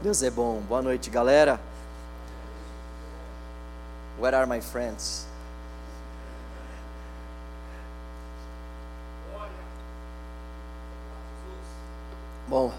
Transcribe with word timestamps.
Deus 0.00 0.22
é 0.22 0.30
bom. 0.30 0.60
Boa 0.68 0.80
noite, 0.80 1.10
galera. 1.10 1.58
Where 4.20 4.36
are 4.36 4.46
my 4.48 4.60
friends? 4.60 5.26
Bom, 12.46 12.72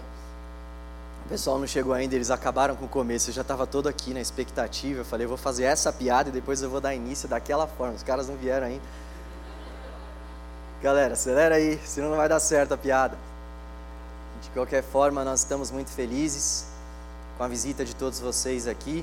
o 1.26 1.28
pessoal 1.28 1.58
não 1.58 1.66
chegou 1.66 1.92
ainda, 1.92 2.14
eles 2.14 2.30
acabaram 2.30 2.74
com 2.74 2.86
o 2.86 2.88
começo. 2.88 3.28
Eu 3.28 3.34
já 3.34 3.42
estava 3.42 3.66
todo 3.66 3.86
aqui 3.86 4.14
na 4.14 4.20
expectativa. 4.20 5.00
Eu 5.00 5.04
falei, 5.04 5.26
vou 5.26 5.36
fazer 5.36 5.64
essa 5.64 5.92
piada 5.92 6.30
e 6.30 6.32
depois 6.32 6.62
eu 6.62 6.70
vou 6.70 6.80
dar 6.80 6.94
início 6.94 7.28
daquela 7.28 7.66
forma. 7.66 7.94
Os 7.94 8.02
caras 8.02 8.28
não 8.28 8.36
vieram 8.36 8.66
ainda. 8.66 8.84
Galera, 10.82 11.12
acelera 11.12 11.56
aí, 11.56 11.78
senão 11.84 12.08
não 12.08 12.16
vai 12.16 12.30
dar 12.30 12.40
certo 12.40 12.72
a 12.72 12.78
piada. 12.78 13.18
De 14.40 14.48
qualquer 14.50 14.82
forma, 14.82 15.22
nós 15.22 15.40
estamos 15.40 15.70
muito 15.70 15.90
felizes 15.90 16.69
com 17.40 17.44
a 17.44 17.48
visita 17.48 17.86
de 17.86 17.96
todos 17.96 18.20
vocês 18.20 18.68
aqui, 18.68 19.02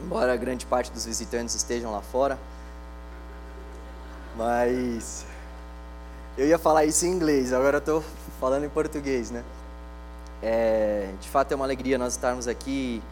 embora 0.00 0.36
grande 0.36 0.64
parte 0.64 0.92
dos 0.92 1.04
visitantes 1.04 1.56
estejam 1.56 1.90
lá 1.90 2.00
fora. 2.00 2.38
Mas 4.36 5.26
eu 6.36 6.46
ia 6.46 6.56
falar 6.56 6.84
isso 6.84 7.04
em 7.04 7.10
inglês, 7.10 7.52
agora 7.52 7.78
estou 7.78 8.04
falando 8.38 8.62
em 8.62 8.68
português, 8.68 9.32
né? 9.32 9.42
É, 10.40 11.10
de 11.20 11.28
fato 11.28 11.50
é 11.50 11.56
uma 11.56 11.64
alegria 11.64 11.98
nós 11.98 12.12
estarmos 12.12 12.46
aqui. 12.46 13.02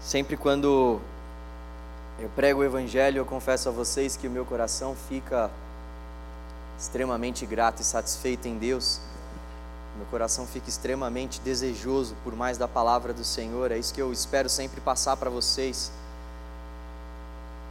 Sempre 0.00 0.36
quando 0.36 1.00
eu 2.20 2.28
prego 2.36 2.60
o 2.60 2.64
Evangelho, 2.64 3.18
eu 3.18 3.24
confesso 3.24 3.68
a 3.68 3.72
vocês 3.72 4.16
que 4.16 4.28
o 4.28 4.30
meu 4.30 4.44
coração 4.44 4.94
fica 4.94 5.50
extremamente 6.78 7.44
grato 7.44 7.82
e 7.82 7.84
satisfeito 7.84 8.46
em 8.46 8.56
Deus. 8.56 9.00
Meu 9.98 10.06
coração 10.06 10.46
fica 10.46 10.68
extremamente 10.68 11.40
desejoso 11.40 12.14
por 12.24 12.34
mais 12.34 12.56
da 12.56 12.68
palavra 12.68 13.12
do 13.12 13.24
Senhor. 13.24 13.72
É 13.72 13.76
isso 13.78 13.92
que 13.92 14.00
eu 14.00 14.12
espero 14.12 14.48
sempre 14.48 14.80
passar 14.80 15.16
para 15.16 15.28
vocês. 15.28 15.90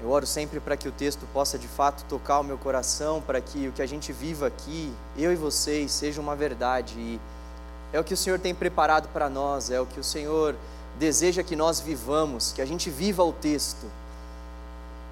Eu 0.02 0.09
oro 0.09 0.28
sempre 0.28 0.59
para 0.59 0.78
que 0.78 0.88
o 0.88 0.92
texto 0.92 1.25
possa 1.34 1.58
de 1.58 1.67
fato 1.67 2.03
tocar 2.09 2.39
o 2.39 2.44
meu 2.44 2.58
coração, 2.58 3.22
para 3.22 3.42
que 3.42 3.69
o 3.69 3.72
que 3.72 3.81
a 3.81 3.86
gente 3.88 4.11
viva 4.11 4.47
aqui, 4.47 4.94
eu 5.17 5.31
e 5.31 5.36
vocês, 5.36 5.92
seja 5.92 6.22
uma 6.22 6.36
verdade. 6.36 7.00
E 7.00 7.19
é 7.92 8.00
o 8.00 8.03
que 8.03 8.14
o 8.14 8.17
Senhor 8.17 8.38
tem 8.38 8.53
preparado 8.53 9.08
para 9.14 9.30
nós, 9.30 9.72
é 9.72 9.80
o 9.80 9.86
que 9.86 10.00
o 10.00 10.03
Senhor 10.03 10.53
deseja 11.00 11.41
que 11.41 11.56
nós 11.56 11.80
vivamos, 11.80 12.52
que 12.52 12.62
a 12.62 12.66
gente 12.66 12.89
viva 12.89 13.23
o 13.23 13.31
texto 13.31 13.88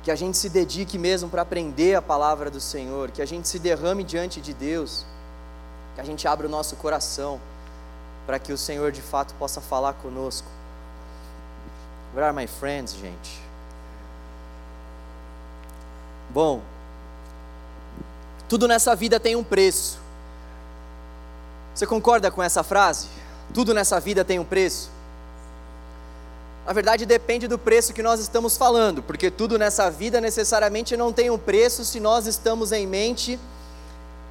que 0.06 0.12
a 0.12 0.16
gente 0.16 0.38
se 0.38 0.50
dedique 0.50 1.00
mesmo 1.00 1.28
para 1.28 1.42
aprender 1.42 1.96
a 1.96 2.02
palavra 2.02 2.52
do 2.52 2.62
Senhor, 2.62 3.10
que 3.10 3.24
a 3.24 3.26
gente 3.26 3.48
se 3.48 3.58
derrame 3.58 4.04
diante 4.04 4.40
de 4.40 4.54
Deus, 4.54 5.04
que 5.96 6.02
a 6.02 6.04
gente 6.04 6.28
abra 6.28 6.46
o 6.46 6.50
nosso 6.50 6.76
coração 6.76 7.40
para 8.28 8.38
que 8.38 8.52
o 8.52 8.58
Senhor 8.58 8.92
de 8.92 9.02
fato 9.02 9.34
possa 9.36 9.62
falar 9.62 9.94
conosco. 9.94 10.48
Where 12.14 12.28
are 12.28 12.36
my 12.36 12.48
friends, 12.48 12.94
gente? 12.94 13.42
Bom, 16.30 16.62
tudo 18.50 18.68
nessa 18.68 18.96
vida 18.96 19.20
tem 19.20 19.36
um 19.36 19.44
preço. 19.44 20.00
Você 21.74 21.86
concorda 21.86 22.30
com 22.30 22.44
essa 22.44 22.64
frase? 22.64 23.08
Tudo 23.54 23.74
nessa 23.74 24.00
vida 24.00 24.26
tem 24.26 24.38
um 24.40 24.46
preço. 24.46 24.90
Na 26.66 26.74
verdade, 26.74 27.06
depende 27.06 27.48
do 27.48 27.60
preço 27.60 27.94
que 27.94 28.02
nós 28.02 28.20
estamos 28.20 28.58
falando, 28.58 29.04
porque 29.04 29.30
tudo 29.30 29.58
nessa 29.60 29.90
vida 29.90 30.20
necessariamente 30.20 30.98
não 30.98 31.14
tem 31.14 31.30
um 31.30 31.38
preço 31.38 31.86
se 31.86 32.00
nós 32.00 32.26
estamos 32.26 32.72
em 32.72 32.88
mente 32.88 33.40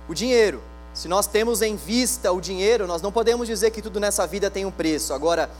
o 0.09 0.15
dinheiro. 0.15 0.61
Se 0.95 1.09
nós 1.09 1.27
temos 1.27 1.61
em 1.61 1.75
vista 1.75 2.31
o 2.31 2.41
dinheiro, 2.41 2.87
nós 2.87 3.03
não 3.03 3.11
podemos 3.11 3.49
dizer 3.49 3.73
que 3.73 3.83
tudo 3.83 3.99
nessa 3.99 4.27
vida 4.29 4.49
tem 4.49 4.65
um 4.65 4.71
preço. 4.71 5.13
Agora, 5.13 5.51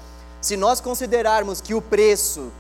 se 0.41 0.57
nós 0.57 0.81
considerarmos 0.81 1.61
que 1.61 1.75
o 1.75 1.83
preço 1.83 2.53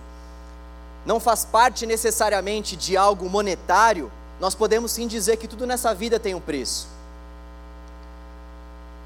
não 1.06 1.20
faz 1.20 1.44
parte 1.44 1.86
necessariamente 1.86 2.74
de 2.74 2.96
algo 2.96 3.30
monetário, 3.30 4.10
nós 4.40 4.56
podemos 4.56 4.90
sim 4.90 5.06
dizer 5.06 5.36
que 5.36 5.46
tudo 5.46 5.66
nessa 5.66 5.94
vida 5.94 6.18
tem 6.18 6.34
um 6.34 6.40
preço. 6.40 6.88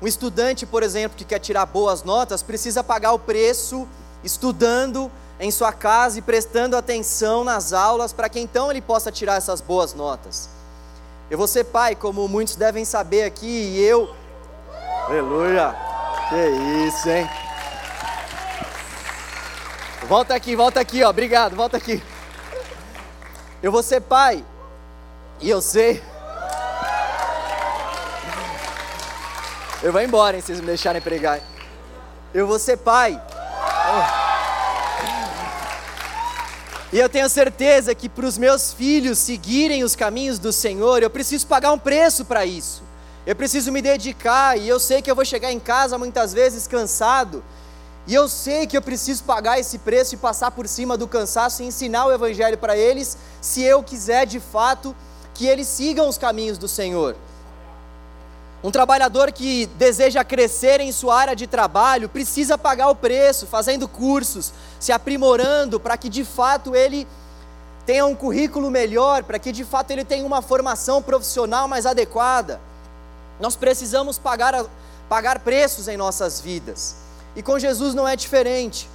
Um 0.01 0.07
estudante, 0.07 0.65
por 0.65 0.83
exemplo, 0.83 1.19
que 1.19 1.25
quer 1.25 1.39
tirar 1.39 1.67
boas 1.67 2.03
notas, 2.03 2.43
precisa 2.43 2.83
pagar 2.83 3.13
o 3.13 3.19
preço 3.19 3.87
estudando 4.25 5.11
em 5.39 5.51
sua 5.51 5.73
casa 5.73 6.19
e 6.19 6.23
prestando 6.23 6.77
atenção 6.77 7.45
nas 7.45 7.73
aulas 7.75 8.13
para 8.15 8.29
que 8.29 8.41
então 8.41 8.71
ele 8.71 8.81
possa 8.81 9.13
tirar 9.13 9.37
essas 9.37 9.61
boas 9.61 9.93
notas. 9.93 10.49
Eu 11.31 11.37
vou 11.37 11.47
ser 11.47 11.65
pai, 11.65 11.95
como 11.95 12.27
muitos 12.27 12.57
devem 12.57 12.85
saber 12.85 13.25
aqui, 13.25 13.47
e 13.47 13.85
eu. 13.85 14.15
Aleluia! 15.07 15.77
Que 16.29 16.87
isso, 16.87 17.09
hein? 17.09 17.29
Volta 20.07 20.35
aqui, 20.35 20.57
volta 20.57 20.81
aqui, 20.81 21.03
ó. 21.03 21.11
Obrigado, 21.11 21.55
volta 21.55 21.77
aqui. 21.77 22.03
Eu 23.63 23.71
vou 23.71 23.83
ser 23.83 24.01
pai, 24.01 24.43
e 25.41 25.51
eu 25.51 25.61
sei. 25.61 26.03
Eu 29.83 29.93
vou 29.93 30.01
embora, 30.01 30.37
hein, 30.37 30.41
se 30.41 30.47
vocês 30.47 30.61
me 30.61 30.67
deixarem 30.67 31.01
pregar. 31.01 31.41
Eu 32.33 32.47
vou 32.47 32.59
ser 32.59 32.79
pai, 32.79 33.21
e 36.93 36.99
eu 36.99 37.09
tenho 37.09 37.29
certeza 37.29 37.95
que 37.95 38.09
para 38.09 38.25
os 38.25 38.39
meus 38.39 38.73
filhos 38.73 39.19
seguirem 39.19 39.85
os 39.85 39.95
caminhos 39.95 40.39
do 40.39 40.53
Senhor, 40.53 41.03
eu 41.03 41.11
preciso 41.11 41.47
pagar 41.47 41.73
um 41.73 41.79
preço 41.79 42.25
para 42.25 42.47
isso. 42.47 42.83
Eu 43.27 43.37
preciso 43.37 43.71
me 43.71 43.83
dedicar, 43.83 44.59
e 44.59 44.67
eu 44.67 44.81
sei 44.81 45.03
que 45.03 45.11
eu 45.11 45.15
vou 45.15 45.25
chegar 45.25 45.53
em 45.53 45.61
casa 45.61 45.99
muitas 45.99 46.33
vezes 46.33 46.67
cansado, 46.67 47.45
e 48.07 48.15
eu 48.15 48.27
sei 48.27 48.67
que 48.67 48.75
eu 48.75 48.81
preciso 48.81 49.23
pagar 49.25 49.61
esse 49.61 49.77
preço 49.77 50.15
e 50.15 50.19
passar 50.19 50.51
por 50.51 50.67
cima 50.67 50.97
do 50.97 51.07
cansaço 51.07 51.63
e 51.63 51.67
ensinar 51.67 52.07
o 52.07 52.13
Evangelho 52.13 52.57
para 52.57 52.75
eles, 52.75 53.19
se 53.39 53.63
eu 53.63 53.83
quiser 53.83 54.25
de 54.25 54.41
fato 54.41 54.97
que 55.35 55.47
eles 55.47 55.67
sigam 55.67 56.09
os 56.09 56.17
caminhos 56.17 56.57
do 56.57 56.67
Senhor. 56.67 57.15
Um 58.63 58.73
trabalhador 58.73 59.31
que 59.31 59.67
deseja 59.77 60.25
crescer 60.25 60.81
em 60.81 60.91
sua 60.91 61.17
área 61.17 61.37
de 61.37 61.47
trabalho 61.47 62.09
precisa 62.09 62.59
pagar 62.59 62.89
o 62.89 62.95
preço, 62.95 63.47
fazendo 63.47 63.87
cursos, 63.87 64.53
se 64.81 64.91
aprimorando 64.91 65.79
para 65.79 65.97
que 65.97 66.09
de 66.09 66.25
fato 66.25 66.75
ele 66.75 67.07
tenha 67.87 68.05
um 68.05 68.17
currículo 68.17 68.69
melhor, 68.71 69.23
para 69.23 69.39
que 69.39 69.53
de 69.53 69.65
fato 69.65 69.93
ele 69.93 70.05
tenha 70.05 70.27
uma 70.27 70.43
formação 70.43 71.01
profissional 71.01 71.69
mais 71.69 71.87
adequada. 71.87 72.61
Nós 73.39 73.55
precisamos 73.55 74.19
pagar, 74.19 74.67
pagar 75.09 75.39
preços 75.39 75.87
em 75.87 75.97
nossas 75.97 76.41
vidas. 76.41 76.97
E 77.37 77.43
com 77.43 77.59
Jesus 77.59 77.95
não 77.95 78.09
é 78.09 78.17
diferente. 78.17 78.91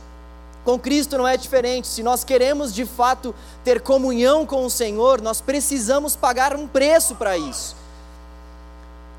Com 0.65 0.77
Cristo 0.77 1.17
não 1.17 1.27
é 1.27 1.37
diferente. 1.37 1.87
Se 1.87 2.03
nós 2.03 2.25
queremos 2.25 2.73
de 2.73 2.85
fato 2.85 3.33
ter 3.63 3.81
comunhão 3.81 4.45
com 4.45 4.65
o 4.65 4.69
Senhor, 4.69 5.21
nós 5.21 5.39
precisamos 5.39 6.17
pagar 6.17 6.53
um 6.53 6.67
preço 6.67 7.15
para 7.15 7.37
isso. 7.37 7.82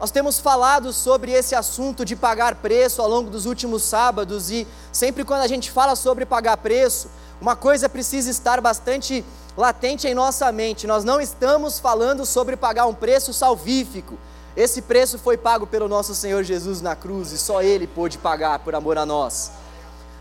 Nós 0.04 0.10
temos 0.10 0.38
falado 0.38 0.92
sobre 0.92 1.32
esse 1.32 1.54
assunto 1.54 2.04
de 2.04 2.14
pagar 2.14 2.56
preço 2.56 3.00
ao 3.00 3.08
longo 3.08 3.30
dos 3.30 3.46
últimos 3.46 3.82
sábados 3.82 4.50
e 4.50 4.68
sempre 4.92 5.24
quando 5.24 5.40
a 5.40 5.46
gente 5.46 5.70
fala 5.70 5.96
sobre 5.96 6.26
pagar 6.26 6.58
preço, 6.58 7.08
uma 7.40 7.56
coisa 7.56 7.88
precisa 7.88 8.30
estar 8.30 8.60
bastante 8.60 9.24
latente 9.56 10.06
em 10.06 10.12
nossa 10.12 10.52
mente. 10.52 10.86
Nós 10.86 11.04
não 11.04 11.22
estamos 11.22 11.78
falando 11.78 12.26
sobre 12.26 12.54
pagar 12.54 12.84
um 12.84 12.92
preço 12.92 13.32
salvífico. 13.32 14.18
Esse 14.54 14.82
preço 14.82 15.18
foi 15.18 15.38
pago 15.38 15.66
pelo 15.66 15.88
nosso 15.88 16.14
Senhor 16.14 16.42
Jesus 16.42 16.82
na 16.82 16.94
cruz 16.94 17.32
e 17.32 17.38
só 17.38 17.62
Ele 17.62 17.86
pôde 17.86 18.18
pagar 18.18 18.58
por 18.58 18.74
amor 18.74 18.98
a 18.98 19.06
nós. 19.06 19.52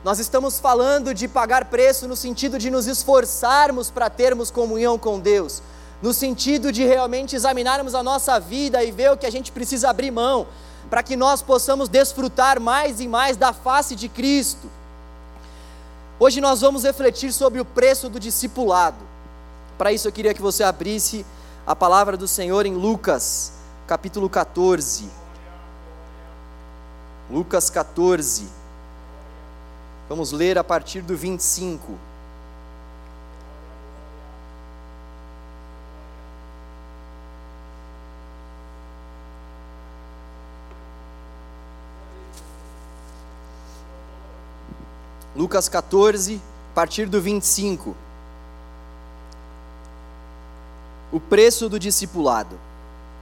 Nós 0.02 0.18
estamos 0.18 0.62
falando 0.62 1.14
de 1.14 1.28
pagar 1.28 1.66
preço 1.66 2.08
no 2.08 2.16
sentido 2.16 2.58
de 2.58 2.72
nos 2.72 2.88
esforçarmos 2.88 3.92
para 3.92 4.10
termos 4.10 4.50
comunhão 4.50 4.98
com 4.98 5.20
Deus 5.20 5.62
no 6.04 6.14
sentido 6.14 6.70
de 6.70 6.84
realmente 6.84 7.34
examinarmos 7.34 7.96
a 7.96 8.04
nossa 8.04 8.38
vida 8.38 8.84
e 8.84 8.92
ver 8.92 9.14
o 9.14 9.18
que 9.18 9.26
a 9.26 9.32
gente 9.32 9.54
precisa 9.54 9.90
abrir 9.90 10.12
mão, 10.12 10.46
para 10.90 11.02
que 11.02 11.16
nós 11.16 11.42
possamos 11.42 11.88
desfrutar 11.88 12.60
mais 12.60 13.00
e 13.00 13.08
mais 13.08 13.38
da 13.38 13.54
face 13.54 13.96
de 13.96 14.10
Cristo. 14.10 14.70
Hoje 16.20 16.42
nós 16.42 16.60
vamos 16.60 16.84
refletir 16.84 17.32
sobre 17.32 17.62
o 17.62 17.66
preço 17.66 18.10
do 18.10 18.20
discipulado. 18.20 18.98
Para 19.78 19.94
isso 19.94 20.06
eu 20.06 20.12
queria 20.12 20.34
que 20.34 20.42
você 20.42 20.62
abrisse 20.62 21.26
a 21.66 21.74
palavra 21.74 22.18
do 22.18 22.28
Senhor 22.28 22.66
em 22.66 22.74
Lucas, 22.74 23.54
capítulo 23.88 24.30
14. 24.30 25.10
Lucas 27.32 27.70
14. 27.70 28.50
Vamos 30.10 30.34
ler 30.34 30.58
a 30.58 30.66
partir 30.66 31.02
do 31.02 31.16
25. 31.16 31.98
Lucas 45.36 45.68
14, 45.68 46.40
a 46.72 46.76
partir 46.76 47.08
do 47.08 47.20
25. 47.20 47.96
O 51.12 51.20
preço 51.20 51.68
do 51.68 51.80
discipulado. 51.80 52.60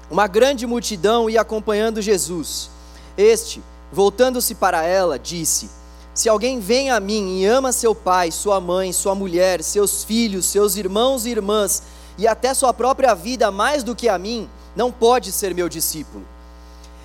Uma 0.10 0.28
grande 0.28 0.68
multidão 0.68 1.30
ia 1.30 1.40
acompanhando 1.40 2.02
Jesus. 2.02 2.70
Este, 3.18 3.64
voltando-se 3.94 4.56
para 4.56 4.84
ela, 4.84 5.18
disse: 5.18 5.70
Se 6.14 6.28
alguém 6.28 6.60
vem 6.60 6.90
a 6.90 7.00
mim 7.00 7.40
e 7.40 7.46
ama 7.46 7.72
seu 7.72 7.96
pai, 7.96 8.30
sua 8.30 8.60
mãe, 8.60 8.92
sua 8.92 9.16
mulher, 9.16 9.64
seus 9.64 10.04
filhos, 10.04 10.48
seus 10.48 10.76
irmãos 10.76 11.26
e 11.26 11.30
irmãs, 11.30 11.82
e 12.18 12.28
até 12.28 12.54
sua 12.54 12.74
própria 12.74 13.14
vida 13.16 13.50
mais 13.52 13.84
do 13.84 13.96
que 13.96 14.10
a 14.10 14.18
mim, 14.18 14.50
não 14.76 14.92
pode 14.92 15.32
ser 15.32 15.56
meu 15.56 15.70
discípulo. 15.70 16.26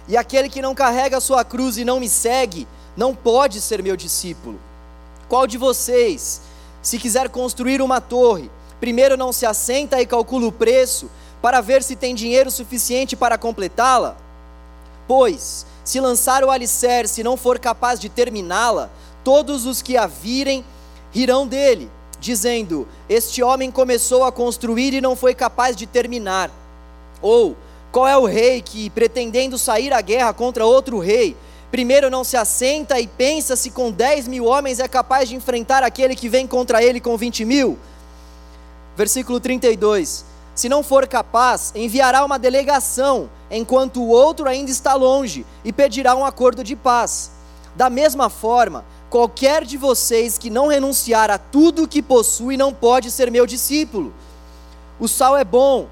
E 0.09 0.17
aquele 0.17 0.49
que 0.49 0.61
não 0.61 0.75
carrega 0.75 1.21
sua 1.21 1.45
cruz 1.45 1.79
e 1.79 1.85
não 1.85 2.01
me 2.01 2.09
segue, 2.09 2.67
não 2.97 3.15
pode 3.15 3.61
ser 3.61 3.85
meu 3.85 3.97
discípulo. 3.97 4.59
Qual 5.29 5.47
de 5.47 5.59
vocês, 5.59 6.41
se 6.81 6.99
quiser 6.99 7.29
construir 7.29 7.83
uma 7.83 8.01
torre, 8.01 8.51
primeiro 8.79 9.17
não 9.17 9.33
se 9.33 9.45
assenta 9.45 10.01
e 10.01 10.07
calcula 10.07 10.47
o 10.47 10.53
preço, 10.53 11.11
para 11.43 11.61
ver 11.61 11.83
se 11.83 11.97
tem 11.97 12.15
dinheiro 12.15 12.51
suficiente 12.51 13.17
para 13.17 13.37
completá-la? 13.37 14.17
Pois, 15.09 15.67
se 15.85 16.01
lançar 16.01 16.45
o 16.45 16.51
alicerce 16.51 17.21
e 17.21 17.25
não 17.25 17.37
for 17.37 17.59
capaz 17.59 17.99
de 17.99 18.09
terminá-la, 18.09 18.91
todos 19.25 19.67
os 19.67 19.83
que 19.83 19.97
a 19.97 20.07
virem 20.07 20.65
rirão 21.13 21.47
dele, 21.47 21.91
dizendo: 22.21 22.87
Este 23.09 23.43
homem 23.43 23.71
começou 23.71 24.25
a 24.25 24.33
construir 24.33 24.95
e 24.95 25.01
não 25.01 25.17
foi 25.17 25.35
capaz 25.35 25.75
de 25.75 25.87
terminar. 25.87 26.51
Ou, 27.21 27.57
qual 27.91 28.07
é 28.07 28.17
o 28.17 28.27
rei 28.27 28.61
que, 28.61 28.91
pretendendo 28.91 29.59
sair 29.59 29.93
à 29.93 30.01
guerra 30.01 30.33
contra 30.33 30.67
outro 30.67 30.99
rei, 30.99 31.37
primeiro 31.71 32.11
não 32.11 32.25
se 32.25 32.37
assenta 32.37 32.99
e 33.01 33.07
pensa 33.07 33.57
se 33.57 33.71
com 33.71 33.91
10 33.91 34.29
mil 34.29 34.45
homens 34.45 34.81
é 34.81 34.89
capaz 34.89 35.29
de 35.29 35.35
enfrentar 35.35 35.83
aquele 35.83 36.15
que 36.17 36.29
vem 36.29 36.47
contra 36.47 36.83
ele 36.83 37.01
com 37.01 37.17
20 37.17 37.45
mil? 37.45 37.79
Versículo 38.97 39.39
32. 39.41 40.25
Se 40.55 40.71
não 40.71 40.83
for 40.83 41.07
capaz, 41.07 41.71
enviará 41.75 42.25
uma 42.25 42.39
delegação, 42.39 43.29
enquanto 43.51 44.01
o 44.01 44.09
outro 44.09 44.49
ainda 44.49 44.71
está 44.71 44.95
longe, 44.95 45.45
e 45.63 45.71
pedirá 45.71 46.17
um 46.17 46.25
acordo 46.25 46.65
de 46.65 46.75
paz. 46.75 47.31
Da 47.75 47.91
mesma 47.91 48.31
forma, 48.31 48.83
qualquer 49.11 49.65
de 49.65 49.77
vocês 49.77 50.39
que 50.39 50.49
não 50.49 50.69
renunciar 50.69 51.31
a 51.31 51.37
tudo 51.37 51.83
o 51.83 51.89
que 51.89 52.01
possui 52.01 52.57
não 52.57 52.73
pode 52.73 53.11
ser 53.11 53.31
meu 53.31 53.47
discípulo. 53.47 54.15
O 54.99 55.07
sal 55.07 55.37
é 55.37 55.45
bom, 55.45 55.89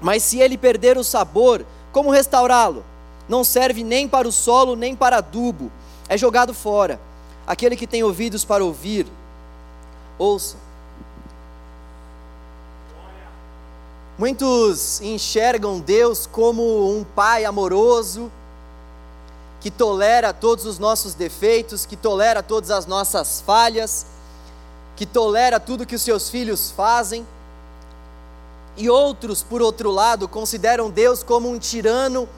mas 0.00 0.24
se 0.24 0.40
ele 0.40 0.58
perder 0.58 0.98
o 0.98 1.04
sabor, 1.04 1.64
como 1.92 2.10
restaurá-lo? 2.10 2.84
Não 3.30 3.44
serve 3.44 3.84
nem 3.84 4.08
para 4.08 4.26
o 4.26 4.32
solo, 4.32 4.74
nem 4.74 4.96
para 4.96 5.18
adubo, 5.18 5.70
é 6.08 6.18
jogado 6.18 6.52
fora. 6.52 7.00
Aquele 7.46 7.76
que 7.76 7.86
tem 7.86 8.02
ouvidos 8.02 8.44
para 8.44 8.64
ouvir, 8.64 9.06
ouça. 10.18 10.56
Muitos 14.18 15.00
enxergam 15.00 15.78
Deus 15.78 16.26
como 16.26 16.90
um 16.90 17.04
pai 17.04 17.44
amoroso, 17.44 18.32
que 19.60 19.70
tolera 19.70 20.32
todos 20.32 20.66
os 20.66 20.80
nossos 20.80 21.14
defeitos, 21.14 21.86
que 21.86 21.94
tolera 21.94 22.42
todas 22.42 22.72
as 22.72 22.84
nossas 22.84 23.40
falhas, 23.40 24.06
que 24.96 25.06
tolera 25.06 25.60
tudo 25.60 25.86
que 25.86 25.94
os 25.94 26.02
seus 26.02 26.28
filhos 26.28 26.72
fazem. 26.72 27.24
E 28.76 28.90
outros, 28.90 29.40
por 29.40 29.62
outro 29.62 29.88
lado, 29.88 30.26
consideram 30.26 30.90
Deus 30.90 31.22
como 31.22 31.48
um 31.48 31.60
tirano 31.60 32.28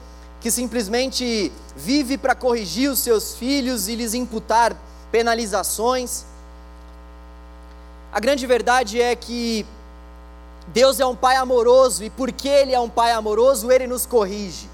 que 0.43 0.51
simplesmente 0.51 1.53
vive 1.73 2.17
para 2.17 2.35
corrigir 2.35 2.91
os 2.91 2.99
seus 2.99 3.33
filhos 3.33 3.87
e 3.87 3.95
lhes 3.95 4.13
imputar 4.13 4.75
penalizações. 5.09 6.25
A 8.11 8.19
grande 8.19 8.45
verdade 8.45 9.01
é 9.01 9.15
que 9.15 9.65
Deus 10.67 10.99
é 10.99 11.05
um 11.05 11.15
pai 11.15 11.37
amoroso 11.37 12.03
e 12.03 12.09
porque 12.09 12.49
Ele 12.49 12.73
é 12.73 12.79
um 12.79 12.89
pai 12.89 13.13
amoroso, 13.13 13.71
Ele 13.71 13.87
nos 13.87 14.05
corrige. 14.05 14.69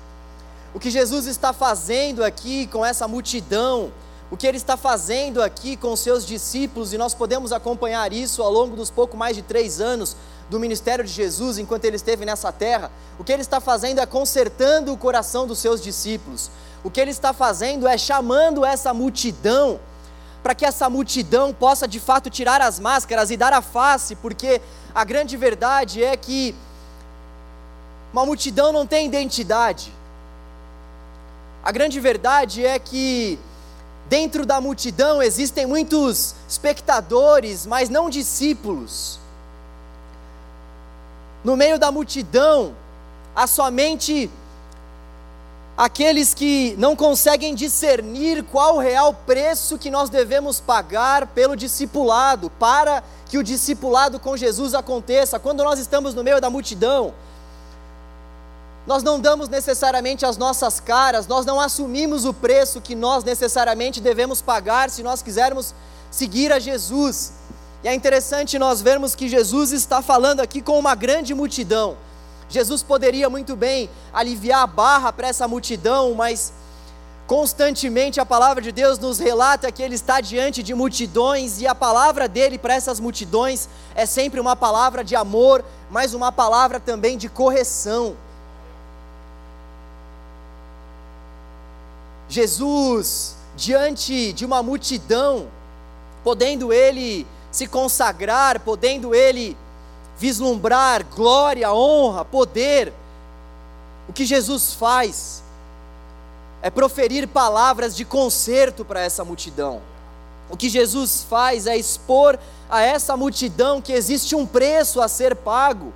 O 0.73 0.79
que 0.79 0.89
Jesus 0.89 1.27
está 1.27 1.53
fazendo 1.53 2.23
aqui 2.23 2.65
com 2.65 2.83
essa 2.83 3.07
multidão, 3.07 3.91
o 4.31 4.35
que 4.35 4.47
Ele 4.47 4.57
está 4.57 4.75
fazendo 4.75 5.39
aqui 5.39 5.77
com 5.77 5.95
seus 5.95 6.25
discípulos, 6.25 6.93
e 6.93 6.97
nós 6.97 7.13
podemos 7.13 7.51
acompanhar 7.51 8.11
isso 8.11 8.41
ao 8.41 8.51
longo 8.51 8.75
dos 8.75 8.89
pouco 8.89 9.15
mais 9.15 9.35
de 9.35 9.43
três 9.43 9.79
anos 9.79 10.17
do 10.49 10.59
ministério 10.59 11.05
de 11.05 11.11
Jesus, 11.11 11.57
enquanto 11.57 11.85
Ele 11.85 11.95
esteve 11.95 12.25
nessa 12.25 12.51
terra, 12.51 12.91
o 13.17 13.23
que 13.23 13.31
Ele 13.31 13.41
está 13.41 13.59
fazendo 13.59 13.99
é 13.99 14.05
consertando 14.05 14.91
o 14.91 14.97
coração 14.97 15.45
dos 15.45 15.59
seus 15.59 15.81
discípulos. 15.81 16.49
O 16.83 16.89
que 16.89 16.99
Ele 16.99 17.11
está 17.11 17.33
fazendo 17.33 17.87
é 17.87 17.97
chamando 17.97 18.65
essa 18.65 18.93
multidão 18.93 19.79
para 20.41 20.55
que 20.55 20.65
essa 20.65 20.89
multidão 20.89 21.53
possa 21.53 21.87
de 21.87 21.99
fato 21.99 22.29
tirar 22.29 22.61
as 22.61 22.79
máscaras 22.79 23.29
e 23.29 23.37
dar 23.37 23.53
a 23.53 23.61
face, 23.61 24.15
porque 24.15 24.61
a 24.95 25.03
grande 25.03 25.35
verdade 25.37 26.03
é 26.03 26.15
que 26.15 26.55
uma 28.11 28.25
multidão 28.25 28.71
não 28.71 28.87
tem 28.87 29.05
identidade. 29.05 29.93
A 31.63 31.71
grande 31.71 31.99
verdade 31.99 32.65
é 32.65 32.79
que 32.79 33.37
dentro 34.07 34.45
da 34.45 34.59
multidão 34.59 35.21
existem 35.21 35.65
muitos 35.65 36.33
espectadores, 36.47 37.65
mas 37.65 37.89
não 37.89 38.09
discípulos. 38.09 39.19
No 41.43 41.55
meio 41.55 41.79
da 41.79 41.91
multidão 41.91 42.75
há 43.35 43.47
somente 43.47 44.29
aqueles 45.77 46.33
que 46.33 46.75
não 46.77 46.93
conseguem 46.93 47.55
discernir 47.55 48.43
qual 48.43 48.75
o 48.75 48.79
real 48.79 49.13
preço 49.13 49.77
que 49.77 49.89
nós 49.89 50.09
devemos 50.09 50.59
pagar 50.59 51.27
pelo 51.27 51.55
discipulado, 51.55 52.49
para 52.59 53.01
que 53.29 53.37
o 53.37 53.43
discipulado 53.43 54.19
com 54.19 54.35
Jesus 54.35 54.73
aconteça. 54.73 55.39
Quando 55.39 55.63
nós 55.63 55.79
estamos 55.79 56.13
no 56.13 56.21
meio 56.21 56.41
da 56.41 56.49
multidão, 56.49 57.13
nós 58.85 59.03
não 59.03 59.21
damos 59.21 59.47
necessariamente 59.47 60.25
as 60.25 60.35
nossas 60.35 60.81
caras, 60.81 61.27
nós 61.27 61.45
não 61.45 61.61
assumimos 61.61 62.25
o 62.25 62.33
preço 62.33 62.81
que 62.81 62.95
nós 62.95 63.23
necessariamente 63.23 64.01
devemos 64.01 64.41
pagar 64.41 64.89
se 64.89 65.01
nós 65.01 65.21
quisermos 65.21 65.73
seguir 66.11 66.51
a 66.51 66.59
Jesus. 66.59 67.31
E 67.83 67.87
é 67.87 67.93
interessante 67.93 68.59
nós 68.59 68.81
vermos 68.81 69.15
que 69.15 69.29
Jesus 69.29 69.71
está 69.71 70.01
falando 70.01 70.41
aqui 70.41 70.61
com 70.61 70.77
uma 70.77 70.95
grande 70.95 71.33
multidão. 71.33 71.97
Jesus 72.49 72.83
poderia 72.83 73.29
muito 73.29 73.55
bem 73.55 73.89
aliviar 74.11 74.63
a 74.63 74.67
barra 74.67 75.13
para 75.13 75.27
essa 75.27 75.47
multidão, 75.47 76.13
mas 76.13 76.51
constantemente 77.25 78.19
a 78.19 78.25
palavra 78.25 78.61
de 78.61 78.71
Deus 78.71 78.97
nos 78.97 79.19
relata 79.19 79.71
que 79.71 79.83
ele 79.83 79.95
está 79.95 80.19
diante 80.19 80.63
de 80.63 80.73
multidões 80.73 81.61
e 81.61 81.67
a 81.67 81.75
palavra 81.75 82.27
dele 82.27 82.57
para 82.57 82.73
essas 82.73 82.99
multidões 82.99 83.69
é 83.95 84.05
sempre 84.05 84.39
uma 84.39 84.55
palavra 84.55 85.03
de 85.03 85.15
amor, 85.15 85.63
mas 85.91 86.13
uma 86.13 86.31
palavra 86.31 86.79
também 86.79 87.17
de 87.17 87.29
correção. 87.29 88.17
Jesus, 92.27 93.35
diante 93.55 94.33
de 94.33 94.45
uma 94.45 94.61
multidão, 94.61 95.47
podendo 96.23 96.73
ele 96.73 97.25
se 97.51 97.67
consagrar, 97.67 98.59
podendo 98.59 99.13
ele 99.13 99.57
vislumbrar 100.17 101.05
glória, 101.05 101.73
honra, 101.73 102.25
poder, 102.25 102.93
o 104.07 104.13
que 104.13 104.25
Jesus 104.25 104.73
faz 104.73 105.43
é 106.61 106.69
proferir 106.69 107.27
palavras 107.27 107.95
de 107.95 108.03
conserto 108.03 108.83
para 108.83 108.99
essa 108.99 109.23
multidão. 109.23 109.81
O 110.49 110.57
que 110.57 110.67
Jesus 110.67 111.25
faz 111.29 111.67
é 111.67 111.77
expor 111.77 112.37
a 112.69 112.81
essa 112.81 113.15
multidão 113.15 113.81
que 113.81 113.93
existe 113.93 114.35
um 114.35 114.45
preço 114.45 114.99
a 114.99 115.07
ser 115.07 115.35
pago, 115.35 115.93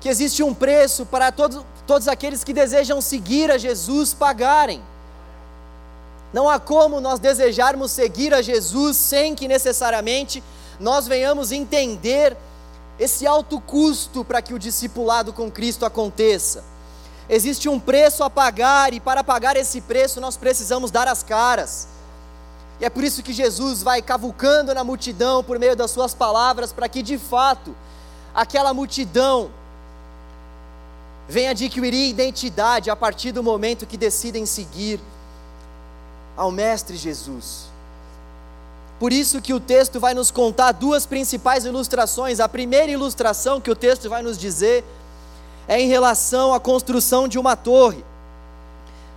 que 0.00 0.08
existe 0.08 0.42
um 0.42 0.54
preço 0.54 1.04
para 1.04 1.32
todos, 1.32 1.64
todos 1.86 2.08
aqueles 2.08 2.44
que 2.44 2.52
desejam 2.52 3.00
seguir 3.00 3.50
a 3.50 3.58
Jesus 3.58 4.14
pagarem. 4.14 4.82
Não 6.32 6.48
há 6.48 6.58
como 6.58 7.00
nós 7.00 7.18
desejarmos 7.18 7.90
seguir 7.90 8.34
a 8.34 8.42
Jesus 8.42 8.96
sem 8.96 9.34
que 9.34 9.48
necessariamente 9.48 10.42
nós 10.78 11.06
venhamos 11.06 11.52
entender 11.52 12.36
esse 12.98 13.26
alto 13.26 13.60
custo 13.60 14.24
para 14.24 14.40
que 14.42 14.54
o 14.54 14.58
discipulado 14.58 15.32
com 15.32 15.50
Cristo 15.50 15.84
aconteça. 15.84 16.64
Existe 17.28 17.68
um 17.68 17.78
preço 17.78 18.22
a 18.22 18.30
pagar 18.30 18.94
e 18.94 19.00
para 19.00 19.24
pagar 19.24 19.56
esse 19.56 19.80
preço 19.80 20.20
nós 20.20 20.36
precisamos 20.36 20.90
dar 20.90 21.08
as 21.08 21.22
caras. 21.22 21.88
E 22.80 22.84
é 22.84 22.90
por 22.90 23.02
isso 23.02 23.22
que 23.22 23.32
Jesus 23.32 23.82
vai 23.82 24.02
cavucando 24.02 24.74
na 24.74 24.84
multidão 24.84 25.42
por 25.42 25.58
meio 25.58 25.74
das 25.74 25.90
suas 25.90 26.14
palavras 26.14 26.72
para 26.72 26.88
que 26.88 27.02
de 27.02 27.18
fato 27.18 27.74
aquela 28.34 28.72
multidão 28.74 29.50
venha 31.28 31.50
adquirir 31.50 32.08
identidade 32.08 32.90
a 32.90 32.96
partir 32.96 33.32
do 33.32 33.42
momento 33.42 33.86
que 33.86 33.96
decidem 33.96 34.46
seguir 34.46 35.00
ao 36.36 36.50
mestre 36.50 36.96
Jesus. 36.96 37.66
Por 38.98 39.12
isso 39.12 39.42
que 39.42 39.52
o 39.52 39.60
texto 39.60 40.00
vai 40.00 40.14
nos 40.14 40.30
contar 40.30 40.72
duas 40.72 41.04
principais 41.04 41.64
ilustrações. 41.64 42.40
A 42.40 42.48
primeira 42.48 42.90
ilustração 42.90 43.60
que 43.60 43.70
o 43.70 43.76
texto 43.76 44.08
vai 44.08 44.22
nos 44.22 44.38
dizer 44.38 44.84
é 45.68 45.80
em 45.80 45.88
relação 45.88 46.54
à 46.54 46.60
construção 46.60 47.28
de 47.28 47.38
uma 47.38 47.56
torre. 47.56 48.04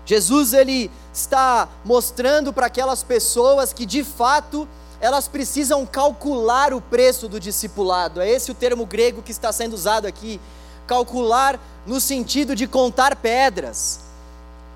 Jesus 0.05 0.53
ele 0.53 0.91
está 1.13 1.69
mostrando 1.85 2.51
para 2.51 2.65
aquelas 2.65 3.03
pessoas 3.03 3.71
que 3.71 3.85
de 3.85 4.03
fato 4.03 4.67
elas 4.99 5.27
precisam 5.27 5.85
calcular 5.85 6.73
o 6.73 6.81
preço 6.81 7.29
do 7.29 7.39
discipulado. 7.39 8.19
É 8.19 8.29
esse 8.29 8.51
o 8.51 8.55
termo 8.55 8.85
grego 8.85 9.21
que 9.21 9.31
está 9.31 9.51
sendo 9.51 9.73
usado 9.73 10.05
aqui. 10.05 10.41
Calcular 10.85 11.59
no 11.85 12.01
sentido 12.01 12.55
de 12.55 12.67
contar 12.67 13.15
pedras. 13.15 14.01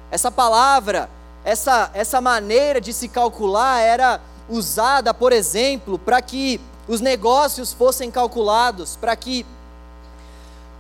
Essa 0.10 0.32
palavra 0.32 1.10
essa, 1.44 1.92
essa 1.94 2.22
maneira 2.22 2.80
de 2.80 2.94
se 2.94 3.08
calcular 3.08 3.82
era 3.82 4.22
usada, 4.50 5.14
por 5.14 5.32
exemplo, 5.32 5.98
para 5.98 6.22
que 6.22 6.60
os 6.88 7.02
negócios 7.02 7.74
fossem 7.74 8.12
calculados, 8.12 8.96
para 8.96 9.16
que 9.16 9.46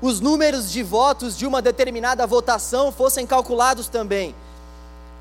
os 0.02 0.20
números 0.20 0.70
de 0.70 0.84
votos 0.84 1.38
de 1.38 1.46
uma 1.46 1.62
determinada 1.62 2.28
votação 2.28 2.92
fossem 2.92 3.26
calculados 3.26 3.88
também. 3.88 4.36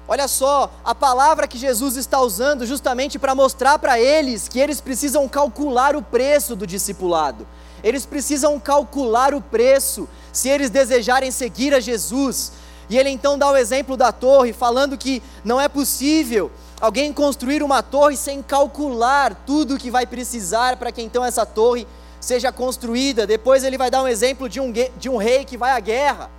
Olha 0.09 0.27
só, 0.27 0.71
a 0.85 0.95
palavra 0.95 1.47
que 1.47 1.57
Jesus 1.57 1.97
está 1.97 2.21
usando 2.21 2.67
justamente 2.67 3.19
para 3.19 3.35
mostrar 3.35 3.79
para 3.79 4.01
eles 4.01 4.49
que 4.49 4.59
eles 4.59 4.81
precisam 4.81 5.29
calcular 5.29 5.95
o 5.95 6.03
preço 6.03 6.57
do 6.57 6.67
discipulado. 6.67 7.47
Eles 7.85 8.05
precisam 8.05 8.59
calcular 8.59 9.35
o 9.35 9.41
preço 9.41 10.09
se 10.33 10.49
eles 10.49 10.71
desejarem 10.71 11.31
seguir 11.31 11.73
a 11.73 11.81
Jesus. 11.81 12.53
E 12.93 12.99
ele 12.99 13.09
então 13.09 13.39
dá 13.39 13.51
o 13.51 13.57
exemplo 13.57 13.97
da 13.97 14.13
torre, 14.13 14.53
falando 14.53 14.99
que 14.99 15.23
não 15.43 15.59
é 15.59 15.67
possível 15.67 16.53
alguém 16.79 17.11
construir 17.11 17.63
uma 17.63 17.83
torre 17.83 18.19
sem 18.19 18.43
calcular 18.43 19.35
tudo 19.47 19.77
o 19.77 19.79
que 19.79 19.91
vai 19.91 20.05
precisar 20.05 20.77
para 20.77 20.93
que 20.93 21.01
então 21.01 21.25
essa 21.25 21.47
torre 21.47 21.87
seja 22.21 22.53
construída. 22.53 23.27
Depois 23.27 23.65
ele 23.65 23.79
vai 23.79 23.91
dar 23.91 24.03
um 24.03 24.07
exemplo 24.07 24.47
de 24.47 24.61
um, 24.61 24.71
de 24.71 25.09
um 25.09 25.17
rei 25.17 25.43
que 25.47 25.57
vai 25.57 25.73
à 25.73 25.81
guerra. 25.81 26.31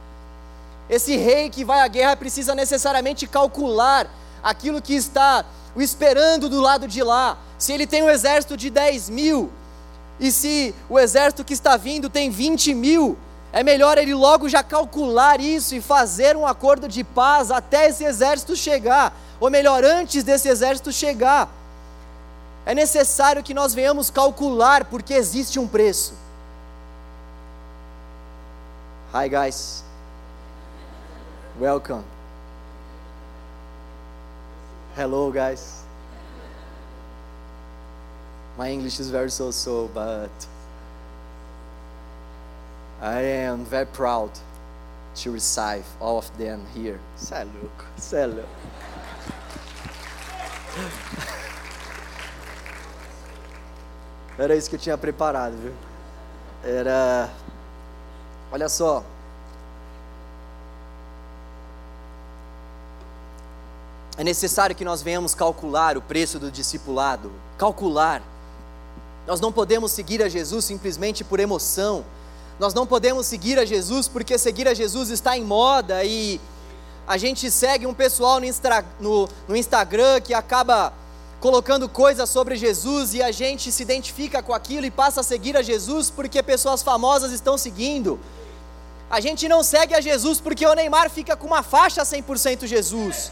Esse 0.88 1.18
rei 1.18 1.50
que 1.50 1.66
vai 1.66 1.80
à 1.80 1.88
guerra 1.88 2.16
precisa 2.16 2.54
necessariamente 2.54 3.26
calcular 3.26 4.08
aquilo 4.44 4.80
que 4.80 4.94
está 4.94 5.44
o 5.76 5.82
esperando 5.82 6.48
do 6.48 6.62
lado 6.62 6.88
de 6.88 7.02
lá. 7.02 7.36
Se 7.58 7.74
ele 7.74 7.88
tem 7.88 8.04
um 8.04 8.12
exército 8.12 8.56
de 8.56 8.70
10 8.70 9.10
mil, 9.10 9.50
e 10.20 10.32
se 10.32 10.76
o 10.88 11.00
exército 11.00 11.44
que 11.44 11.54
está 11.54 11.78
vindo 11.78 12.12
tem 12.12 12.30
20 12.30 12.76
mil, 12.76 13.18
é 13.54 13.62
melhor 13.62 14.00
ele 14.00 14.16
logo 14.16 14.50
já 14.50 14.64
calcular 14.64 15.40
isso 15.40 15.76
e 15.76 15.80
fazer 15.80 16.36
um 16.36 16.46
acordo 16.46 16.88
de 16.88 17.04
paz 17.04 17.52
até 17.52 17.88
esse 17.88 18.04
exército 18.04 18.56
chegar, 18.56 19.16
ou 19.40 19.52
melhor, 19.52 19.84
antes 19.86 20.24
desse 20.24 20.50
exército 20.50 20.92
chegar. 20.92 21.48
É 22.66 22.74
necessário 22.74 23.44
que 23.44 23.54
nós 23.54 23.72
venhamos 23.72 24.10
calcular, 24.10 24.86
porque 24.86 25.14
existe 25.14 25.60
um 25.60 25.68
preço. 25.68 26.16
Hi, 29.14 29.30
guys. 29.30 29.84
Welcome. 31.62 32.04
Hello, 34.98 35.32
guys. 35.32 35.84
My 38.58 38.72
English 38.72 39.00
is 39.00 39.12
very 39.12 39.30
so 39.30 39.52
so, 39.52 39.92
but 39.94 40.32
I 43.02 43.46
am 43.46 43.66
very 43.66 43.86
proud 43.86 44.32
to 45.24 45.32
receive 45.32 45.84
all 46.00 46.18
of 46.18 46.32
them 46.38 46.62
here. 46.76 47.00
Você 47.16 47.36
é 47.36 47.44
louco, 47.44 47.86
você 47.98 48.18
é 48.18 48.26
louco. 48.26 48.50
Era 54.38 54.56
isso 54.56 54.70
que 54.70 54.76
eu 54.76 54.80
tinha 54.80 54.98
preparado, 54.98 55.56
viu? 55.62 55.74
Era. 56.64 57.30
Olha 58.52 58.68
só. 58.68 59.04
É 64.18 64.24
necessário 64.24 64.76
que 64.76 64.86
nós 64.86 65.02
venhamos 65.02 65.34
calcular 65.36 65.98
o 65.98 66.02
preço 66.02 66.40
do 66.40 66.52
discipulado. 66.52 67.32
Calcular. 67.58 68.22
Nós 69.26 69.40
não 69.40 69.52
podemos 69.52 69.92
seguir 69.92 70.22
a 70.22 70.30
Jesus 70.30 70.66
simplesmente 70.66 71.24
por 71.24 71.40
emoção. 71.40 72.04
Nós 72.64 72.74
não 72.74 72.88
podemos 72.88 73.26
seguir 73.26 73.60
a 73.60 73.66
Jesus 73.66 74.08
porque 74.08 74.38
seguir 74.38 74.70
a 74.70 74.74
Jesus 74.74 75.10
está 75.10 75.38
em 75.38 75.44
moda 75.44 76.02
e 76.06 76.40
a 77.06 77.18
gente 77.18 77.52
segue 77.52 77.86
um 77.86 77.94
pessoal 77.94 78.40
no, 78.40 78.46
Instra, 78.46 78.86
no, 79.02 79.28
no 79.50 79.54
Instagram 79.54 80.22
que 80.22 80.34
acaba 80.34 80.94
colocando 81.42 81.90
coisas 81.90 82.30
sobre 82.30 82.56
Jesus 82.56 83.14
e 83.16 83.22
a 83.22 83.34
gente 83.34 83.70
se 83.70 83.84
identifica 83.84 84.42
com 84.42 84.54
aquilo 84.54 84.86
e 84.86 84.90
passa 84.90 85.20
a 85.20 85.24
seguir 85.26 85.58
a 85.58 85.62
Jesus 85.62 86.10
porque 86.10 86.42
pessoas 86.42 86.82
famosas 86.82 87.34
estão 87.34 87.58
seguindo. 87.58 88.18
A 89.10 89.20
gente 89.20 89.50
não 89.50 89.62
segue 89.62 89.94
a 89.94 90.00
Jesus 90.00 90.40
porque 90.40 90.66
o 90.66 90.74
Neymar 90.74 91.10
fica 91.10 91.36
com 91.36 91.48
uma 91.48 91.64
faixa 91.64 92.04
100% 92.04 92.66
Jesus. 92.66 93.30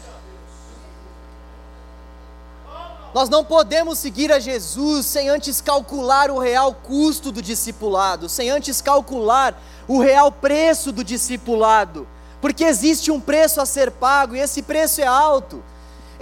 Nós 3.14 3.28
não 3.28 3.44
podemos 3.44 3.98
seguir 3.98 4.32
a 4.32 4.38
Jesus 4.38 5.06
sem 5.06 5.28
antes 5.28 5.60
calcular 5.60 6.30
o 6.30 6.38
real 6.38 6.74
custo 6.74 7.30
do 7.30 7.42
discipulado, 7.42 8.28
sem 8.28 8.50
antes 8.50 8.80
calcular 8.80 9.60
o 9.86 10.00
real 10.00 10.32
preço 10.32 10.90
do 10.90 11.04
discipulado, 11.04 12.06
porque 12.40 12.64
existe 12.64 13.10
um 13.10 13.20
preço 13.20 13.60
a 13.60 13.66
ser 13.66 13.90
pago 13.90 14.34
e 14.34 14.40
esse 14.40 14.62
preço 14.62 15.00
é 15.00 15.06
alto 15.06 15.62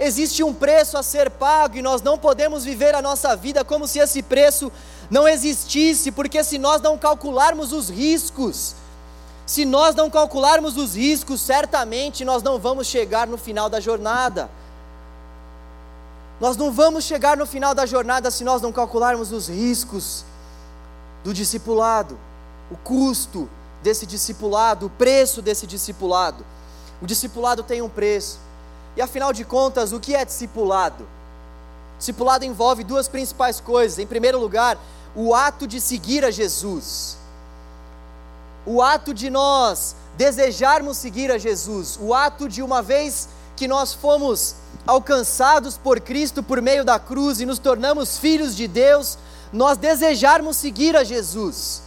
existe 0.01 0.43
um 0.43 0.53
preço 0.53 0.97
a 0.97 1.03
ser 1.03 1.29
pago 1.29 1.77
e 1.77 1.81
nós 1.81 2.01
não 2.01 2.17
podemos 2.17 2.63
viver 2.63 2.95
a 2.95 3.01
nossa 3.01 3.35
vida 3.35 3.63
como 3.63 3.87
se 3.87 3.99
esse 3.99 4.23
preço 4.23 4.71
não 5.09 5.27
existisse, 5.27 6.11
porque 6.11 6.43
se 6.43 6.57
nós 6.57 6.81
não 6.81 6.97
calcularmos 6.97 7.71
os 7.71 7.89
riscos, 7.89 8.73
se 9.45 9.63
nós 9.63 9.93
não 9.93 10.09
calcularmos 10.09 10.75
os 10.75 10.95
riscos, 10.95 11.41
certamente 11.41 12.25
nós 12.25 12.41
não 12.41 12.57
vamos 12.57 12.87
chegar 12.87 13.27
no 13.27 13.37
final 13.37 13.69
da 13.69 13.79
jornada. 13.79 14.49
Nós 16.41 16.57
não 16.57 16.71
vamos 16.71 17.03
chegar 17.03 17.37
no 17.37 17.45
final 17.45 17.75
da 17.75 17.85
jornada 17.85 18.31
se 18.31 18.43
nós 18.43 18.63
não 18.63 18.71
calcularmos 18.71 19.31
os 19.31 19.47
riscos 19.47 20.25
do 21.23 21.35
discipulado, 21.35 22.17
o 22.71 22.75
custo 22.77 23.47
desse 23.83 24.07
discipulado, 24.07 24.87
o 24.87 24.89
preço 24.89 25.39
desse 25.39 25.67
discipulado. 25.67 26.43
O 26.99 27.05
discipulado 27.05 27.61
tem 27.61 27.83
um 27.83 27.87
preço. 27.87 28.39
E 28.97 29.01
afinal 29.03 29.31
de 29.31 29.45
contas, 29.45 29.93
o 29.93 29.99
que 29.99 30.15
é 30.15 30.25
discipulado? 30.25 31.07
Discipulado 31.99 32.43
envolve 32.43 32.83
duas 32.83 33.07
principais 33.07 33.59
coisas. 33.59 33.99
Em 33.99 34.07
primeiro 34.07 34.39
lugar, 34.39 34.79
o 35.15 35.35
ato 35.35 35.67
de 35.67 35.79
seguir 35.79 36.25
a 36.25 36.31
Jesus. 36.31 37.17
O 38.65 38.81
ato 38.81 39.13
de 39.13 39.29
nós 39.29 39.95
desejarmos 40.17 40.97
seguir 40.97 41.31
a 41.31 41.37
Jesus. 41.37 41.99
O 42.01 42.15
ato 42.15 42.49
de 42.49 42.63
uma 42.63 42.81
vez 42.81 43.29
que 43.55 43.67
nós 43.67 43.93
fomos 43.93 44.55
alcançados 44.85 45.77
por 45.77 45.99
Cristo 45.99 46.41
por 46.41 46.61
meio 46.61 46.83
da 46.83 46.99
cruz 46.99 47.39
e 47.39 47.45
nos 47.45 47.59
tornamos 47.59 48.17
filhos 48.17 48.55
de 48.55 48.67
Deus, 48.67 49.17
nós 49.51 49.77
desejarmos 49.77 50.57
seguir 50.57 50.95
a 50.95 51.03
Jesus 51.03 51.83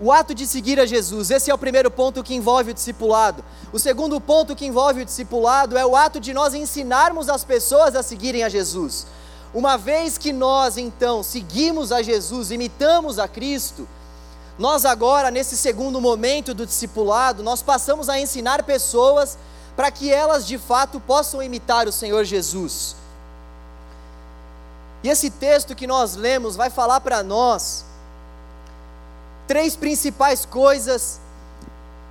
o 0.00 0.10
ato 0.10 0.34
de 0.34 0.46
seguir 0.46 0.80
a 0.80 0.86
Jesus. 0.86 1.30
Esse 1.30 1.50
é 1.50 1.54
o 1.54 1.58
primeiro 1.58 1.90
ponto 1.90 2.24
que 2.24 2.34
envolve 2.34 2.70
o 2.70 2.74
discipulado. 2.74 3.44
O 3.70 3.78
segundo 3.78 4.18
ponto 4.18 4.56
que 4.56 4.64
envolve 4.64 5.02
o 5.02 5.04
discipulado 5.04 5.76
é 5.76 5.84
o 5.84 5.94
ato 5.94 6.18
de 6.18 6.32
nós 6.32 6.54
ensinarmos 6.54 7.28
as 7.28 7.44
pessoas 7.44 7.94
a 7.94 8.02
seguirem 8.02 8.42
a 8.42 8.48
Jesus. 8.48 9.06
Uma 9.52 9.76
vez 9.76 10.16
que 10.16 10.32
nós 10.32 10.78
então 10.78 11.22
seguimos 11.22 11.92
a 11.92 12.02
Jesus, 12.02 12.50
imitamos 12.50 13.18
a 13.18 13.28
Cristo, 13.28 13.86
nós 14.58 14.84
agora, 14.84 15.30
nesse 15.30 15.56
segundo 15.56 16.00
momento 16.00 16.54
do 16.54 16.66
discipulado, 16.66 17.42
nós 17.42 17.62
passamos 17.62 18.08
a 18.08 18.18
ensinar 18.18 18.62
pessoas 18.62 19.36
para 19.80 19.90
que 19.90 20.12
elas 20.12 20.46
de 20.46 20.58
fato 20.58 21.00
possam 21.00 21.42
imitar 21.42 21.88
o 21.88 21.92
Senhor 21.92 22.22
Jesus. 22.22 22.94
E 25.02 25.08
esse 25.08 25.30
texto 25.30 25.74
que 25.74 25.86
nós 25.86 26.16
lemos 26.16 26.54
vai 26.54 26.68
falar 26.68 27.00
para 27.00 27.22
nós 27.22 27.86
três 29.48 29.76
principais 29.76 30.44
coisas 30.44 31.18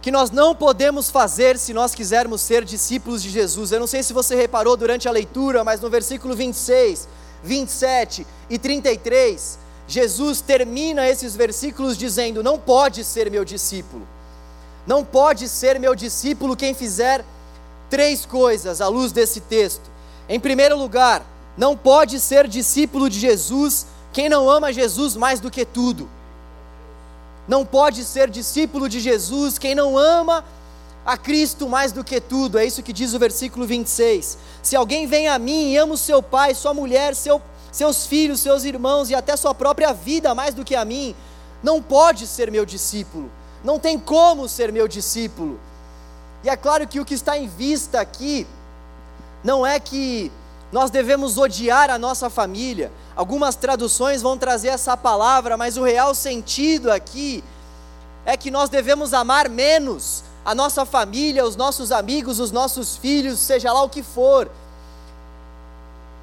que 0.01 0.09
nós 0.09 0.31
não 0.31 0.55
podemos 0.55 1.11
fazer 1.11 1.59
se 1.59 1.71
nós 1.71 1.93
quisermos 1.93 2.41
ser 2.41 2.65
discípulos 2.65 3.21
de 3.21 3.29
Jesus. 3.29 3.71
Eu 3.71 3.79
não 3.79 3.85
sei 3.85 4.01
se 4.01 4.13
você 4.13 4.33
reparou 4.33 4.75
durante 4.75 5.07
a 5.07 5.11
leitura, 5.11 5.63
mas 5.63 5.79
no 5.79 5.91
versículo 5.91 6.35
26, 6.35 7.07
27 7.43 8.25
e 8.49 8.57
33, 8.57 9.59
Jesus 9.87 10.41
termina 10.41 11.07
esses 11.07 11.35
versículos 11.35 11.95
dizendo: 11.95 12.41
Não 12.41 12.57
pode 12.57 13.03
ser 13.03 13.29
meu 13.29 13.45
discípulo. 13.45 14.07
Não 14.87 15.05
pode 15.05 15.47
ser 15.47 15.79
meu 15.79 15.93
discípulo 15.93 16.57
quem 16.57 16.73
fizer 16.73 17.23
três 17.89 18.25
coisas 18.25 18.81
à 18.81 18.87
luz 18.87 19.11
desse 19.11 19.41
texto. 19.41 19.89
Em 20.27 20.39
primeiro 20.39 20.77
lugar, 20.77 21.25
não 21.57 21.75
pode 21.75 22.19
ser 22.19 22.47
discípulo 22.47 23.09
de 23.09 23.19
Jesus 23.19 23.87
quem 24.13 24.29
não 24.29 24.49
ama 24.49 24.73
Jesus 24.73 25.15
mais 25.15 25.39
do 25.39 25.51
que 25.51 25.65
tudo. 25.65 26.09
Não 27.47 27.65
pode 27.65 28.03
ser 28.03 28.29
discípulo 28.29 28.87
de 28.87 28.99
Jesus 28.99 29.57
quem 29.57 29.73
não 29.73 29.97
ama 29.97 30.45
a 31.05 31.17
Cristo 31.17 31.67
mais 31.67 31.91
do 31.91 32.03
que 32.03 32.21
tudo. 32.21 32.59
É 32.59 32.65
isso 32.65 32.83
que 32.83 32.93
diz 32.93 33.13
o 33.13 33.19
versículo 33.19 33.65
26. 33.65 34.37
Se 34.61 34.75
alguém 34.75 35.07
vem 35.07 35.27
a 35.27 35.39
mim 35.39 35.71
e 35.71 35.77
ama 35.77 35.95
o 35.95 35.97
seu 35.97 36.21
pai, 36.21 36.53
sua 36.53 36.73
mulher, 36.73 37.15
seu, 37.15 37.41
seus 37.71 38.05
filhos, 38.05 38.39
seus 38.39 38.63
irmãos 38.63 39.09
e 39.09 39.15
até 39.15 39.35
sua 39.35 39.53
própria 39.55 39.91
vida 39.93 40.35
mais 40.35 40.53
do 40.53 40.63
que 40.63 40.75
a 40.75 40.85
mim, 40.85 41.15
não 41.63 41.81
pode 41.81 42.27
ser 42.27 42.51
meu 42.51 42.65
discípulo. 42.65 43.31
Não 43.63 43.79
tem 43.79 43.97
como 43.99 44.47
ser 44.47 44.71
meu 44.71 44.87
discípulo. 44.87 45.59
E 46.43 46.49
é 46.49 46.55
claro 46.55 46.87
que 46.87 46.99
o 46.99 47.05
que 47.05 47.13
está 47.13 47.37
em 47.37 47.47
vista 47.47 47.99
aqui 47.99 48.47
não 49.43 49.65
é 49.65 49.79
que 49.79 50.31
nós 50.71 50.91
devemos 50.91 51.37
odiar 51.37 51.89
a 51.89 51.97
nossa 51.97 52.29
família. 52.29 52.91
Algumas 53.15 53.55
traduções 53.55 54.21
vão 54.21 54.37
trazer 54.37 54.69
essa 54.69 54.95
palavra, 54.95 55.57
mas 55.57 55.77
o 55.77 55.83
real 55.83 56.13
sentido 56.13 56.91
aqui 56.91 57.43
é 58.25 58.37
que 58.37 58.51
nós 58.51 58.69
devemos 58.69 59.13
amar 59.13 59.49
menos 59.49 60.23
a 60.45 60.55
nossa 60.55 60.85
família, 60.85 61.45
os 61.45 61.55
nossos 61.55 61.91
amigos, 61.91 62.39
os 62.39 62.51
nossos 62.51 62.95
filhos, 62.95 63.39
seja 63.39 63.73
lá 63.73 63.81
o 63.81 63.89
que 63.89 64.03
for, 64.03 64.49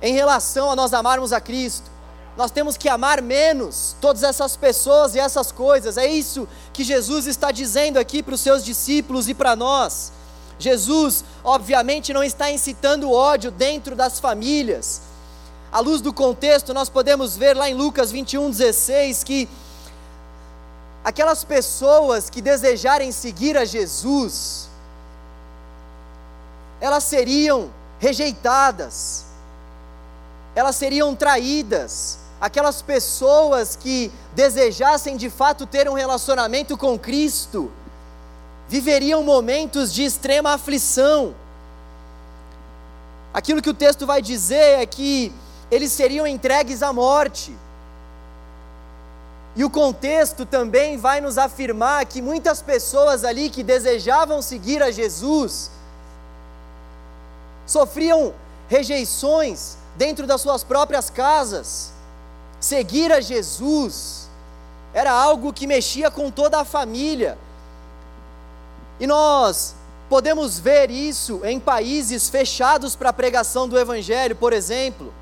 em 0.00 0.14
relação 0.14 0.70
a 0.70 0.76
nós 0.76 0.92
amarmos 0.94 1.32
a 1.32 1.40
Cristo. 1.40 1.90
Nós 2.36 2.50
temos 2.50 2.76
que 2.76 2.88
amar 2.88 3.22
menos 3.22 3.96
todas 4.00 4.22
essas 4.22 4.56
pessoas 4.56 5.14
e 5.14 5.18
essas 5.18 5.50
coisas. 5.50 5.96
É 5.96 6.06
isso 6.06 6.46
que 6.72 6.84
Jesus 6.84 7.26
está 7.26 7.50
dizendo 7.50 7.98
aqui 7.98 8.22
para 8.22 8.34
os 8.34 8.40
seus 8.40 8.64
discípulos 8.64 9.28
e 9.28 9.34
para 9.34 9.56
nós. 9.56 10.12
Jesus, 10.58 11.24
obviamente, 11.42 12.12
não 12.12 12.22
está 12.22 12.50
incitando 12.50 13.10
ódio 13.10 13.50
dentro 13.50 13.96
das 13.96 14.20
famílias. 14.20 15.00
À 15.72 15.80
luz 15.80 16.00
do 16.00 16.12
contexto, 16.12 16.72
nós 16.74 16.88
podemos 16.88 17.36
ver 17.36 17.56
lá 17.56 17.68
em 17.68 17.74
Lucas 17.74 18.10
21, 18.10 18.50
16 18.50 19.24
que 19.24 19.48
aquelas 21.04 21.44
pessoas 21.44 22.28
que 22.28 22.40
desejarem 22.40 23.12
seguir 23.12 23.56
a 23.56 23.64
Jesus, 23.64 24.68
elas 26.80 27.04
seriam 27.04 27.70
rejeitadas, 27.98 29.24
elas 30.54 30.76
seriam 30.76 31.14
traídas, 31.14 32.18
aquelas 32.40 32.82
pessoas 32.82 33.76
que 33.76 34.12
desejassem 34.34 35.16
de 35.16 35.30
fato 35.30 35.66
ter 35.66 35.88
um 35.88 35.94
relacionamento 35.94 36.76
com 36.76 36.98
Cristo, 36.98 37.70
viveriam 38.68 39.22
momentos 39.22 39.92
de 39.92 40.04
extrema 40.04 40.54
aflição. 40.54 41.34
Aquilo 43.32 43.62
que 43.62 43.70
o 43.70 43.74
texto 43.74 44.06
vai 44.06 44.20
dizer 44.20 44.80
é 44.80 44.86
que 44.86 45.32
eles 45.70 45.92
seriam 45.92 46.26
entregues 46.26 46.82
à 46.82 46.92
morte. 46.92 47.56
E 49.54 49.64
o 49.64 49.70
contexto 49.70 50.44
também 50.44 50.98
vai 50.98 51.20
nos 51.20 51.38
afirmar 51.38 52.04
que 52.04 52.20
muitas 52.20 52.60
pessoas 52.60 53.24
ali 53.24 53.48
que 53.48 53.62
desejavam 53.62 54.42
seguir 54.42 54.82
a 54.82 54.90
Jesus 54.90 55.70
sofriam 57.64 58.34
rejeições 58.68 59.78
dentro 59.96 60.26
das 60.26 60.42
suas 60.42 60.62
próprias 60.62 61.08
casas 61.08 61.95
Seguir 62.66 63.12
a 63.12 63.20
Jesus 63.20 64.28
era 64.92 65.12
algo 65.12 65.52
que 65.52 65.68
mexia 65.68 66.10
com 66.10 66.32
toda 66.32 66.58
a 66.58 66.64
família. 66.64 67.38
E 68.98 69.06
nós 69.06 69.76
podemos 70.08 70.58
ver 70.58 70.90
isso 70.90 71.42
em 71.44 71.60
países 71.60 72.28
fechados 72.28 72.96
para 72.96 73.10
a 73.10 73.12
pregação 73.12 73.68
do 73.68 73.78
Evangelho, 73.78 74.34
por 74.34 74.52
exemplo. 74.52 75.14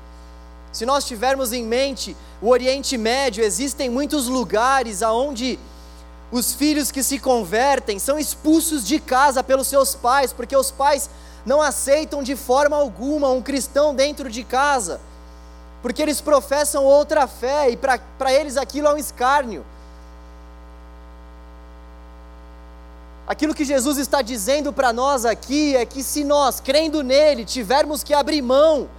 Se 0.71 0.87
nós 0.87 1.05
tivermos 1.05 1.53
em 1.53 1.63
mente 1.63 2.17
o 2.41 2.49
Oriente 2.49 2.97
Médio, 2.97 3.43
existem 3.43 3.91
muitos 3.91 4.27
lugares 4.27 5.03
aonde 5.03 5.59
os 6.31 6.51
filhos 6.51 6.89
que 6.89 7.03
se 7.03 7.19
convertem 7.19 7.99
são 7.99 8.17
expulsos 8.17 8.83
de 8.83 8.99
casa 8.99 9.43
pelos 9.43 9.67
seus 9.67 9.93
pais, 9.93 10.33
porque 10.33 10.57
os 10.57 10.71
pais 10.71 11.11
não 11.45 11.61
aceitam 11.61 12.23
de 12.23 12.35
forma 12.35 12.75
alguma 12.75 13.29
um 13.29 13.39
cristão 13.39 13.93
dentro 13.93 14.31
de 14.31 14.43
casa 14.43 14.99
porque 15.85 16.01
eles 16.01 16.19
professam 16.19 16.83
outra 16.83 17.27
fé 17.27 17.69
e 17.69 17.77
para 17.77 18.33
eles 18.33 18.57
aquilo 18.57 18.87
é 18.87 18.93
um 18.95 18.97
escárnio. 18.97 19.63
Aquilo 23.27 23.53
que 23.53 23.63
Jesus 23.63 23.99
está 23.99 24.23
dizendo 24.23 24.73
para 24.73 24.91
nós 24.91 25.25
aqui 25.25 25.75
é 25.75 25.85
que 25.85 26.01
se 26.01 26.23
nós, 26.23 26.59
crendo 26.59 27.03
nele, 27.03 27.45
tivermos 27.45 28.01
que 28.01 28.15
abrir 28.15 28.41
mão 28.41 28.89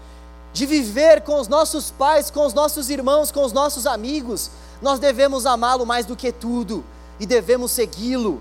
de 0.52 0.64
viver 0.64 1.22
com 1.22 1.40
os 1.40 1.48
nossos 1.48 1.90
pais, 1.90 2.30
com 2.30 2.46
os 2.46 2.54
nossos 2.54 2.88
irmãos, 2.88 3.32
com 3.32 3.42
os 3.44 3.52
nossos 3.52 3.84
amigos, 3.84 4.48
nós 4.80 5.00
devemos 5.00 5.44
amá-lo 5.44 5.84
mais 5.84 6.06
do 6.06 6.14
que 6.14 6.30
tudo 6.30 6.84
e 7.18 7.26
devemos 7.26 7.72
segui-lo. 7.72 8.40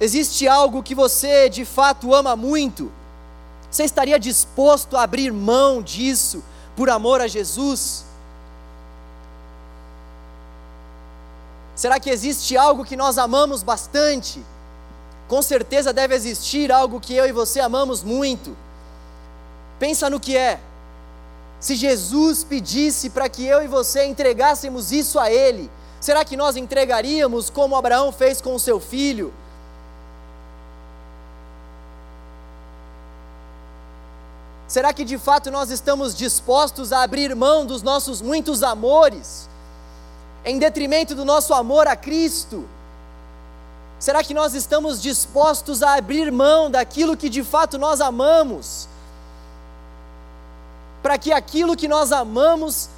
Existe 0.00 0.48
algo 0.48 0.82
que 0.82 0.92
você 0.92 1.48
de 1.48 1.64
fato 1.64 2.12
ama 2.12 2.34
muito? 2.34 2.90
Você 3.70 3.84
estaria 3.84 4.18
disposto 4.18 4.96
a 4.96 5.02
abrir 5.02 5.32
mão 5.32 5.80
disso 5.80 6.42
por 6.74 6.90
amor 6.90 7.20
a 7.20 7.28
Jesus? 7.28 8.04
Será 11.76 11.98
que 12.00 12.10
existe 12.10 12.56
algo 12.56 12.84
que 12.84 12.96
nós 12.96 13.16
amamos 13.16 13.62
bastante? 13.62 14.44
Com 15.28 15.40
certeza 15.40 15.92
deve 15.92 16.14
existir 16.14 16.72
algo 16.72 17.00
que 17.00 17.14
eu 17.14 17.26
e 17.26 17.32
você 17.32 17.60
amamos 17.60 18.02
muito. 18.02 18.56
Pensa 19.78 20.10
no 20.10 20.18
que 20.18 20.36
é. 20.36 20.60
Se 21.60 21.76
Jesus 21.76 22.42
pedisse 22.42 23.10
para 23.10 23.28
que 23.28 23.46
eu 23.46 23.62
e 23.62 23.68
você 23.68 24.04
entregássemos 24.04 24.90
isso 24.90 25.18
a 25.18 25.30
Ele, 25.30 25.70
será 26.00 26.24
que 26.24 26.36
nós 26.36 26.56
entregaríamos 26.56 27.48
como 27.48 27.76
Abraão 27.76 28.10
fez 28.10 28.40
com 28.40 28.58
seu 28.58 28.80
filho? 28.80 29.32
Será 34.70 34.92
que 34.92 35.04
de 35.04 35.18
fato 35.18 35.50
nós 35.50 35.68
estamos 35.68 36.14
dispostos 36.14 36.92
a 36.92 37.02
abrir 37.02 37.34
mão 37.34 37.66
dos 37.66 37.82
nossos 37.82 38.22
muitos 38.22 38.62
amores, 38.62 39.48
em 40.44 40.60
detrimento 40.60 41.12
do 41.12 41.24
nosso 41.24 41.52
amor 41.52 41.88
a 41.88 41.96
Cristo? 41.96 42.68
Será 43.98 44.22
que 44.22 44.32
nós 44.32 44.54
estamos 44.54 45.02
dispostos 45.02 45.82
a 45.82 45.94
abrir 45.94 46.30
mão 46.30 46.70
daquilo 46.70 47.16
que 47.16 47.28
de 47.28 47.42
fato 47.42 47.78
nós 47.78 48.00
amamos, 48.00 48.88
para 51.02 51.18
que 51.18 51.32
aquilo 51.32 51.74
que 51.74 51.88
nós 51.88 52.12
amamos 52.12 52.88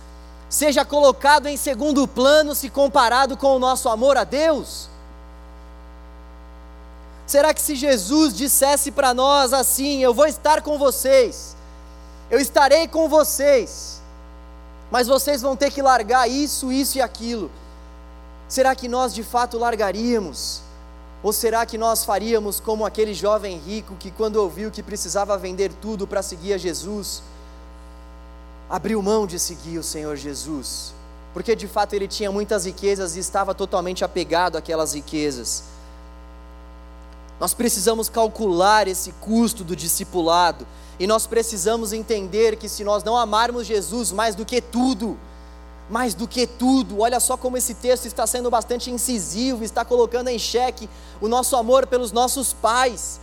seja 0.50 0.84
colocado 0.84 1.46
em 1.46 1.56
segundo 1.56 2.06
plano 2.06 2.54
se 2.54 2.68
comparado 2.68 3.34
com 3.34 3.56
o 3.56 3.58
nosso 3.58 3.88
amor 3.88 4.18
a 4.18 4.24
Deus? 4.24 4.90
Será 7.26 7.54
que 7.54 7.62
se 7.62 7.74
Jesus 7.74 8.36
dissesse 8.36 8.90
para 8.90 9.14
nós 9.14 9.54
assim: 9.54 10.02
Eu 10.02 10.12
vou 10.12 10.26
estar 10.26 10.60
com 10.60 10.76
vocês, 10.76 11.56
eu 12.32 12.40
estarei 12.40 12.88
com 12.88 13.10
vocês, 13.10 14.00
mas 14.90 15.06
vocês 15.06 15.42
vão 15.42 15.54
ter 15.54 15.70
que 15.70 15.82
largar 15.82 16.26
isso, 16.30 16.72
isso 16.72 16.96
e 16.96 17.02
aquilo. 17.02 17.50
Será 18.48 18.74
que 18.74 18.88
nós 18.88 19.12
de 19.12 19.22
fato 19.22 19.58
largaríamos? 19.58 20.62
Ou 21.22 21.30
será 21.30 21.66
que 21.66 21.76
nós 21.76 22.06
faríamos 22.06 22.58
como 22.58 22.86
aquele 22.86 23.12
jovem 23.12 23.58
rico 23.58 23.96
que, 23.96 24.10
quando 24.10 24.36
ouviu 24.36 24.70
que 24.70 24.82
precisava 24.82 25.36
vender 25.36 25.74
tudo 25.74 26.06
para 26.06 26.22
seguir 26.22 26.54
a 26.54 26.58
Jesus, 26.58 27.22
abriu 28.68 29.02
mão 29.02 29.26
de 29.26 29.38
seguir 29.38 29.76
o 29.76 29.82
Senhor 29.82 30.16
Jesus? 30.16 30.94
Porque 31.34 31.54
de 31.54 31.68
fato 31.68 31.92
ele 31.92 32.08
tinha 32.08 32.32
muitas 32.32 32.64
riquezas 32.64 33.14
e 33.14 33.20
estava 33.20 33.54
totalmente 33.54 34.06
apegado 34.06 34.56
àquelas 34.56 34.94
riquezas. 34.94 35.64
Nós 37.42 37.52
precisamos 37.52 38.08
calcular 38.08 38.86
esse 38.86 39.10
custo 39.14 39.64
do 39.64 39.74
discipulado. 39.74 40.64
E 40.96 41.08
nós 41.08 41.26
precisamos 41.26 41.92
entender 41.92 42.54
que 42.54 42.68
se 42.68 42.84
nós 42.84 43.02
não 43.02 43.16
amarmos 43.16 43.66
Jesus 43.66 44.12
mais 44.12 44.36
do 44.36 44.46
que 44.46 44.60
tudo, 44.60 45.18
mais 45.90 46.14
do 46.14 46.28
que 46.28 46.46
tudo, 46.46 47.00
olha 47.00 47.18
só 47.18 47.36
como 47.36 47.56
esse 47.56 47.74
texto 47.74 48.06
está 48.06 48.28
sendo 48.28 48.48
bastante 48.48 48.92
incisivo, 48.92 49.64
está 49.64 49.84
colocando 49.84 50.28
em 50.28 50.38
xeque 50.38 50.88
o 51.20 51.26
nosso 51.26 51.56
amor 51.56 51.84
pelos 51.88 52.12
nossos 52.12 52.52
pais, 52.52 53.20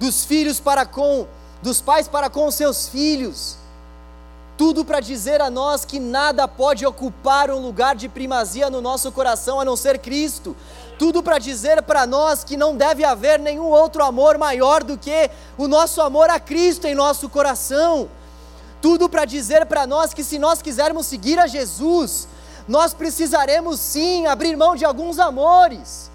dos 0.00 0.24
filhos 0.24 0.58
para 0.58 0.86
com, 0.86 1.26
dos 1.62 1.82
pais 1.82 2.08
para 2.08 2.30
com 2.30 2.50
seus 2.50 2.88
filhos, 2.88 3.58
tudo 4.56 4.86
para 4.86 5.00
dizer 5.00 5.42
a 5.42 5.50
nós 5.50 5.84
que 5.84 6.00
nada 6.00 6.48
pode 6.48 6.86
ocupar 6.86 7.50
um 7.50 7.60
lugar 7.60 7.94
de 7.94 8.08
primazia 8.08 8.70
no 8.70 8.80
nosso 8.80 9.12
coração 9.12 9.60
a 9.60 9.66
não 9.66 9.76
ser 9.76 9.98
Cristo, 9.98 10.56
tudo 10.98 11.22
para 11.22 11.38
dizer 11.38 11.82
para 11.82 12.06
nós 12.06 12.42
que 12.42 12.56
não 12.56 12.76
deve 12.76 13.04
haver 13.04 13.38
nenhum 13.38 13.66
outro 13.66 14.02
amor 14.02 14.38
maior 14.38 14.82
do 14.82 14.96
que 14.96 15.30
o 15.58 15.68
nosso 15.68 16.00
amor 16.00 16.30
a 16.30 16.40
Cristo 16.40 16.86
em 16.86 16.94
nosso 16.94 17.28
coração. 17.28 18.08
Tudo 18.80 19.08
para 19.08 19.24
dizer 19.24 19.66
para 19.66 19.86
nós 19.86 20.14
que 20.14 20.24
se 20.24 20.38
nós 20.38 20.62
quisermos 20.62 21.06
seguir 21.06 21.38
a 21.38 21.46
Jesus, 21.46 22.28
nós 22.66 22.94
precisaremos 22.94 23.78
sim 23.78 24.26
abrir 24.26 24.56
mão 24.56 24.74
de 24.74 24.84
alguns 24.84 25.18
amores. 25.18 26.10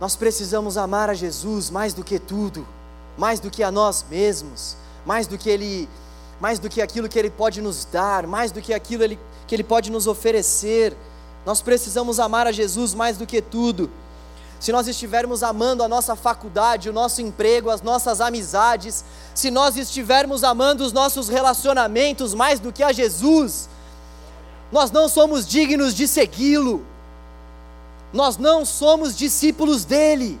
Nós 0.00 0.16
precisamos 0.16 0.76
amar 0.76 1.10
a 1.10 1.14
Jesus 1.14 1.70
mais 1.70 1.94
do 1.94 2.02
que 2.02 2.18
tudo, 2.18 2.66
mais 3.16 3.38
do 3.38 3.50
que 3.50 3.62
a 3.62 3.70
nós 3.70 4.04
mesmos, 4.08 4.76
mais 5.06 5.26
do 5.26 5.38
que 5.38 5.48
ele, 5.48 5.88
mais 6.42 6.58
do 6.58 6.68
que 6.68 6.82
aquilo 6.82 7.08
que 7.08 7.16
ele 7.16 7.30
pode 7.30 7.62
nos 7.62 7.84
dar, 7.84 8.26
mais 8.26 8.50
do 8.50 8.60
que 8.60 8.74
aquilo 8.74 9.04
que 9.46 9.54
Ele 9.54 9.62
pode 9.62 9.92
nos 9.92 10.08
oferecer. 10.08 10.92
Nós 11.46 11.62
precisamos 11.62 12.18
amar 12.18 12.48
a 12.48 12.52
Jesus 12.52 12.94
mais 12.94 13.16
do 13.16 13.24
que 13.24 13.40
tudo. 13.40 13.88
Se 14.58 14.72
nós 14.72 14.88
estivermos 14.88 15.44
amando 15.44 15.84
a 15.84 15.88
nossa 15.88 16.16
faculdade, 16.16 16.90
o 16.90 16.92
nosso 16.92 17.22
emprego, 17.22 17.70
as 17.70 17.80
nossas 17.80 18.20
amizades, 18.20 19.04
se 19.32 19.52
nós 19.52 19.76
estivermos 19.76 20.42
amando 20.42 20.82
os 20.82 20.92
nossos 20.92 21.28
relacionamentos 21.28 22.34
mais 22.34 22.58
do 22.58 22.72
que 22.72 22.82
a 22.82 22.90
Jesus, 22.90 23.68
nós 24.72 24.90
não 24.90 25.08
somos 25.08 25.46
dignos 25.46 25.94
de 25.94 26.08
segui-lo, 26.08 26.84
nós 28.12 28.36
não 28.36 28.64
somos 28.64 29.16
discípulos 29.16 29.84
dele. 29.84 30.40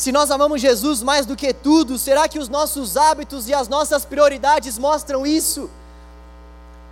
Se 0.00 0.10
nós 0.10 0.30
amamos 0.30 0.62
Jesus 0.62 1.02
mais 1.02 1.26
do 1.26 1.36
que 1.36 1.52
tudo, 1.52 1.98
será 1.98 2.26
que 2.26 2.38
os 2.38 2.48
nossos 2.48 2.96
hábitos 2.96 3.50
e 3.50 3.52
as 3.52 3.68
nossas 3.68 4.02
prioridades 4.02 4.78
mostram 4.78 5.26
isso? 5.26 5.68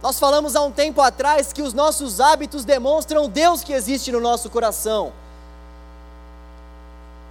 Nós 0.02 0.18
falamos 0.18 0.54
há 0.54 0.60
um 0.60 0.70
tempo 0.70 1.00
atrás 1.00 1.50
que 1.50 1.62
os 1.62 1.72
nossos 1.72 2.20
hábitos 2.20 2.66
demonstram 2.66 3.26
Deus 3.26 3.64
que 3.64 3.72
existe 3.72 4.12
no 4.12 4.20
nosso 4.20 4.50
coração. 4.50 5.14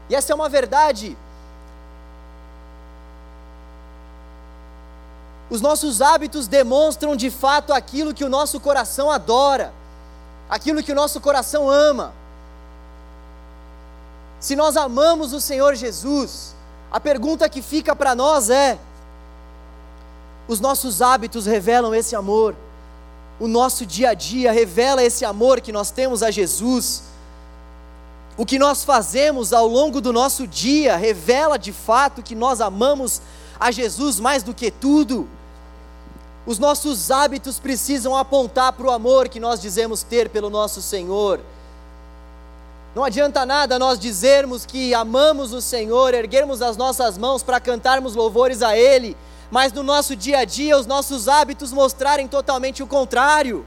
E 0.10 0.16
essa 0.16 0.34
é 0.34 0.36
uma 0.36 0.50
verdade. 0.50 1.16
Os 5.48 5.62
nossos 5.62 6.02
hábitos 6.02 6.48
demonstram 6.48 7.16
de 7.16 7.30
fato 7.30 7.72
aquilo 7.72 8.16
que 8.16 8.24
o 8.24 8.30
nosso 8.30 8.60
coração 8.60 9.12
adora, 9.12 9.72
aquilo 10.50 10.82
que 10.82 10.92
o 10.92 10.96
nosso 10.96 11.22
coração 11.22 11.70
ama. 11.70 12.16
Se 14.40 14.56
nós 14.56 14.78
amamos 14.78 15.34
o 15.34 15.42
Senhor 15.42 15.76
Jesus, 15.76 16.56
a 16.92 17.00
pergunta 17.00 17.50
que 17.50 17.62
fica 17.62 17.96
para 17.96 18.14
nós 18.14 18.50
é: 18.50 18.78
os 20.48 20.60
nossos 20.60 21.02
hábitos 21.02 21.46
revelam 21.46 21.94
esse 21.94 22.16
amor, 22.16 22.56
o 23.40 23.48
nosso 23.48 23.86
dia 23.86 24.12
a 24.12 24.14
dia 24.14 24.52
revela 24.52 25.04
esse 25.04 25.26
amor 25.26 25.62
que 25.62 25.72
nós 25.72 25.92
temos 25.92 26.24
a 26.24 26.32
Jesus. 26.32 27.04
O 28.38 28.46
que 28.46 28.60
nós 28.60 28.84
fazemos 28.84 29.52
ao 29.52 29.68
longo 29.68 30.00
do 30.00 30.14
nosso 30.14 30.46
dia 30.46 30.96
revela 30.96 31.58
de 31.58 31.74
fato 31.74 32.22
que 32.22 32.36
nós 32.36 32.62
amamos 32.62 33.20
a 33.60 33.72
Jesus 33.72 34.20
mais 34.20 34.44
do 34.44 34.54
que 34.54 34.70
tudo. 34.70 35.28
Os 36.46 36.60
nossos 36.60 37.10
hábitos 37.10 37.60
precisam 37.60 38.16
apontar 38.16 38.74
para 38.74 38.86
o 38.86 38.92
amor 38.92 39.28
que 39.28 39.40
nós 39.40 39.60
dizemos 39.60 40.04
ter 40.04 40.30
pelo 40.30 40.52
nosso 40.52 40.84
Senhor. 40.84 41.42
Não 42.98 43.04
adianta 43.04 43.46
nada 43.46 43.78
nós 43.78 44.00
dizermos 44.00 44.66
que 44.66 44.92
amamos 44.92 45.54
o 45.54 45.62
Senhor, 45.62 46.16
erguermos 46.16 46.64
as 46.64 46.76
nossas 46.76 47.16
mãos 47.16 47.44
para 47.44 47.60
cantarmos 47.60 48.16
louvores 48.16 48.64
a 48.64 48.76
Ele, 48.76 49.16
mas 49.52 49.72
no 49.72 49.84
nosso 49.84 50.16
dia 50.16 50.40
a 50.40 50.46
dia 50.46 50.76
os 50.76 50.88
nossos 50.88 51.28
hábitos 51.28 51.72
mostrarem 51.72 52.28
totalmente 52.28 52.82
o 52.82 52.88
contrário. 52.88 53.64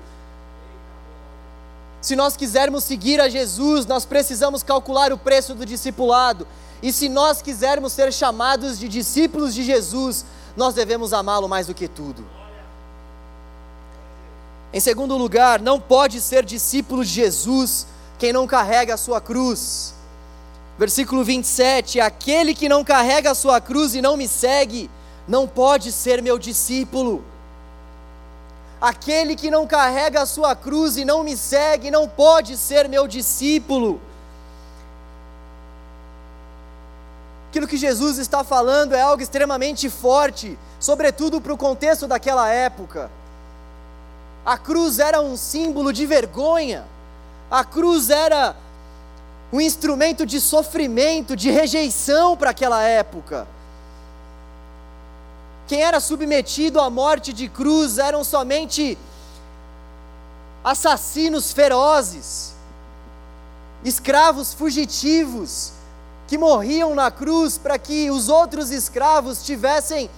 Se 2.00 2.16
nós 2.16 2.36
quisermos 2.36 2.82
seguir 2.82 3.20
a 3.20 3.28
Jesus, 3.28 3.86
nós 3.86 4.04
precisamos 4.04 4.64
calcular 4.64 5.12
o 5.12 5.18
preço 5.18 5.54
do 5.54 5.64
discipulado. 5.64 6.44
E 6.82 6.92
se 6.92 7.08
nós 7.08 7.40
quisermos 7.40 7.92
ser 7.92 8.12
chamados 8.12 8.80
de 8.80 8.88
discípulos 8.88 9.54
de 9.54 9.62
Jesus, 9.62 10.24
nós 10.56 10.74
devemos 10.74 11.12
amá-lo 11.12 11.48
mais 11.48 11.68
do 11.68 11.74
que 11.74 11.86
tudo. 11.86 12.26
Em 14.72 14.80
segundo 14.80 15.16
lugar, 15.16 15.60
não 15.60 15.78
pode 15.78 16.20
ser 16.20 16.44
discípulo 16.44 17.04
de 17.04 17.12
Jesus 17.12 17.86
quem 18.20 18.34
não 18.34 18.46
carrega 18.46 18.92
a 18.94 18.98
sua 18.98 19.18
cruz. 19.18 19.94
Versículo 20.78 21.24
27: 21.24 22.00
Aquele 22.00 22.54
que 22.54 22.68
não 22.68 22.84
carrega 22.84 23.30
a 23.30 23.34
sua 23.34 23.62
cruz 23.62 23.94
e 23.94 24.02
não 24.02 24.14
me 24.14 24.28
segue, 24.28 24.90
não 25.26 25.48
pode 25.48 25.90
ser 25.90 26.22
meu 26.22 26.38
discípulo. 26.38 27.24
Aquele 28.78 29.34
que 29.34 29.50
não 29.50 29.66
carrega 29.66 30.20
a 30.20 30.26
sua 30.26 30.54
cruz 30.54 30.98
e 30.98 31.04
não 31.04 31.24
me 31.24 31.34
segue 31.34 31.90
não 31.90 32.06
pode 32.06 32.58
ser 32.58 32.88
meu 32.90 33.08
discípulo. 33.08 33.98
Aquilo 37.48 37.66
que 37.66 37.78
Jesus 37.78 38.18
está 38.18 38.44
falando 38.44 38.94
é 38.94 39.00
algo 39.00 39.22
extremamente 39.22 39.88
forte, 39.88 40.58
sobretudo 40.78 41.40
para 41.40 41.54
o 41.54 41.58
contexto 41.58 42.06
daquela 42.06 42.48
época. 42.48 43.10
A 44.44 44.56
cruz 44.58 44.98
era 44.98 45.20
um 45.20 45.36
símbolo 45.36 45.92
de 45.92 46.06
vergonha, 46.06 46.86
a 47.50 47.64
cruz 47.64 48.10
era 48.10 48.54
um 49.52 49.60
instrumento 49.60 50.24
de 50.24 50.40
sofrimento, 50.40 51.34
de 51.34 51.50
rejeição 51.50 52.36
para 52.36 52.50
aquela 52.50 52.82
época. 52.82 53.48
Quem 55.66 55.82
era 55.82 55.98
submetido 55.98 56.80
à 56.80 56.88
morte 56.88 57.32
de 57.32 57.48
cruz 57.48 57.98
eram 57.98 58.22
somente 58.22 58.96
assassinos 60.62 61.52
ferozes, 61.52 62.54
escravos 63.84 64.54
fugitivos, 64.54 65.72
que 66.28 66.38
morriam 66.38 66.94
na 66.94 67.10
cruz 67.10 67.58
para 67.58 67.76
que 67.78 68.10
os 68.10 68.28
outros 68.28 68.70
escravos 68.70 69.42
tivessem 69.42 70.08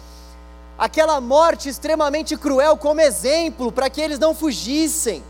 aquela 0.78 1.20
morte 1.20 1.70
extremamente 1.70 2.36
cruel 2.36 2.76
como 2.76 3.00
exemplo, 3.00 3.72
para 3.72 3.88
que 3.88 4.00
eles 4.00 4.18
não 4.18 4.34
fugissem. 4.34 5.22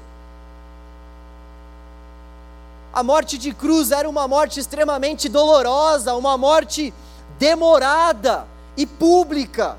A 2.93 3.03
morte 3.03 3.39
de 3.39 3.55
cruz 3.55 3.91
era 3.91 4.09
uma 4.09 4.29
morte 4.29 4.61
extremamente 4.61 5.29
dolorosa, 5.29 6.15
uma 6.15 6.37
morte 6.37 6.93
demorada 7.39 8.47
e 8.77 8.87
pública. 8.87 9.79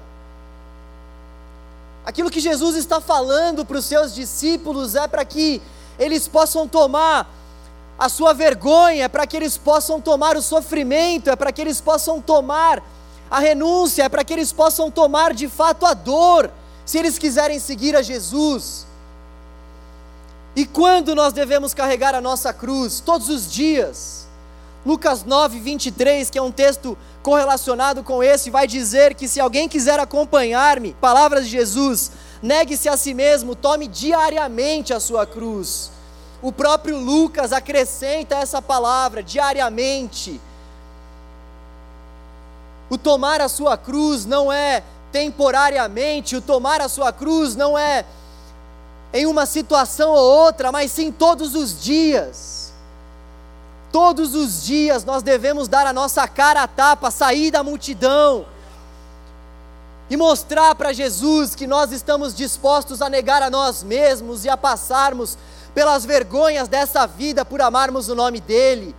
Aquilo 2.06 2.32
que 2.32 2.39
Jesus 2.39 2.76
está 2.76 2.99
falando 2.99 3.63
para 3.63 3.78
os 3.78 3.86
seus 3.86 4.13
discípulos 4.15 4.95
é 4.95 5.08
para 5.08 5.23
que 5.23 5.62
eles 5.97 6.28
possam 6.28 6.67
tomar 6.67 7.28
a 7.97 8.10
sua 8.10 8.34
vergonha, 8.34 9.06
é 9.06 9.08
para 9.08 9.28
que 9.28 9.38
eles 9.38 9.58
possam 9.58 10.02
tomar 10.02 10.36
o 10.36 10.41
sofrimento, 10.41 11.30
é 11.30 11.36
para 11.36 11.52
que 11.52 11.62
eles 11.62 11.80
possam 11.80 12.19
tomar 12.19 12.84
a 13.30 13.39
renúncia, 13.39 14.04
é 14.04 14.10
para 14.10 14.23
que 14.23 14.34
eles 14.34 14.52
possam 14.52 14.89
tomar 14.89 15.34
de 15.34 15.47
fato 15.47 15.86
a 15.86 15.93
dor, 15.93 16.52
se 16.86 16.97
eles 16.97 17.17
quiserem 17.17 17.60
seguir 17.60 17.95
a 17.95 18.02
Jesus. 18.02 18.86
E 20.56 20.66
quando 20.66 21.16
nós 21.16 21.34
devemos 21.34 21.74
carregar 21.74 22.13
a 22.13 22.22
nossa 22.22 22.54
cruz? 22.54 23.00
Todos 23.00 23.30
os 23.30 23.52
dias. 23.52 24.28
Lucas 24.86 25.24
9, 25.24 25.60
23, 25.60 26.30
que 26.30 26.38
é 26.38 26.42
um 26.42 26.52
texto 26.52 26.98
correlacionado 27.22 28.04
com 28.04 28.22
esse, 28.22 28.50
vai 28.50 28.68
dizer 28.68 29.16
que 29.16 29.28
se 29.28 29.39
alguém 29.39 29.70
quiser 29.70 29.98
acompanhar-me, 30.00 30.94
palavras 31.00 31.46
de 31.46 31.52
Jesus, 31.52 32.12
negue-se 32.42 32.89
a 32.89 32.98
si 32.98 33.13
mesmo, 33.13 33.56
tome 33.56 33.88
diariamente 33.88 34.94
a 34.94 35.00
sua 35.00 35.26
cruz. 35.26 35.89
O 36.42 36.52
próprio 36.52 36.98
Lucas 37.00 37.54
acrescenta 37.54 38.36
essa 38.36 38.62
palavra, 38.62 39.24
diariamente. 39.24 40.39
O 42.89 42.98
tomar 42.98 43.39
a 43.39 43.48
sua 43.48 43.78
cruz 43.78 44.26
não 44.26 44.52
é 44.52 44.84
temporariamente, 45.13 46.36
o 46.36 46.42
tomar 46.42 46.82
a 46.82 46.89
sua 46.89 47.13
cruz 47.13 47.56
não 47.56 47.78
é 47.78 48.06
em 49.13 49.28
uma 49.28 49.45
situação 49.45 50.12
ou 50.12 50.45
outra, 50.45 50.71
mas 50.71 50.91
sim 50.91 51.12
todos 51.12 51.54
os 51.54 51.82
dias. 51.82 52.73
Todos 53.91 54.34
os 54.34 54.63
dias 54.63 55.06
nós 55.06 55.21
devemos 55.21 55.67
dar 55.67 55.86
a 55.86 55.93
nossa 55.93 56.28
cara 56.28 56.63
a 56.63 56.67
tapa, 56.67 57.12
sair 57.12 57.52
da 57.52 57.63
multidão 57.63 58.47
e 60.10 60.17
mostrar 60.17 60.76
para 60.76 60.91
Jesus 60.91 61.54
que 61.56 61.67
nós 61.67 61.91
estamos 61.91 62.34
dispostos 62.34 63.02
a 63.02 63.10
negar 63.10 63.41
a 63.41 63.49
nós 63.49 63.84
mesmos 63.84 64.45
e 64.45 64.49
a 64.49 64.58
passarmos 64.58 65.38
pelas 65.73 66.06
vergonhas 66.06 66.67
dessa 66.67 67.06
vida 67.06 67.45
por 67.45 67.62
amarmos 67.62 68.10
o 68.10 68.15
nome 68.15 68.39
dEle. 68.39 68.95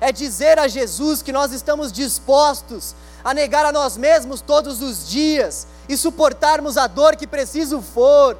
É 0.00 0.10
dizer 0.10 0.58
a 0.58 0.66
Jesus 0.66 1.22
que 1.22 1.30
nós 1.30 1.52
estamos 1.52 1.92
dispostos 1.92 2.94
a 3.22 3.32
negar 3.32 3.64
a 3.64 3.72
nós 3.72 3.96
mesmos 3.96 4.40
todos 4.40 4.82
os 4.82 5.08
dias 5.08 5.66
e 5.88 5.96
suportarmos 5.96 6.76
a 6.76 6.86
dor 6.86 7.16
que 7.16 7.26
preciso 7.26 7.80
for, 7.80 8.36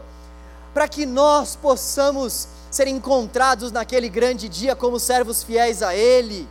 para 0.73 0.89
que 0.89 1.05
nós 1.05 1.57
possamos 1.57 2.49
ser 2.71 2.87
encontrados 2.87 3.71
naquele 3.71 4.09
grande 4.09 4.49
dia 4.49 4.75
como 4.75 4.99
servos 4.99 5.43
fiéis 5.43 5.83
a 5.83 5.95
Ele. 5.95 6.49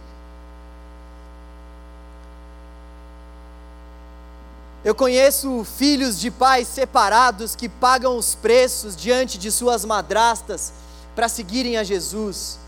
Eu 4.83 4.95
conheço 4.95 5.63
filhos 5.63 6.19
de 6.19 6.31
pais 6.31 6.67
separados 6.67 7.55
que 7.55 7.69
pagam 7.69 8.17
os 8.17 8.33
preços 8.33 8.95
diante 8.95 9.37
de 9.37 9.51
suas 9.51 9.85
madrastas 9.85 10.73
para 11.15 11.29
seguirem 11.29 11.77
a 11.77 11.83
Jesus. 11.83 12.59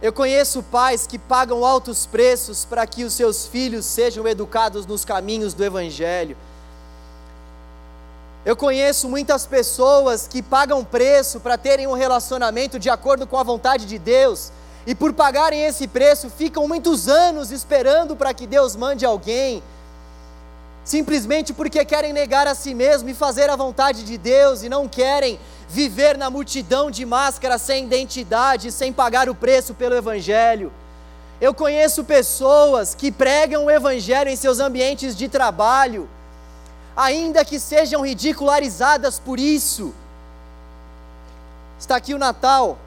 Eu 0.00 0.12
conheço 0.12 0.62
pais 0.62 1.06
que 1.06 1.18
pagam 1.18 1.64
altos 1.64 2.06
preços 2.06 2.64
para 2.64 2.86
que 2.86 3.04
os 3.04 3.12
seus 3.12 3.46
filhos 3.46 3.84
sejam 3.84 4.26
educados 4.26 4.86
nos 4.86 5.04
caminhos 5.04 5.54
do 5.54 5.64
Evangelho. 5.64 6.36
Eu 8.44 8.54
conheço 8.54 9.08
muitas 9.08 9.46
pessoas 9.46 10.28
que 10.28 10.42
pagam 10.42 10.84
preço 10.84 11.40
para 11.40 11.56
terem 11.56 11.86
um 11.86 11.94
relacionamento 11.94 12.78
de 12.78 12.90
acordo 12.90 13.26
com 13.26 13.38
a 13.38 13.42
vontade 13.42 13.86
de 13.86 13.98
Deus, 13.98 14.52
e 14.86 14.94
por 14.94 15.14
pagarem 15.14 15.64
esse 15.64 15.88
preço 15.88 16.28
ficam 16.28 16.68
muitos 16.68 17.08
anos 17.08 17.50
esperando 17.50 18.14
para 18.14 18.34
que 18.34 18.46
Deus 18.46 18.76
mande 18.76 19.06
alguém, 19.06 19.62
simplesmente 20.84 21.54
porque 21.54 21.82
querem 21.86 22.12
negar 22.12 22.46
a 22.46 22.54
si 22.54 22.74
mesmo 22.74 23.08
e 23.08 23.14
fazer 23.14 23.48
a 23.48 23.56
vontade 23.56 24.02
de 24.02 24.18
Deus 24.18 24.62
e 24.62 24.68
não 24.68 24.86
querem 24.86 25.40
viver 25.66 26.18
na 26.18 26.28
multidão 26.28 26.90
de 26.90 27.06
máscaras 27.06 27.62
sem 27.62 27.86
identidade, 27.86 28.70
sem 28.70 28.92
pagar 28.92 29.26
o 29.26 29.34
preço 29.34 29.72
pelo 29.72 29.94
Evangelho. 29.94 30.70
Eu 31.40 31.54
conheço 31.54 32.04
pessoas 32.04 32.94
que 32.94 33.10
pregam 33.10 33.64
o 33.64 33.70
Evangelho 33.70 34.28
em 34.28 34.36
seus 34.36 34.60
ambientes 34.60 35.16
de 35.16 35.30
trabalho, 35.30 36.10
ainda 36.96 37.44
que 37.44 37.58
sejam 37.58 38.02
ridicularizadas 38.02 39.18
por 39.18 39.38
isso. 39.38 39.94
Está 41.78 41.96
aqui 41.96 42.14
o 42.14 42.18
Natal, 42.18 42.78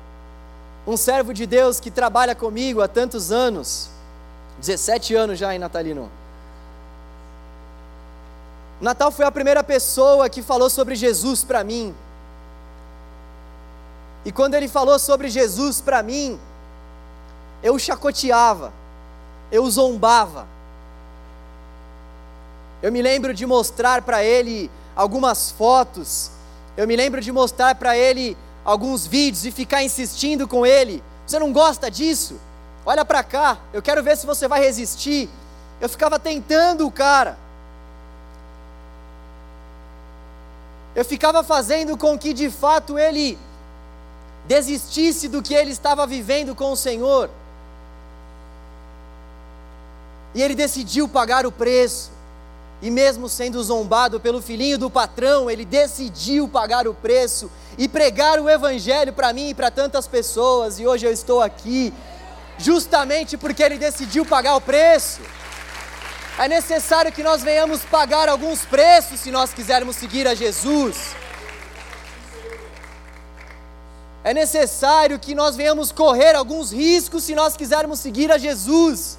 um 0.85 0.95
servo 0.95 1.33
de 1.33 1.45
Deus 1.45 1.79
que 1.79 1.91
trabalha 1.91 2.33
comigo 2.33 2.81
há 2.81 2.87
tantos 2.87 3.31
anos, 3.31 3.89
17 4.59 5.13
anos 5.15 5.37
já 5.37 5.53
em 5.53 5.59
Natalino. 5.59 6.09
Natal 8.79 9.11
foi 9.11 9.25
a 9.25 9.31
primeira 9.31 9.63
pessoa 9.63 10.29
que 10.29 10.41
falou 10.41 10.69
sobre 10.69 10.95
Jesus 10.95 11.43
para 11.43 11.63
mim. 11.63 11.95
E 14.23 14.31
quando 14.31 14.53
ele 14.53 14.67
falou 14.67 14.99
sobre 14.99 15.29
Jesus 15.29 15.81
para 15.81 16.03
mim, 16.03 16.39
eu 17.63 17.75
o 17.75 17.79
chacoteava, 17.79 18.71
eu 19.51 19.63
o 19.63 19.71
zombava. 19.71 20.47
Eu 22.81 22.91
me 22.91 23.01
lembro 23.01 23.33
de 23.33 23.45
mostrar 23.45 24.01
para 24.01 24.23
ele 24.23 24.69
algumas 24.95 25.51
fotos, 25.51 26.31
eu 26.75 26.87
me 26.87 26.95
lembro 26.95 27.21
de 27.21 27.31
mostrar 27.31 27.75
para 27.75 27.97
ele 27.97 28.37
alguns 28.63 29.07
vídeos 29.07 29.45
e 29.45 29.51
ficar 29.51 29.83
insistindo 29.83 30.47
com 30.47 30.65
ele. 30.65 31.03
Você 31.25 31.39
não 31.39 31.51
gosta 31.51 31.89
disso? 31.89 32.39
Olha 32.85 33.03
para 33.03 33.23
cá, 33.23 33.57
eu 33.73 33.81
quero 33.81 34.03
ver 34.03 34.15
se 34.15 34.25
você 34.25 34.47
vai 34.47 34.59
resistir. 34.59 35.29
Eu 35.81 35.89
ficava 35.89 36.19
tentando 36.19 36.85
o 36.85 36.91
cara. 36.91 37.37
Eu 40.95 41.05
ficava 41.05 41.43
fazendo 41.43 41.97
com 41.97 42.17
que 42.17 42.33
de 42.33 42.49
fato 42.49 42.97
ele 42.97 43.37
desistisse 44.47 45.27
do 45.27 45.41
que 45.41 45.53
ele 45.53 45.71
estava 45.71 46.07
vivendo 46.07 46.55
com 46.55 46.71
o 46.71 46.77
Senhor. 46.77 47.29
E 50.33 50.41
ele 50.41 50.55
decidiu 50.55 51.07
pagar 51.07 51.45
o 51.45 51.51
preço. 51.51 52.16
E 52.81 52.91
mesmo 52.91 53.27
sendo 53.27 53.63
zombado 53.63 54.19
pelo 54.19 54.41
filhinho 54.41 54.77
do 54.77 54.89
patrão, 54.89 55.49
ele 55.49 55.65
decidiu 55.65 56.47
pagar 56.47 56.87
o 56.87 56.93
preço 56.93 57.49
e 57.77 57.87
pregar 57.87 58.39
o 58.39 58.49
evangelho 58.49 59.11
para 59.13 59.33
mim 59.33 59.49
e 59.49 59.53
para 59.53 59.71
tantas 59.71 60.07
pessoas. 60.07 60.79
E 60.79 60.85
hoje 60.85 61.05
eu 61.05 61.11
estou 61.11 61.41
aqui 61.41 61.93
justamente 62.57 63.35
porque 63.37 63.63
ele 63.63 63.77
decidiu 63.77 64.25
pagar 64.25 64.55
o 64.55 64.61
preço. 64.61 65.21
É 66.37 66.47
necessário 66.47 67.11
que 67.11 67.23
nós 67.23 67.41
venhamos 67.41 67.81
pagar 67.81 68.29
alguns 68.29 68.63
preços 68.63 69.19
se 69.19 69.31
nós 69.31 69.51
quisermos 69.51 69.95
seguir 69.95 70.27
a 70.27 70.35
Jesus. 70.35 71.15
É 74.23 74.33
necessário 74.33 75.17
que 75.17 75.33
nós 75.33 75.55
venhamos 75.55 75.91
correr 75.91 76.35
alguns 76.35 76.71
riscos 76.71 77.23
se 77.23 77.33
nós 77.33 77.57
quisermos 77.57 77.99
seguir 77.99 78.31
a 78.31 78.37
Jesus. 78.37 79.17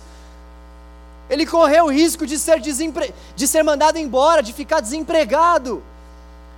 Ele 1.29 1.45
correu 1.45 1.87
o 1.87 1.91
risco 1.91 2.27
de 2.27 2.39
ser, 2.39 2.61
desempre... 2.61 3.15
de 3.37 3.47
ser 3.47 3.63
mandado 3.63 3.99
embora, 3.99 4.43
de 4.43 4.53
ficar 4.53 4.81
desempregado. 4.81 5.83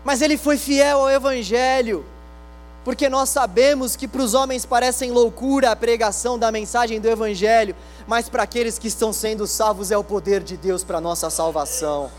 Mas 0.05 0.23
ele 0.23 0.39
foi 0.39 0.57
fiel 0.57 1.01
ao 1.01 1.11
Evangelho, 1.11 2.05
porque 2.85 3.09
nós 3.09 3.29
sabemos 3.29 3.97
que 3.97 4.09
para 4.09 4.23
os 4.23 4.33
homens 4.33 4.65
parecem 4.65 5.11
loucura 5.11 5.71
a 5.71 5.77
pregação 5.77 6.39
da 6.39 6.51
mensagem 6.51 6.99
do 6.99 7.09
Evangelho, 7.09 7.77
mas 8.07 8.29
para 8.29 8.43
aqueles 8.43 8.79
que 8.79 8.89
estão 8.89 9.13
sendo 9.13 9.47
salvos 9.47 9.91
é 9.91 9.99
o 9.99 10.05
poder 10.05 10.43
de 10.43 10.57
Deus 10.57 10.83
para 10.83 10.99
a 10.99 11.01
nossa 11.01 11.29
salvação. 11.29 12.11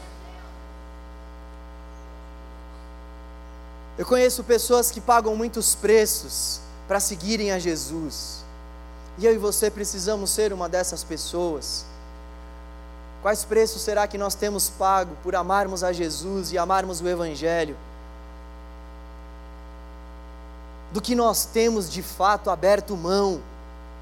Eu 3.98 4.06
conheço 4.06 4.44
pessoas 4.44 4.92
que 4.92 5.02
pagam 5.02 5.36
muitos 5.36 5.74
preços 5.74 6.62
para 6.88 7.00
seguirem 7.00 7.52
a 7.52 7.58
Jesus, 7.58 8.44
e 9.18 9.26
eu 9.26 9.34
e 9.34 9.38
você 9.38 9.72
precisamos 9.72 10.30
ser 10.30 10.54
uma 10.54 10.70
dessas 10.70 11.04
pessoas. 11.04 11.91
Quais 13.22 13.46
preços 13.46 13.84
será 13.84 14.08
que 14.08 14.18
nós 14.18 14.34
temos 14.34 14.70
pago 14.70 15.16
por 15.22 15.36
amarmos 15.36 15.84
a 15.84 15.94
Jesus 15.94 16.52
e 16.52 16.58
amarmos 16.58 17.02
o 17.02 17.08
Evangelho? 17.08 17.78
Do 20.92 21.00
que 21.00 21.14
nós 21.14 21.46
temos 21.46 21.90
de 21.90 22.02
fato 22.02 22.50
aberto 22.50 22.98
mão 22.98 23.40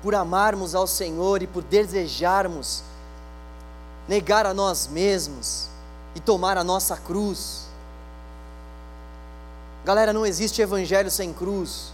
por 0.01 0.15
amarmos 0.15 0.73
ao 0.73 0.87
Senhor 0.87 1.41
e 1.41 1.47
por 1.47 1.61
desejarmos 1.61 2.81
negar 4.07 4.45
a 4.45 4.53
nós 4.53 4.87
mesmos 4.87 5.67
e 6.15 6.19
tomar 6.21 6.57
a 6.57 6.63
nossa 6.63 6.95
cruz? 6.95 7.67
Galera, 9.83 10.13
não 10.13 10.25
existe 10.25 10.61
evangelho 10.61 11.11
sem 11.11 11.33
cruz, 11.33 11.93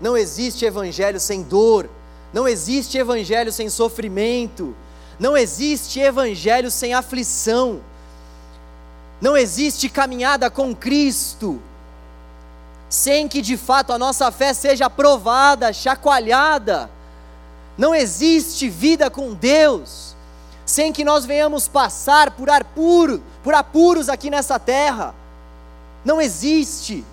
não 0.00 0.16
existe 0.16 0.64
evangelho 0.64 1.20
sem 1.20 1.42
dor, 1.42 1.88
não 2.32 2.46
existe 2.48 2.98
evangelho 2.98 3.52
sem 3.52 3.68
sofrimento 3.68 4.74
não 5.18 5.36
existe 5.36 6.00
evangelho 6.00 6.70
sem 6.70 6.94
aflição. 6.94 7.80
Não 9.20 9.36
existe 9.36 9.88
caminhada 9.88 10.50
com 10.50 10.74
Cristo 10.74 11.60
sem 12.88 13.26
que 13.26 13.42
de 13.42 13.56
fato 13.56 13.92
a 13.92 13.98
nossa 13.98 14.30
fé 14.30 14.52
seja 14.54 14.88
provada, 14.88 15.72
chacoalhada. 15.72 16.90
Não 17.76 17.94
existe 17.94 18.68
vida 18.68 19.10
com 19.10 19.34
Deus 19.34 20.14
sem 20.64 20.92
que 20.92 21.04
nós 21.04 21.24
venhamos 21.24 21.68
passar 21.68 22.32
por 22.32 22.50
ar 22.50 22.64
puro, 22.64 23.22
por 23.42 23.54
apuros 23.54 24.08
aqui 24.08 24.28
nessa 24.28 24.58
terra. 24.58 25.14
Não 26.04 26.20
existe. 26.20 27.04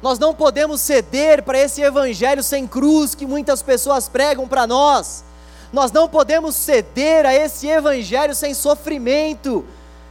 Nós 0.00 0.18
não 0.18 0.32
podemos 0.32 0.80
ceder 0.80 1.42
para 1.42 1.58
esse 1.58 1.82
evangelho 1.82 2.42
sem 2.42 2.66
cruz 2.66 3.14
que 3.14 3.26
muitas 3.26 3.62
pessoas 3.62 4.08
pregam 4.08 4.46
para 4.46 4.66
nós. 4.66 5.24
Nós 5.72 5.92
não 5.92 6.08
podemos 6.08 6.56
ceder 6.56 7.26
a 7.26 7.34
esse 7.34 7.66
evangelho 7.66 8.34
sem 8.34 8.54
sofrimento, 8.54 9.64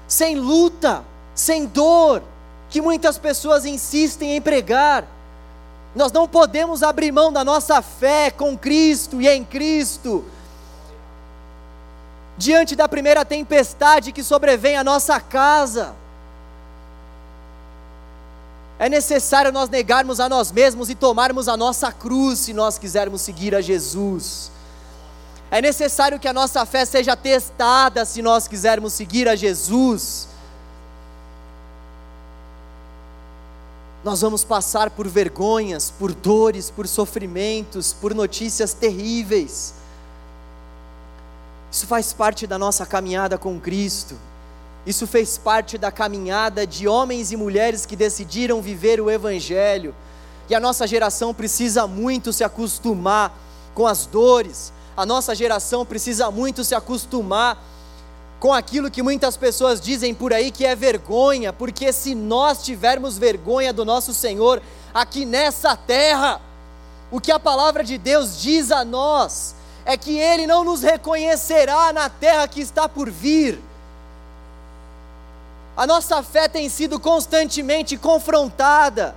sem 0.07 0.35
luta, 0.35 1.03
sem 1.33 1.65
dor, 1.65 2.21
que 2.69 2.81
muitas 2.81 3.17
pessoas 3.17 3.65
insistem 3.65 4.35
em 4.35 4.41
pregar. 4.41 5.05
Nós 5.95 6.11
não 6.11 6.27
podemos 6.27 6.83
abrir 6.83 7.11
mão 7.11 7.31
da 7.31 7.43
nossa 7.43 7.81
fé 7.81 8.29
com 8.29 8.57
Cristo 8.57 9.19
e 9.21 9.27
em 9.27 9.43
Cristo. 9.43 10.23
Diante 12.37 12.75
da 12.75 12.87
primeira 12.87 13.25
tempestade 13.25 14.11
que 14.11 14.23
sobrevém 14.23 14.77
à 14.77 14.83
nossa 14.83 15.19
casa, 15.19 15.95
é 18.77 18.87
necessário 18.87 19.51
nós 19.51 19.69
negarmos 19.69 20.19
a 20.19 20.29
nós 20.29 20.51
mesmos 20.51 20.87
e 20.91 20.93
tomarmos 20.93 21.47
a 21.47 21.57
nossa 21.57 21.91
cruz 21.91 22.39
se 22.39 22.53
nós 22.53 22.77
quisermos 22.77 23.21
seguir 23.21 23.55
a 23.55 23.61
Jesus. 23.61 24.51
É 25.49 25.61
necessário 25.61 26.19
que 26.19 26.27
a 26.27 26.33
nossa 26.33 26.65
fé 26.65 26.83
seja 26.83 27.15
testada 27.15 28.03
se 28.03 28.21
nós 28.21 28.47
quisermos 28.47 28.93
seguir 28.93 29.27
a 29.29 29.35
Jesus. 29.35 30.27
Nós 34.03 34.21
vamos 34.21 34.43
passar 34.43 34.89
por 34.89 35.07
vergonhas, 35.07 35.91
por 35.91 36.13
dores, 36.13 36.69
por 36.69 36.87
sofrimentos, 36.87 37.93
por 37.93 38.13
notícias 38.13 38.73
terríveis. 38.73 39.73
Isso 41.71 41.87
faz 41.87 42.13
parte 42.13 42.45
da 42.45 42.57
nossa 42.57 42.85
caminhada 42.85 43.37
com 43.37 43.59
Cristo. 43.59 44.15
Isso 44.85 45.05
fez 45.05 45.37
parte 45.37 45.77
da 45.77 45.91
caminhada 45.91 46.65
de 46.65 46.87
homens 46.87 47.31
e 47.31 47.37
mulheres 47.37 47.85
que 47.85 47.95
decidiram 47.95 48.61
viver 48.61 49.01
o 49.01 49.11
Evangelho. 49.11 49.93
E 50.49 50.55
a 50.55 50.59
nossa 50.59 50.87
geração 50.87 51.33
precisa 51.33 51.85
muito 51.85 52.31
se 52.31 52.43
acostumar 52.43 53.37
com 53.73 53.85
as 53.85 54.05
dores, 54.05 54.71
a 54.97 55.05
nossa 55.05 55.35
geração 55.35 55.85
precisa 55.85 56.31
muito 56.31 56.63
se 56.63 56.73
acostumar 56.73 57.63
com 58.39 58.51
aquilo 58.51 58.89
que 58.89 59.03
muitas 59.03 59.37
pessoas 59.37 59.79
dizem 59.79 60.11
por 60.11 60.33
aí 60.33 60.49
que 60.49 60.65
é 60.65 60.75
vergonha, 60.75 61.53
porque 61.53 61.93
se 61.93 62.15
nós 62.15 62.63
tivermos 62.63 63.15
vergonha 63.15 63.71
do 63.71 63.85
nosso 63.85 64.11
Senhor 64.11 64.59
aqui 64.91 65.23
nessa 65.23 65.77
terra, 65.77 66.41
o 67.11 67.21
que 67.21 67.31
a 67.31 67.39
palavra 67.39 67.83
de 67.83 67.95
Deus 67.99 68.41
diz 68.41 68.71
a 68.71 68.83
nós 68.83 69.55
é 69.85 69.95
que 69.95 70.17
Ele 70.17 70.47
não 70.47 70.63
nos 70.63 70.81
reconhecerá 70.81 71.93
na 71.93 72.09
terra 72.09 72.47
que 72.47 72.59
está 72.59 72.89
por 72.89 73.09
vir. 73.09 73.61
A 75.75 75.85
nossa 75.85 76.23
fé 76.23 76.47
tem 76.47 76.69
sido 76.69 76.99
constantemente 76.99 77.97
confrontada 77.97 79.15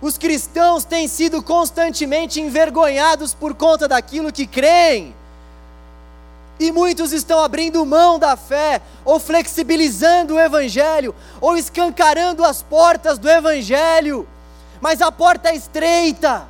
os 0.00 0.18
cristãos 0.18 0.84
têm 0.84 1.08
sido 1.08 1.42
constantemente 1.42 2.40
envergonhados 2.40 3.32
por 3.32 3.54
conta 3.54 3.88
daquilo 3.88 4.32
que 4.32 4.46
creem. 4.46 5.14
E 6.58 6.70
muitos 6.70 7.12
estão 7.12 7.40
abrindo 7.40 7.84
mão 7.84 8.18
da 8.18 8.36
fé, 8.36 8.80
ou 9.04 9.18
flexibilizando 9.18 10.34
o 10.34 10.40
Evangelho, 10.40 11.14
ou 11.40 11.56
escancarando 11.56 12.44
as 12.44 12.62
portas 12.62 13.18
do 13.18 13.28
Evangelho, 13.28 14.28
mas 14.80 15.00
a 15.00 15.10
porta 15.10 15.48
é 15.48 15.56
estreita. 15.56 16.46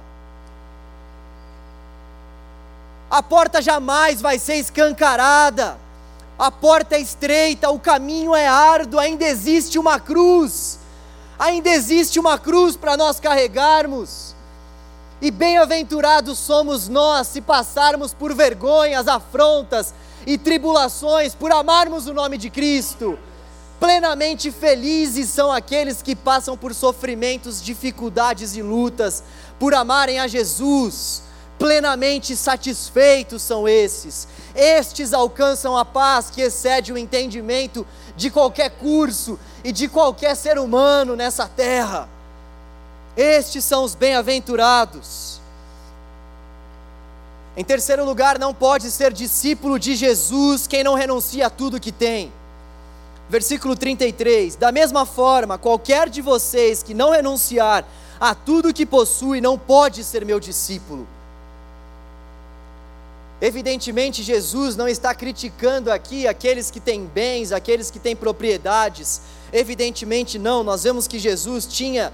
A 3.10 3.22
porta 3.22 3.62
jamais 3.62 4.20
vai 4.20 4.38
ser 4.38 4.56
escancarada, 4.56 5.78
a 6.38 6.50
porta 6.50 6.96
é 6.96 7.00
estreita, 7.00 7.70
o 7.70 7.78
caminho 7.78 8.34
é 8.34 8.46
árduo, 8.46 8.98
ainda 8.98 9.24
existe 9.24 9.78
uma 9.78 10.00
cruz 10.00 10.80
ainda 11.38 11.70
existe 11.70 12.18
uma 12.18 12.38
cruz 12.38 12.76
para 12.76 12.96
nós 12.96 13.20
carregarmos. 13.20 14.34
E 15.20 15.30
bem-aventurados 15.30 16.38
somos 16.38 16.88
nós 16.88 17.28
se 17.28 17.40
passarmos 17.40 18.12
por 18.12 18.34
vergonhas, 18.34 19.08
afrontas 19.08 19.94
e 20.26 20.36
tribulações 20.36 21.34
por 21.34 21.52
amarmos 21.52 22.06
o 22.06 22.14
nome 22.14 22.36
de 22.36 22.50
Cristo. 22.50 23.18
Plenamente 23.80 24.50
felizes 24.50 25.28
são 25.28 25.52
aqueles 25.52 26.00
que 26.00 26.16
passam 26.16 26.56
por 26.56 26.74
sofrimentos, 26.74 27.62
dificuldades 27.62 28.56
e 28.56 28.62
lutas 28.62 29.22
por 29.58 29.74
amarem 29.74 30.18
a 30.18 30.26
Jesus. 30.26 31.22
Plenamente 31.58 32.36
satisfeitos 32.36 33.42
são 33.42 33.68
esses. 33.68 34.26
Estes 34.54 35.12
alcançam 35.12 35.76
a 35.76 35.84
paz 35.84 36.30
que 36.30 36.40
excede 36.40 36.92
o 36.92 36.98
entendimento 36.98 37.86
de 38.16 38.30
qualquer 38.30 38.70
curso 38.70 39.38
e 39.64 39.72
de 39.72 39.88
qualquer 39.88 40.36
ser 40.36 40.58
humano 40.58 41.16
nessa 41.16 41.48
terra. 41.48 42.08
Estes 43.16 43.64
são 43.64 43.84
os 43.84 43.94
bem-aventurados. 43.94 45.40
Em 47.56 47.64
terceiro 47.64 48.04
lugar, 48.04 48.38
não 48.38 48.52
pode 48.52 48.90
ser 48.90 49.12
discípulo 49.12 49.78
de 49.78 49.94
Jesus 49.94 50.66
quem 50.66 50.82
não 50.82 50.94
renuncia 50.94 51.46
a 51.46 51.50
tudo 51.50 51.80
que 51.80 51.92
tem. 51.92 52.32
Versículo 53.28 53.76
33: 53.76 54.56
Da 54.56 54.72
mesma 54.72 55.06
forma, 55.06 55.56
qualquer 55.56 56.08
de 56.08 56.20
vocês 56.20 56.82
que 56.82 56.92
não 56.94 57.10
renunciar 57.10 57.84
a 58.20 58.34
tudo 58.34 58.74
que 58.74 58.84
possui 58.84 59.40
não 59.40 59.58
pode 59.58 60.02
ser 60.02 60.24
meu 60.24 60.40
discípulo. 60.40 61.06
Evidentemente, 63.44 64.22
Jesus 64.22 64.74
não 64.74 64.88
está 64.88 65.14
criticando 65.14 65.92
aqui 65.92 66.26
aqueles 66.26 66.70
que 66.70 66.80
têm 66.80 67.04
bens, 67.04 67.52
aqueles 67.52 67.90
que 67.90 67.98
têm 67.98 68.16
propriedades. 68.16 69.20
Evidentemente, 69.52 70.38
não. 70.38 70.64
Nós 70.64 70.84
vemos 70.84 71.06
que 71.06 71.18
Jesus 71.18 71.66
tinha 71.66 72.10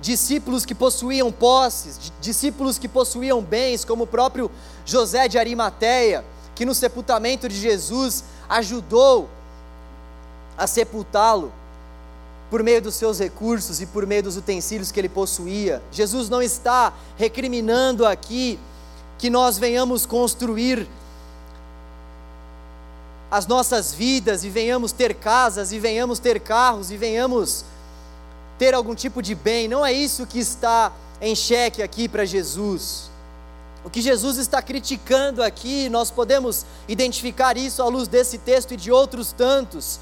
discípulos 0.00 0.64
que 0.64 0.74
possuíam 0.74 1.30
posses, 1.30 2.10
discípulos 2.18 2.78
que 2.78 2.88
possuíam 2.88 3.42
bens, 3.42 3.84
como 3.84 4.04
o 4.04 4.06
próprio 4.06 4.50
José 4.86 5.28
de 5.28 5.38
Arimateia, 5.38 6.24
que 6.54 6.64
no 6.64 6.74
sepultamento 6.74 7.46
de 7.46 7.54
Jesus 7.54 8.24
ajudou 8.48 9.28
a 10.56 10.66
sepultá-lo 10.66 11.52
por 12.48 12.62
meio 12.62 12.80
dos 12.80 12.94
seus 12.94 13.18
recursos 13.18 13.82
e 13.82 13.86
por 13.86 14.06
meio 14.06 14.22
dos 14.22 14.38
utensílios 14.38 14.90
que 14.90 14.98
ele 14.98 15.10
possuía. 15.10 15.82
Jesus 15.92 16.30
não 16.30 16.40
está 16.40 16.94
recriminando 17.18 18.06
aqui 18.06 18.58
que 19.18 19.28
nós 19.28 19.58
venhamos 19.58 20.06
construir 20.06 20.88
as 23.30 23.46
nossas 23.46 23.92
vidas 23.92 24.44
e 24.44 24.48
venhamos 24.48 24.92
ter 24.92 25.14
casas 25.14 25.72
e 25.72 25.78
venhamos 25.78 26.18
ter 26.18 26.40
carros 26.40 26.90
e 26.90 26.96
venhamos 26.96 27.64
ter 28.58 28.74
algum 28.74 28.94
tipo 28.94 29.22
de 29.22 29.34
bem, 29.34 29.68
não 29.68 29.84
é 29.84 29.92
isso 29.92 30.26
que 30.26 30.38
está 30.38 30.92
em 31.20 31.34
xeque 31.34 31.82
aqui 31.82 32.08
para 32.08 32.24
Jesus. 32.24 33.10
O 33.84 33.90
que 33.90 34.00
Jesus 34.00 34.38
está 34.38 34.60
criticando 34.60 35.42
aqui, 35.42 35.88
nós 35.88 36.10
podemos 36.10 36.66
identificar 36.88 37.56
isso 37.56 37.82
à 37.82 37.86
luz 37.86 38.08
desse 38.08 38.38
texto 38.38 38.74
e 38.74 38.76
de 38.76 38.90
outros 38.90 39.32
tantos. 39.32 40.00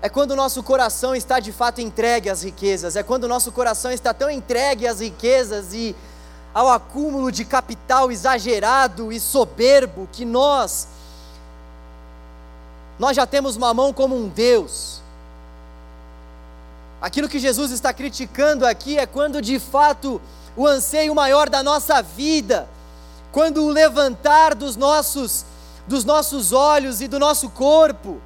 É 0.00 0.08
quando 0.08 0.30
o 0.30 0.36
nosso 0.36 0.62
coração 0.62 1.14
está 1.14 1.40
de 1.40 1.50
fato 1.50 1.80
entregue 1.80 2.30
às 2.30 2.42
riquezas, 2.42 2.94
é 2.94 3.02
quando 3.02 3.24
o 3.24 3.28
nosso 3.28 3.50
coração 3.50 3.90
está 3.90 4.14
tão 4.14 4.30
entregue 4.30 4.86
às 4.86 5.00
riquezas 5.00 5.74
e 5.74 5.94
ao 6.54 6.68
acúmulo 6.70 7.32
de 7.32 7.44
capital 7.44 8.10
exagerado 8.10 9.12
e 9.12 9.18
soberbo 9.18 10.08
que 10.12 10.24
nós 10.24 10.88
nós 12.98 13.14
já 13.14 13.24
temos 13.26 13.56
mamão 13.56 13.92
como 13.92 14.16
um 14.16 14.28
Deus. 14.28 15.00
Aquilo 17.00 17.28
que 17.28 17.38
Jesus 17.38 17.70
está 17.70 17.92
criticando 17.92 18.66
aqui 18.66 18.98
é 18.98 19.06
quando 19.06 19.40
de 19.40 19.60
fato 19.60 20.20
o 20.56 20.66
anseio 20.66 21.14
maior 21.14 21.48
da 21.48 21.62
nossa 21.62 22.02
vida, 22.02 22.68
quando 23.30 23.62
o 23.64 23.70
levantar 23.70 24.54
dos 24.54 24.74
nossos 24.74 25.44
dos 25.86 26.04
nossos 26.04 26.52
olhos 26.52 27.00
e 27.00 27.08
do 27.08 27.18
nosso 27.18 27.48
corpo 27.48 28.20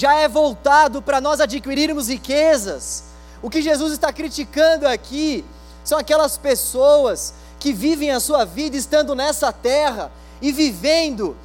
já 0.00 0.14
é 0.14 0.26
voltado 0.26 1.02
para 1.02 1.20
nós 1.20 1.42
adquirirmos 1.42 2.08
riquezas. 2.08 3.04
O 3.42 3.50
que 3.50 3.60
Jesus 3.60 3.92
está 3.92 4.10
criticando 4.10 4.88
aqui 4.88 5.44
são 5.84 5.98
aquelas 5.98 6.38
pessoas 6.38 7.34
que 7.58 7.70
vivem 7.70 8.10
a 8.10 8.18
sua 8.18 8.46
vida 8.46 8.78
estando 8.78 9.14
nessa 9.14 9.52
terra 9.52 10.10
e 10.40 10.52
vivendo, 10.52 11.36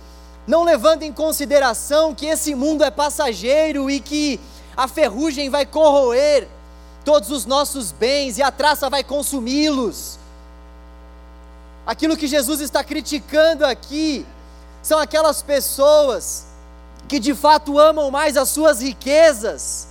não 0.47 0.63
levando 0.63 1.03
em 1.03 1.11
consideração 1.11 2.15
que 2.15 2.27
esse 2.27 2.55
mundo 2.55 2.85
é 2.85 2.89
passageiro 2.89 3.91
e 3.91 3.99
que 3.99 4.39
a 4.77 4.87
ferrugem 4.87 5.49
vai 5.49 5.65
corroer 5.65 6.47
todos 7.03 7.31
os 7.31 7.45
nossos 7.45 7.91
bens 7.91 8.37
e 8.37 8.41
a 8.41 8.51
traça 8.51 8.89
vai 8.89 9.03
consumi-los. 9.03 10.17
Aquilo 11.85 12.15
que 12.15 12.25
Jesus 12.25 12.61
está 12.61 12.85
criticando 12.85 13.65
aqui 13.65 14.25
são 14.81 14.97
aquelas 14.97 15.41
pessoas 15.41 16.54
que 17.07 17.19
de 17.19 17.33
fato 17.33 17.79
amam 17.79 18.09
mais 18.09 18.35
as 18.37 18.49
suas 18.49 18.81
riquezas, 18.81 19.87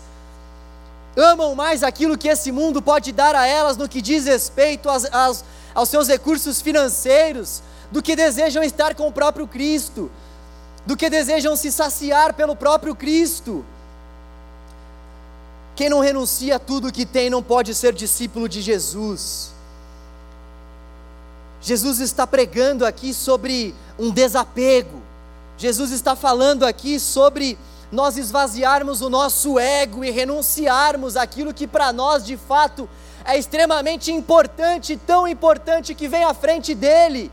amam 1.16 1.55
mais 1.55 1.83
aquilo 1.83 2.18
que 2.18 2.29
esse 2.29 2.50
mundo 2.50 2.83
pode 2.83 3.12
dar 3.12 3.35
a 3.35 3.46
elas 3.46 3.77
no 3.77 3.88
que 3.88 4.03
diz 4.03 4.24
respeito 4.24 4.88
às, 4.90 5.05
às, 5.12 5.44
aos 5.74 5.88
seus 5.88 6.09
recursos 6.09 6.61
financeiros, 6.61 7.62
do 7.90 8.03
que 8.03 8.16
desejam 8.16 8.62
estar 8.62 8.94
com 8.94 9.07
o 9.07 9.12
próprio 9.12 9.46
Cristo, 9.46 10.11
do 10.85 10.96
que 10.96 11.09
desejam 11.09 11.55
se 11.55 11.70
saciar 11.70 12.35
pelo 12.35 12.57
próprio 12.57 12.94
Cristo. 12.94 13.64
Quem 15.77 15.88
não 15.88 16.00
renuncia 16.00 16.57
a 16.57 16.59
tudo 16.59 16.92
que 16.92 17.07
tem 17.07 17.31
não 17.31 17.42
pode 17.42 17.74
ser 17.74 17.92
discípulo 17.92 18.48
de 18.48 18.61
Jesus. 18.61 19.53
Jesus 21.61 21.98
está 22.00 22.27
pregando 22.27 22.85
aqui 22.85 23.14
sobre 23.14 23.74
um 23.98 24.11
desapego. 24.11 25.04
Jesus 25.57 25.90
está 25.93 26.17
falando 26.17 26.64
aqui 26.64 26.99
sobre 26.99 27.59
nós 27.90 28.17
esvaziarmos 28.17 29.01
o 29.01 29.09
nosso 29.09 29.59
ego 29.59 30.05
e 30.05 30.11
renunciarmos 30.11 31.17
aquilo 31.17 31.55
que 31.55 31.67
para 31.67 31.93
nós 31.93 32.25
de 32.25 32.37
fato 32.37 32.88
é 33.25 33.38
extremamente 33.38 34.12
importante, 34.12 34.97
tão 34.97 35.27
importante 35.27 35.95
que 35.95 36.09
vem 36.09 36.25
à 36.25 36.35
frente 36.35 36.75
dele. 36.75 37.31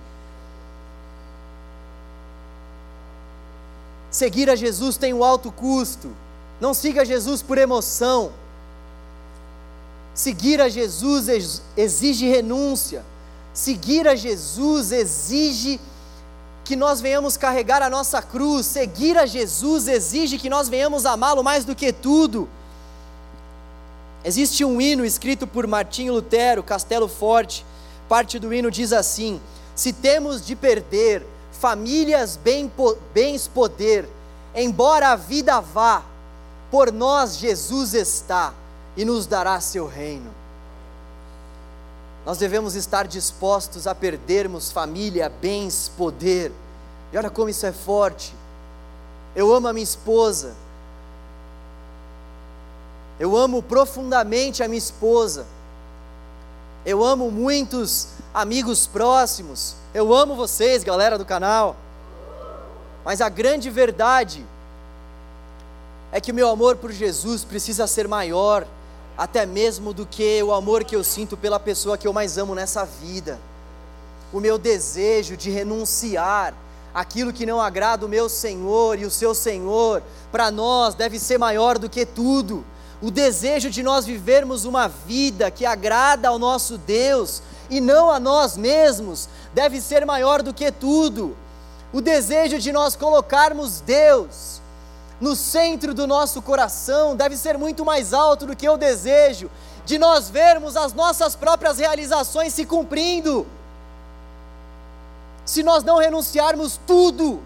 Seguir 4.10 4.50
a 4.50 4.56
Jesus 4.56 4.98
tem 4.98 5.14
um 5.14 5.24
alto 5.24 5.52
custo. 5.52 6.12
Não 6.60 6.74
siga 6.74 7.06
Jesus 7.06 7.42
por 7.42 7.58
emoção. 7.58 8.32
Seguir 10.14 10.62
a 10.62 10.70
Jesus 10.70 11.62
exige 11.76 12.28
renúncia. 12.28 13.04
Seguir 13.54 14.08
a 14.08 14.16
Jesus 14.16 14.92
exige 14.92 15.80
que 16.64 16.76
nós 16.76 17.02
venhamos 17.02 17.38
carregar 17.38 17.82
a 17.82 17.90
nossa 17.90 18.22
cruz. 18.22 18.66
Seguir 18.66 19.18
a 19.18 19.26
Jesus 19.26 19.88
exige 19.88 20.38
que 20.38 20.50
nós 20.50 20.70
venhamos 20.70 21.06
amá-lo 21.06 21.44
mais 21.44 21.66
do 21.66 21.76
que 21.76 21.92
tudo. 21.92 22.48
Existe 24.24 24.64
um 24.64 24.80
hino 24.80 25.04
escrito 25.04 25.48
por 25.48 25.66
Martinho 25.66 26.14
Lutero, 26.14 26.64
Castelo 26.64 27.08
Forte. 27.08 27.66
Parte 28.08 28.38
do 28.38 28.54
hino 28.54 28.70
diz 28.70 28.94
assim: 28.94 29.42
Se 29.76 29.92
temos 29.92 30.46
de 30.46 30.56
perder 30.56 31.26
famílias, 31.52 32.38
bem, 32.38 32.72
bens, 33.14 33.48
poder, 33.48 34.08
embora 34.56 35.10
a 35.10 35.16
vida 35.16 35.60
vá, 35.60 36.04
por 36.70 36.92
nós 36.92 37.38
Jesus 37.38 37.94
está 37.94 38.54
e 38.96 39.04
nos 39.04 39.26
dará 39.26 39.60
seu 39.60 39.88
reino. 39.88 40.41
Nós 42.26 42.38
devemos 42.38 42.76
estar 42.76 43.08
dispostos 43.08 43.88
a 43.88 43.96
perdermos 43.96 44.72
família, 44.72 45.30
bens, 45.42 45.92
poder. 45.98 46.52
E 47.12 47.18
olha 47.18 47.30
como 47.30 47.50
isso 47.50 47.66
é 47.66 47.72
forte. 47.72 48.34
Eu 49.36 49.54
amo 49.54 49.68
a 49.68 49.74
minha 49.74 49.84
esposa. 49.84 50.54
Eu 53.20 53.36
amo 53.36 53.64
profundamente 53.64 54.64
a 54.64 54.68
minha 54.68 54.78
esposa. 54.78 55.46
Eu 56.86 57.04
amo 57.04 57.32
muitos 57.32 58.10
amigos 58.34 58.88
próximos. 58.88 59.76
Eu 59.94 60.14
amo 60.14 60.36
vocês, 60.36 60.84
galera 60.84 61.18
do 61.18 61.26
canal. 61.26 61.76
Mas 63.04 63.20
a 63.20 63.30
grande 63.30 63.70
verdade 63.70 64.46
é 66.12 66.20
que 66.22 66.32
o 66.32 66.36
meu 66.36 66.50
amor 66.50 66.76
por 66.76 66.92
Jesus 66.92 67.44
precisa 67.44 67.88
ser 67.88 68.08
maior, 68.08 68.68
até 69.18 69.46
mesmo 69.46 69.94
do 69.94 70.06
que 70.06 70.42
o 70.44 70.54
amor 70.54 70.84
que 70.84 70.96
eu 70.96 71.04
sinto 71.04 71.38
pela 71.38 71.60
pessoa 71.60 71.98
que 71.98 72.08
eu 72.08 72.14
mais 72.14 72.38
amo 72.38 72.56
nessa 72.56 72.86
vida. 72.86 73.40
O 74.32 74.40
meu 74.40 74.58
desejo 74.58 75.36
de 75.36 75.50
renunciar 75.50 76.54
aquilo 76.94 77.34
que 77.34 77.46
não 77.46 77.62
agrada 77.62 78.06
o 78.06 78.10
meu 78.10 78.28
Senhor 78.28 79.00
e 79.00 79.06
o 79.06 79.12
seu 79.12 79.34
Senhor, 79.34 80.04
para 80.32 80.52
nós 80.52 80.94
deve 80.94 81.20
ser 81.20 81.38
maior 81.38 81.78
do 81.78 81.90
que 81.90 82.06
tudo. 82.06 82.66
O 83.02 83.10
desejo 83.10 83.70
de 83.70 83.82
nós 83.82 84.06
vivermos 84.06 84.66
uma 84.66 84.88
vida 84.88 85.50
que 85.50 85.66
agrada 85.66 86.28
ao 86.28 86.38
nosso 86.38 86.78
Deus 86.78 87.42
e 87.70 87.82
não 87.82 88.12
a 88.12 88.20
nós 88.20 88.56
mesmos 88.56 89.28
deve 89.54 89.82
ser 89.82 90.06
maior 90.06 90.42
do 90.44 90.54
que 90.54 90.72
tudo. 90.72 91.36
O 91.92 92.00
desejo 92.00 92.60
de 92.60 92.72
nós 92.72 92.96
colocarmos 92.96 93.82
Deus 93.82 94.61
no 95.22 95.36
centro 95.36 95.94
do 95.94 96.08
nosso 96.08 96.42
coração 96.42 97.16
deve 97.16 97.38
ser 97.38 97.56
muito 97.56 97.86
mais 97.86 98.12
alto 98.12 98.48
do 98.48 98.56
que 98.56 98.68
o 98.68 98.76
desejo 98.76 99.52
de 99.86 100.00
nós 100.00 100.30
vermos 100.30 100.76
as 100.76 100.94
nossas 100.94 101.36
próprias 101.36 101.78
realizações 101.78 102.54
se 102.54 102.66
cumprindo. 102.66 103.46
Se 105.46 105.62
nós 105.62 105.84
não 105.84 105.98
renunciarmos 105.98 106.80
tudo, 106.88 107.40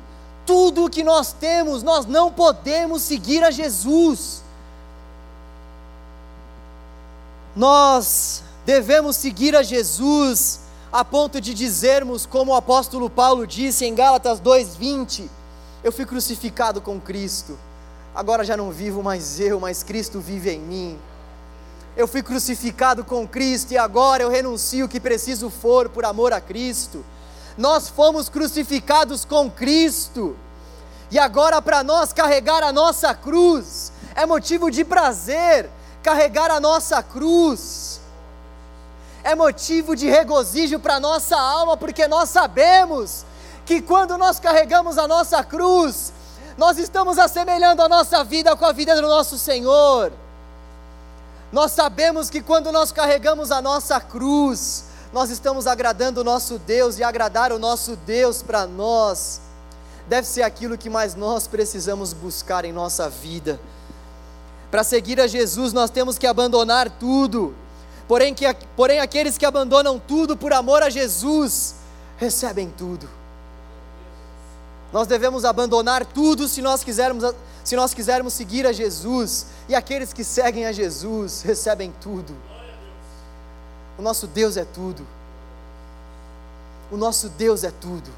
tudo 0.46 0.86
o 0.86 0.90
que 0.90 1.04
nós 1.04 1.34
temos, 1.34 1.84
nós 1.84 2.06
não 2.06 2.32
podemos 2.32 3.02
seguir 3.02 3.44
a 3.44 3.52
Jesus. 3.52 4.42
Nós 7.56 8.44
devemos 8.66 9.18
seguir 9.18 9.56
a 9.56 9.64
Jesus 9.64 10.62
a 10.92 11.04
ponto 11.04 11.42
de 11.42 11.54
dizermos, 11.54 12.26
como 12.26 12.52
o 12.52 12.56
apóstolo 12.56 13.10
Paulo 13.10 13.46
disse 13.46 13.86
em 13.86 13.94
Gálatas 13.94 14.40
2:20, 14.40 15.30
eu 15.86 15.92
fui 15.92 16.04
crucificado 16.04 16.82
com 16.82 17.00
Cristo. 17.00 17.56
Agora 18.16 18.44
já 18.44 18.58
não 18.58 18.72
vivo 18.72 19.04
mais 19.04 19.40
eu, 19.40 19.60
mas 19.60 19.84
Cristo 19.84 20.20
vive 20.20 20.50
em 20.50 20.60
mim. 20.60 21.00
eu 21.96 22.08
fui 22.08 22.24
crucificado 22.24 23.04
com 23.06 23.28
Cristo 23.28 23.72
e 23.72 23.78
agora 23.78 24.24
eu 24.24 24.30
renuncio 24.30 24.88
o 24.88 24.90
que 24.90 25.00
preciso 25.00 25.48
for 25.52 25.88
por 25.88 26.04
amor 26.04 26.34
a 26.34 26.42
Cristo. 26.42 27.06
Nós 27.56 27.88
fomos 27.88 28.30
crucificados 28.30 29.24
com 29.26 29.50
Cristo. 29.50 30.36
E 31.12 31.20
agora, 31.20 31.62
para 31.62 31.84
nós 31.84 32.12
carregar 32.12 32.64
a 32.64 32.74
nossa 32.74 33.14
cruz, 33.14 33.92
é 34.16 34.26
motivo 34.26 34.72
de 34.72 34.84
prazer 34.84 35.70
carregar 36.02 36.50
a 36.50 36.60
nossa 36.60 37.04
cruz, 37.04 38.02
é 39.24 39.36
motivo 39.36 39.96
de 39.96 40.10
regozijo 40.10 40.80
para 40.80 41.00
nossa 41.00 41.38
alma, 41.38 41.78
porque 41.78 42.08
nós 42.08 42.30
sabemos 42.30 43.24
que 43.66 43.82
quando 43.82 44.18
nós 44.18 44.40
carregamos 44.40 44.98
a 44.98 45.08
nossa 45.08 45.44
cruz, 45.44 46.14
nós 46.58 46.78
estamos 46.78 47.18
assemelhando 47.18 47.82
a 47.82 47.90
nossa 47.90 48.24
vida 48.24 48.56
com 48.56 48.66
a 48.66 48.72
vida 48.72 48.96
do 48.96 49.02
nosso 49.02 49.38
Senhor. 49.38 50.12
Nós 51.52 51.72
sabemos 51.72 52.30
que 52.30 52.42
quando 52.42 52.72
nós 52.72 52.92
carregamos 52.92 53.52
a 53.52 53.62
nossa 53.62 54.00
cruz, 54.00 54.86
nós 55.12 55.30
estamos 55.30 55.68
agradando 55.68 56.22
o 56.22 56.24
nosso 56.24 56.60
Deus 56.60 57.00
e 57.00 57.04
agradar 57.04 57.52
o 57.52 57.60
nosso 57.60 57.96
Deus 57.96 58.44
para 58.44 58.66
nós 58.68 59.42
deve 60.08 60.28
ser 60.28 60.44
aquilo 60.44 60.78
que 60.78 60.90
mais 60.90 61.16
nós 61.16 61.48
precisamos 61.48 62.14
buscar 62.14 62.66
em 62.66 62.72
nossa 62.72 63.10
vida. 63.10 63.60
Para 64.70 64.84
seguir 64.84 65.20
a 65.20 65.28
Jesus, 65.28 65.74
nós 65.74 65.90
temos 65.90 66.18
que 66.18 66.28
abandonar 66.28 66.90
tudo. 66.90 67.56
Porém, 68.08 68.34
que, 68.34 68.46
porém, 68.76 69.00
aqueles 69.00 69.38
que 69.38 69.46
abandonam 69.46 70.00
tudo 70.00 70.38
por 70.38 70.54
amor 70.54 70.84
a 70.84 70.90
Jesus, 70.90 71.76
recebem 72.18 72.70
tudo. 72.70 73.10
Nós 74.96 75.08
devemos 75.08 75.44
abandonar 75.44 76.06
tudo 76.06 76.48
se 76.48 76.62
nós 76.62 76.82
quisermos, 76.82 77.36
se 77.66 77.76
nós 77.76 77.94
quisermos 77.94 78.34
seguir 78.34 78.66
a 78.66 78.72
Jesus. 78.72 79.48
E 79.68 79.76
aqueles 79.76 80.14
que 80.14 80.24
seguem 80.24 80.66
a 80.66 80.72
Jesus 80.72 81.42
recebem 81.42 81.94
tudo. 82.00 82.34
O 83.98 84.02
nosso 84.02 84.26
Deus 84.26 84.56
é 84.56 84.64
tudo. 84.64 85.06
O 86.90 86.96
nosso 86.96 87.28
Deus 87.28 87.66
é 87.66 87.72
tudo. 87.72 88.10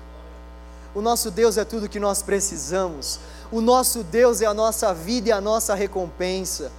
O 0.94 1.02
nosso 1.02 1.32
Deus 1.32 1.58
é 1.58 1.66
tudo 1.66 1.90
que 1.90 2.00
nós 2.00 2.22
precisamos. 2.22 3.20
O 3.52 3.60
nosso 3.60 4.04
Deus 4.04 4.40
é 4.42 4.46
a 4.46 4.54
nossa 4.54 4.94
vida 4.94 5.30
e 5.30 5.32
a 5.32 5.42
nossa 5.42 5.74
recompensa. 5.74 6.72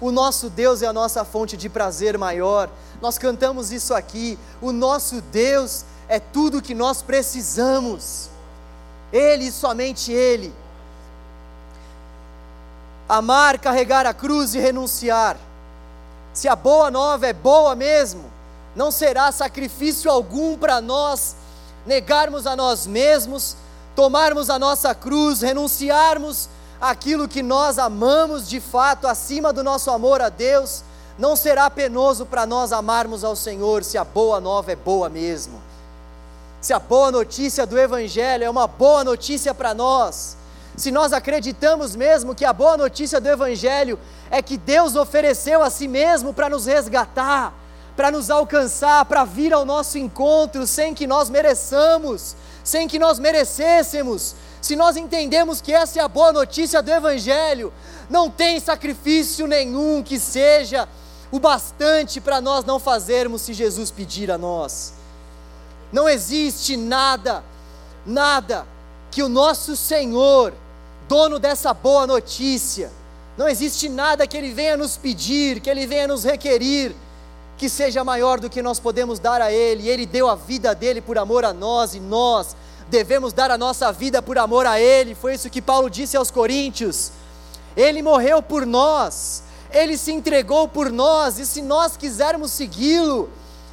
O 0.00 0.10
nosso 0.10 0.50
Deus 0.50 0.82
é 0.82 0.88
a 0.88 0.92
nossa 0.92 1.24
fonte 1.24 1.56
de 1.56 1.68
prazer 1.68 2.18
maior. 2.18 2.68
Nós 3.00 3.16
cantamos 3.16 3.70
isso 3.70 3.94
aqui. 3.94 4.36
O 4.60 4.72
nosso 4.72 5.20
Deus 5.20 5.84
é 6.08 6.18
tudo 6.18 6.60
que 6.60 6.74
nós 6.74 7.00
precisamos. 7.00 8.34
Ele 9.16 9.46
e 9.46 9.52
somente 9.52 10.12
Ele. 10.12 10.52
Amar, 13.08 13.58
carregar 13.58 14.04
a 14.04 14.12
cruz 14.12 14.54
e 14.54 14.58
renunciar. 14.58 15.36
Se 16.32 16.48
a 16.48 16.54
boa 16.54 16.90
nova 16.90 17.26
é 17.26 17.32
boa 17.32 17.74
mesmo, 17.74 18.24
não 18.74 18.90
será 18.90 19.32
sacrifício 19.32 20.10
algum 20.10 20.58
para 20.58 20.80
nós 20.80 21.34
negarmos 21.86 22.46
a 22.46 22.54
nós 22.54 22.86
mesmos, 22.86 23.56
tomarmos 23.94 24.50
a 24.50 24.58
nossa 24.58 24.94
cruz, 24.94 25.40
renunciarmos 25.40 26.48
aquilo 26.80 27.28
que 27.28 27.42
nós 27.42 27.78
amamos 27.78 28.48
de 28.48 28.60
fato 28.60 29.06
acima 29.06 29.52
do 29.52 29.64
nosso 29.64 29.90
amor 29.90 30.20
a 30.20 30.28
Deus, 30.28 30.82
não 31.18 31.34
será 31.34 31.70
penoso 31.70 32.26
para 32.26 32.44
nós 32.44 32.72
amarmos 32.72 33.24
ao 33.24 33.34
Senhor 33.34 33.82
se 33.82 33.96
a 33.96 34.04
boa 34.04 34.40
nova 34.40 34.72
é 34.72 34.76
boa 34.76 35.08
mesmo. 35.08 35.62
Se 36.60 36.72
a 36.72 36.78
boa 36.78 37.12
notícia 37.12 37.66
do 37.66 37.78
Evangelho 37.78 38.44
é 38.44 38.50
uma 38.50 38.66
boa 38.66 39.04
notícia 39.04 39.54
para 39.54 39.74
nós, 39.74 40.36
se 40.76 40.90
nós 40.90 41.12
acreditamos 41.12 41.96
mesmo 41.96 42.34
que 42.34 42.44
a 42.44 42.52
boa 42.52 42.76
notícia 42.76 43.20
do 43.20 43.28
Evangelho 43.28 43.98
é 44.30 44.42
que 44.42 44.58
Deus 44.58 44.94
ofereceu 44.94 45.62
a 45.62 45.70
si 45.70 45.88
mesmo 45.88 46.34
para 46.34 46.50
nos 46.50 46.66
resgatar, 46.66 47.54
para 47.96 48.10
nos 48.10 48.30
alcançar, 48.30 49.04
para 49.06 49.24
vir 49.24 49.54
ao 49.54 49.64
nosso 49.64 49.96
encontro 49.96 50.66
sem 50.66 50.92
que 50.92 51.06
nós 51.06 51.30
mereçamos, 51.30 52.36
sem 52.62 52.86
que 52.86 52.98
nós 52.98 53.18
merecêssemos. 53.18 54.34
Se 54.60 54.76
nós 54.76 54.96
entendemos 54.96 55.62
que 55.62 55.72
essa 55.72 55.98
é 55.98 56.02
a 56.02 56.08
boa 56.08 56.30
notícia 56.30 56.82
do 56.82 56.90
Evangelho, 56.90 57.72
não 58.10 58.28
tem 58.28 58.60
sacrifício 58.60 59.46
nenhum 59.46 60.02
que 60.02 60.18
seja 60.18 60.86
o 61.30 61.40
bastante 61.40 62.20
para 62.20 62.40
nós 62.40 62.64
não 62.64 62.78
fazermos 62.78 63.42
se 63.42 63.54
Jesus 63.54 63.90
pedir 63.90 64.30
a 64.30 64.36
nós. 64.36 64.95
Não 65.96 66.06
existe 66.06 66.76
nada, 66.76 67.42
nada 68.04 68.66
que 69.10 69.22
o 69.22 69.30
nosso 69.30 69.74
Senhor, 69.74 70.52
dono 71.08 71.38
dessa 71.38 71.72
boa 71.72 72.06
notícia, 72.06 72.92
não 73.34 73.48
existe 73.48 73.88
nada 73.88 74.26
que 74.26 74.36
Ele 74.36 74.52
venha 74.52 74.76
nos 74.76 74.98
pedir, 74.98 75.58
que 75.58 75.70
Ele 75.70 75.86
venha 75.86 76.06
nos 76.06 76.22
requerir, 76.22 76.94
que 77.56 77.70
seja 77.70 78.04
maior 78.04 78.38
do 78.38 78.50
que 78.50 78.60
nós 78.60 78.78
podemos 78.78 79.18
dar 79.18 79.40
a 79.40 79.50
Ele. 79.50 79.88
Ele 79.88 80.04
deu 80.04 80.28
a 80.28 80.34
vida 80.34 80.74
dele 80.74 81.00
por 81.00 81.16
amor 81.16 81.46
a 81.46 81.54
nós 81.54 81.94
e 81.94 81.98
nós 81.98 82.54
devemos 82.90 83.32
dar 83.32 83.50
a 83.50 83.56
nossa 83.56 83.90
vida 83.90 84.20
por 84.20 84.36
amor 84.36 84.66
a 84.66 84.78
Ele. 84.78 85.14
Foi 85.14 85.32
isso 85.32 85.48
que 85.48 85.62
Paulo 85.62 85.88
disse 85.88 86.14
aos 86.14 86.30
Coríntios. 86.30 87.10
Ele 87.74 88.02
morreu 88.02 88.42
por 88.42 88.66
nós, 88.66 89.44
Ele 89.70 89.96
se 89.96 90.12
entregou 90.12 90.68
por 90.68 90.92
nós, 90.92 91.38
e 91.38 91.46
se 91.46 91.62
nós 91.62 91.96
quisermos 91.96 92.50
segui-lo, 92.50 93.30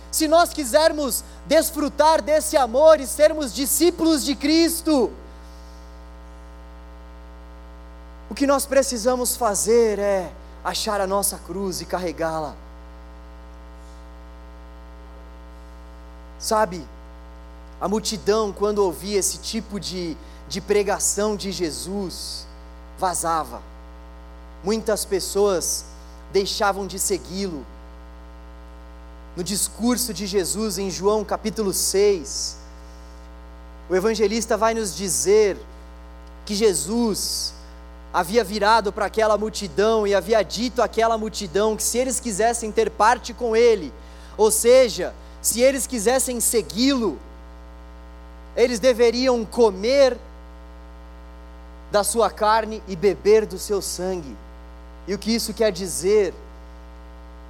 se 0.09 0.26
nós 0.26 0.53
quisermos 0.53 1.21
desfrutar 1.45 2.21
desse 2.21 2.55
amor 2.55 2.99
e 2.99 3.07
sermos 3.07 3.53
discípulos 3.53 4.23
de 4.23 4.35
Cristo, 4.35 5.11
o 8.29 8.35
que 8.35 8.47
nós 8.47 8.65
precisamos 8.65 9.35
fazer 9.35 9.99
é 9.99 10.31
achar 10.63 11.01
a 11.01 11.07
nossa 11.07 11.37
cruz 11.37 11.81
e 11.81 11.85
carregá-la. 11.85 12.55
Sabe, 16.39 16.85
a 17.79 17.87
multidão, 17.87 18.51
quando 18.51 18.79
ouvia 18.79 19.19
esse 19.19 19.37
tipo 19.37 19.79
de, 19.79 20.17
de 20.47 20.61
pregação 20.61 21.35
de 21.35 21.51
Jesus, 21.51 22.47
vazava. 22.97 23.61
Muitas 24.63 25.05
pessoas 25.05 25.85
deixavam 26.31 26.87
de 26.87 26.97
segui-lo. 26.97 27.65
No 29.36 29.43
discurso 29.43 30.13
de 30.13 30.27
Jesus 30.27 30.77
em 30.77 30.91
João 30.91 31.23
capítulo 31.23 31.73
6, 31.73 32.55
o 33.89 33.95
evangelista 33.95 34.55
vai 34.55 34.75
nos 34.75 34.95
dizer 34.95 35.57
que 36.45 36.53
Jesus 36.53 37.51
havia 38.13 38.43
virado 38.43 38.93
para 38.93 39.07
aquela 39.07 39.36
multidão 39.36 40.05
e 40.05 40.13
havia 40.13 40.43
dito 40.43 40.84
àquela 40.84 41.17
multidão 41.17 41.75
que 41.75 41.81
se 41.81 41.97
eles 41.97 42.19
quisessem 42.19 42.71
ter 42.71 42.91
parte 42.91 43.34
com 43.34 43.55
ele, 43.55 43.91
ou 44.38 44.51
seja, 44.51 45.15
se 45.41 45.61
eles 45.61 45.88
quisessem 45.88 46.39
segui-lo, 46.39 47.17
eles 48.55 48.79
deveriam 48.79 49.43
comer 49.43 50.15
da 51.91 52.03
sua 52.03 52.29
carne 52.29 52.84
e 52.88 52.95
beber 52.95 53.47
do 53.47 53.57
seu 53.57 53.81
sangue. 53.81 54.38
E 55.07 55.13
o 55.15 55.17
que 55.17 55.34
isso 55.34 55.55
quer 55.55 55.71
dizer 55.71 56.36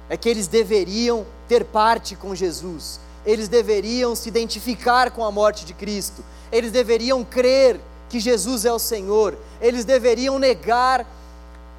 é 0.08 0.16
que 0.16 0.30
eles 0.30 0.46
deveriam 0.46 1.26
ter 1.48 1.64
parte 1.64 2.16
com 2.16 2.34
Jesus, 2.34 3.00
eles 3.24 3.48
deveriam 3.48 4.14
se 4.14 4.28
identificar 4.28 5.10
com 5.10 5.24
a 5.24 5.30
morte 5.30 5.64
de 5.64 5.74
Cristo, 5.74 6.24
eles 6.52 6.70
deveriam 6.70 7.24
crer 7.24 7.80
que 8.08 8.20
Jesus 8.20 8.64
é 8.64 8.72
o 8.72 8.78
Senhor, 8.78 9.36
eles 9.60 9.84
deveriam 9.84 10.38
negar 10.38 11.06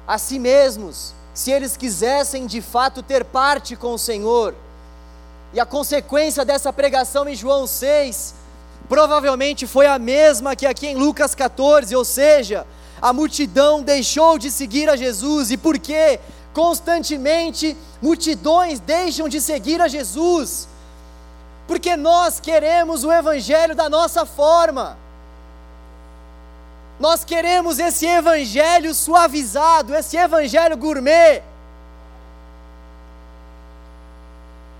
a 0.06 0.18
si 0.18 0.38
mesmos, 0.38 1.14
se 1.32 1.50
eles 1.50 1.76
quisessem 1.76 2.46
de 2.46 2.60
fato 2.60 3.02
ter 3.02 3.24
parte 3.24 3.76
com 3.76 3.94
o 3.94 3.98
Senhor. 3.98 4.54
E 5.52 5.60
a 5.60 5.66
consequência 5.66 6.44
dessa 6.44 6.72
pregação 6.72 7.28
em 7.28 7.34
João 7.34 7.66
6 7.66 8.34
provavelmente 8.88 9.66
foi 9.66 9.86
a 9.86 9.98
mesma 9.98 10.54
que 10.54 10.66
aqui 10.66 10.86
em 10.86 10.96
Lucas 10.96 11.34
14, 11.34 11.94
ou 11.94 12.04
seja, 12.04 12.66
a 13.00 13.12
multidão 13.12 13.82
deixou 13.82 14.38
de 14.38 14.50
seguir 14.50 14.88
a 14.88 14.96
Jesus. 14.96 15.50
E 15.50 15.56
por 15.56 15.78
quê? 15.78 16.18
Constantemente 16.56 17.76
multidões 18.00 18.80
deixam 18.80 19.28
de 19.28 19.42
seguir 19.42 19.82
a 19.82 19.88
Jesus. 19.88 20.66
Porque 21.68 21.94
nós 21.96 22.40
queremos 22.40 23.04
o 23.04 23.12
evangelho 23.12 23.74
da 23.74 23.90
nossa 23.90 24.24
forma. 24.24 24.96
Nós 26.98 27.26
queremos 27.26 27.78
esse 27.78 28.06
evangelho 28.06 28.94
suavizado, 28.94 29.94
esse 29.94 30.16
evangelho 30.16 30.78
gourmet. 30.78 31.42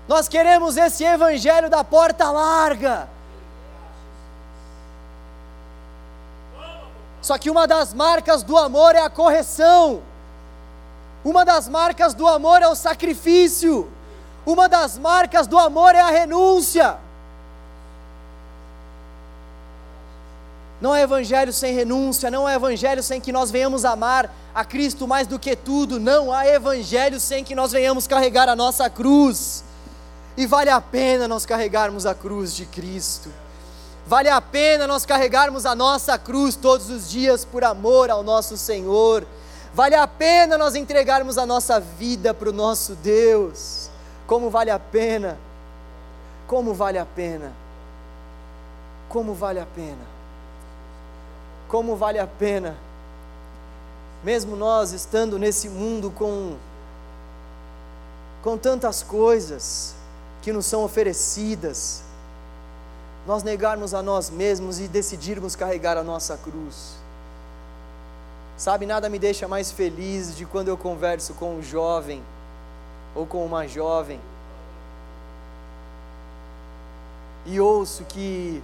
Nós 0.07 0.27
queremos 0.27 0.77
esse 0.77 1.03
evangelho 1.03 1.69
da 1.69 1.83
porta 1.83 2.31
larga. 2.31 3.07
Só 7.21 7.37
que 7.37 7.51
uma 7.51 7.67
das 7.67 7.93
marcas 7.93 8.41
do 8.41 8.57
amor 8.57 8.95
é 8.95 9.01
a 9.01 9.11
correção. 9.11 10.01
Uma 11.27 11.43
das 11.43 11.67
marcas 11.67 12.13
do 12.13 12.25
amor 12.25 12.61
é 12.61 12.69
o 12.69 12.73
sacrifício. 12.73 13.91
Uma 14.45 14.69
das 14.69 14.97
marcas 14.97 15.45
do 15.45 15.59
amor 15.59 15.93
é 15.93 15.99
a 15.99 16.09
renúncia. 16.09 16.95
Não 20.79 20.95
é 20.95 21.01
evangelho 21.01 21.51
sem 21.51 21.73
renúncia, 21.73 22.31
não 22.31 22.47
é 22.47 22.55
evangelho 22.55 23.03
sem 23.03 23.19
que 23.19 23.33
nós 23.33 23.51
venhamos 23.51 23.83
amar 23.83 24.33
a 24.55 24.63
Cristo 24.63 25.05
mais 25.05 25.27
do 25.27 25.37
que 25.37 25.53
tudo, 25.53 25.99
não 25.99 26.31
há 26.31 26.47
evangelho 26.47 27.19
sem 27.19 27.43
que 27.43 27.53
nós 27.53 27.73
venhamos 27.73 28.07
carregar 28.07 28.47
a 28.47 28.55
nossa 28.55 28.89
cruz. 28.89 29.65
E 30.37 30.45
vale 30.45 30.69
a 30.69 30.79
pena 30.79 31.27
nós 31.27 31.45
carregarmos 31.45 32.05
a 32.05 32.15
cruz 32.15 32.55
de 32.55 32.65
Cristo. 32.65 33.29
Vale 34.05 34.29
a 34.29 34.39
pena 34.39 34.87
nós 34.87 35.05
carregarmos 35.05 35.65
a 35.65 35.75
nossa 35.75 36.17
cruz 36.17 36.55
todos 36.55 36.89
os 36.89 37.09
dias 37.09 37.43
por 37.43 37.65
amor 37.65 38.09
ao 38.09 38.23
nosso 38.23 38.55
Senhor. 38.55 39.27
Vale 39.73 39.95
a 39.95 40.07
pena 40.07 40.57
nós 40.57 40.75
entregarmos 40.75 41.37
a 41.37 41.45
nossa 41.45 41.79
vida 41.79 42.33
para 42.33 42.49
o 42.49 42.53
nosso 42.53 42.95
Deus. 42.95 43.89
Como 44.25 44.49
vale 44.49 44.71
a 44.71 44.79
pena? 44.79 45.37
Como 46.47 46.73
vale 46.73 46.97
a 46.97 47.05
pena? 47.05 47.51
Como 49.09 49.33
vale 49.33 49.59
a 49.59 49.65
pena? 49.65 50.17
como 51.67 51.95
vale 51.95 52.19
a 52.19 52.27
pena, 52.27 52.75
mesmo 54.23 54.55
nós 54.55 54.91
estando 54.91 55.37
nesse 55.37 55.69
mundo 55.69 56.09
com, 56.09 56.55
com 58.41 58.57
tantas 58.57 59.03
coisas 59.03 59.93
que 60.41 60.53
nos 60.53 60.65
são 60.65 60.83
oferecidas, 60.83 62.01
nós 63.25 63.43
negarmos 63.43 63.93
a 63.93 64.01
nós 64.01 64.29
mesmos 64.29 64.79
e 64.79 64.87
decidirmos 64.87 65.55
carregar 65.55 65.97
a 65.97 66.03
nossa 66.03 66.37
cruz. 66.37 66.95
Sabe, 68.57 68.85
nada 68.85 69.07
me 69.07 69.19
deixa 69.19 69.47
mais 69.47 69.71
feliz 69.71 70.35
de 70.35 70.45
quando 70.45 70.67
eu 70.67 70.77
converso 70.77 71.35
com 71.35 71.57
um 71.57 71.61
jovem 71.61 72.23
ou 73.15 73.25
com 73.25 73.45
uma 73.45 73.67
jovem 73.67 74.19
e 77.47 77.61
ouço 77.61 78.03
que 78.03 78.61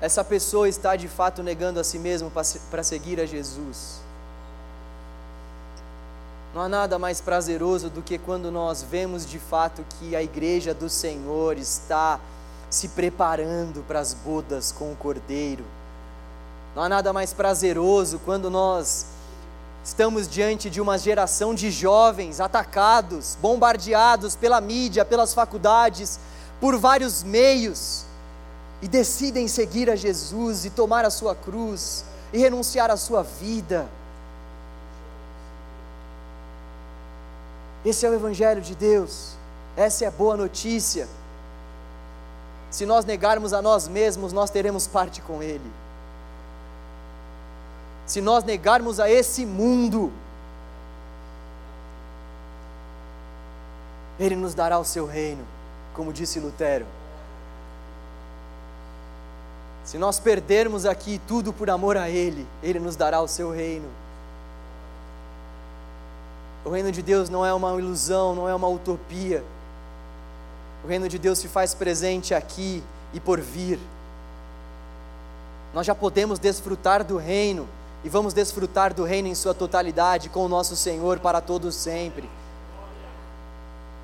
essa 0.00 0.24
pessoa 0.24 0.68
está 0.68 0.96
de 0.96 1.06
fato 1.06 1.44
negando 1.44 1.78
a 1.78 1.84
si 1.84 1.96
mesmo 1.96 2.30
para 2.70 2.82
seguir 2.82 3.20
a 3.20 3.26
Jesus. 3.26 4.00
Não 6.52 6.62
há 6.62 6.68
nada 6.68 6.98
mais 6.98 7.20
prazeroso 7.20 7.88
do 7.88 8.02
que 8.02 8.18
quando 8.18 8.50
nós 8.50 8.82
vemos 8.82 9.24
de 9.24 9.38
fato 9.38 9.84
que 9.90 10.16
a 10.16 10.22
igreja 10.22 10.74
do 10.74 10.88
Senhor 10.88 11.56
está 11.56 12.18
se 12.68 12.88
preparando 12.88 13.84
para 13.86 14.00
as 14.00 14.12
bodas 14.12 14.72
com 14.72 14.90
o 14.92 14.96
Cordeiro. 14.96 15.64
Não 16.74 16.82
há 16.82 16.88
nada 16.88 17.12
mais 17.12 17.32
prazeroso 17.32 18.18
quando 18.24 18.48
nós 18.50 19.06
estamos 19.84 20.28
diante 20.28 20.70
de 20.70 20.80
uma 20.80 20.96
geração 20.96 21.54
de 21.54 21.70
jovens 21.70 22.40
atacados, 22.40 23.36
bombardeados 23.40 24.36
pela 24.36 24.60
mídia, 24.60 25.04
pelas 25.04 25.34
faculdades, 25.34 26.18
por 26.60 26.78
vários 26.78 27.22
meios 27.22 28.04
e 28.80 28.88
decidem 28.88 29.46
seguir 29.46 29.90
a 29.90 29.96
Jesus 29.96 30.64
e 30.64 30.70
tomar 30.70 31.04
a 31.04 31.10
sua 31.10 31.34
cruz 31.34 32.04
e 32.32 32.38
renunciar 32.38 32.90
à 32.90 32.96
sua 32.96 33.22
vida. 33.22 33.86
Esse 37.84 38.06
é 38.06 38.08
o 38.08 38.14
Evangelho 38.14 38.62
de 38.62 38.74
Deus, 38.74 39.32
essa 39.76 40.04
é 40.04 40.08
a 40.08 40.10
boa 40.10 40.36
notícia. 40.36 41.08
Se 42.70 42.86
nós 42.86 43.04
negarmos 43.04 43.52
a 43.52 43.60
nós 43.60 43.86
mesmos, 43.86 44.32
nós 44.32 44.50
teremos 44.50 44.86
parte 44.86 45.20
com 45.20 45.42
Ele. 45.42 45.70
Se 48.12 48.20
nós 48.20 48.44
negarmos 48.44 49.00
a 49.00 49.10
esse 49.10 49.46
mundo, 49.46 50.12
Ele 54.20 54.36
nos 54.36 54.52
dará 54.52 54.78
o 54.78 54.84
seu 54.84 55.06
reino, 55.06 55.42
como 55.94 56.12
disse 56.12 56.38
Lutero. 56.38 56.84
Se 59.82 59.96
nós 59.96 60.20
perdermos 60.20 60.84
aqui 60.84 61.22
tudo 61.26 61.54
por 61.54 61.70
amor 61.70 61.96
a 61.96 62.10
Ele, 62.10 62.46
Ele 62.62 62.78
nos 62.78 62.96
dará 62.96 63.18
o 63.22 63.26
seu 63.26 63.50
reino. 63.50 63.88
O 66.66 66.68
reino 66.68 66.92
de 66.92 67.00
Deus 67.00 67.30
não 67.30 67.46
é 67.46 67.54
uma 67.54 67.70
ilusão, 67.80 68.34
não 68.34 68.46
é 68.46 68.54
uma 68.54 68.68
utopia. 68.68 69.42
O 70.84 70.86
reino 70.86 71.08
de 71.08 71.18
Deus 71.18 71.38
se 71.38 71.48
faz 71.48 71.72
presente 71.72 72.34
aqui 72.34 72.84
e 73.14 73.18
por 73.18 73.40
vir. 73.40 73.78
Nós 75.72 75.86
já 75.86 75.94
podemos 75.94 76.38
desfrutar 76.38 77.02
do 77.02 77.16
reino 77.16 77.66
e 78.04 78.08
vamos 78.08 78.34
desfrutar 78.34 78.92
do 78.92 79.04
reino 79.04 79.28
em 79.28 79.34
sua 79.34 79.54
totalidade 79.54 80.28
com 80.28 80.44
o 80.44 80.48
nosso 80.48 80.74
Senhor 80.74 81.20
para 81.20 81.40
todos 81.40 81.74
sempre. 81.74 82.28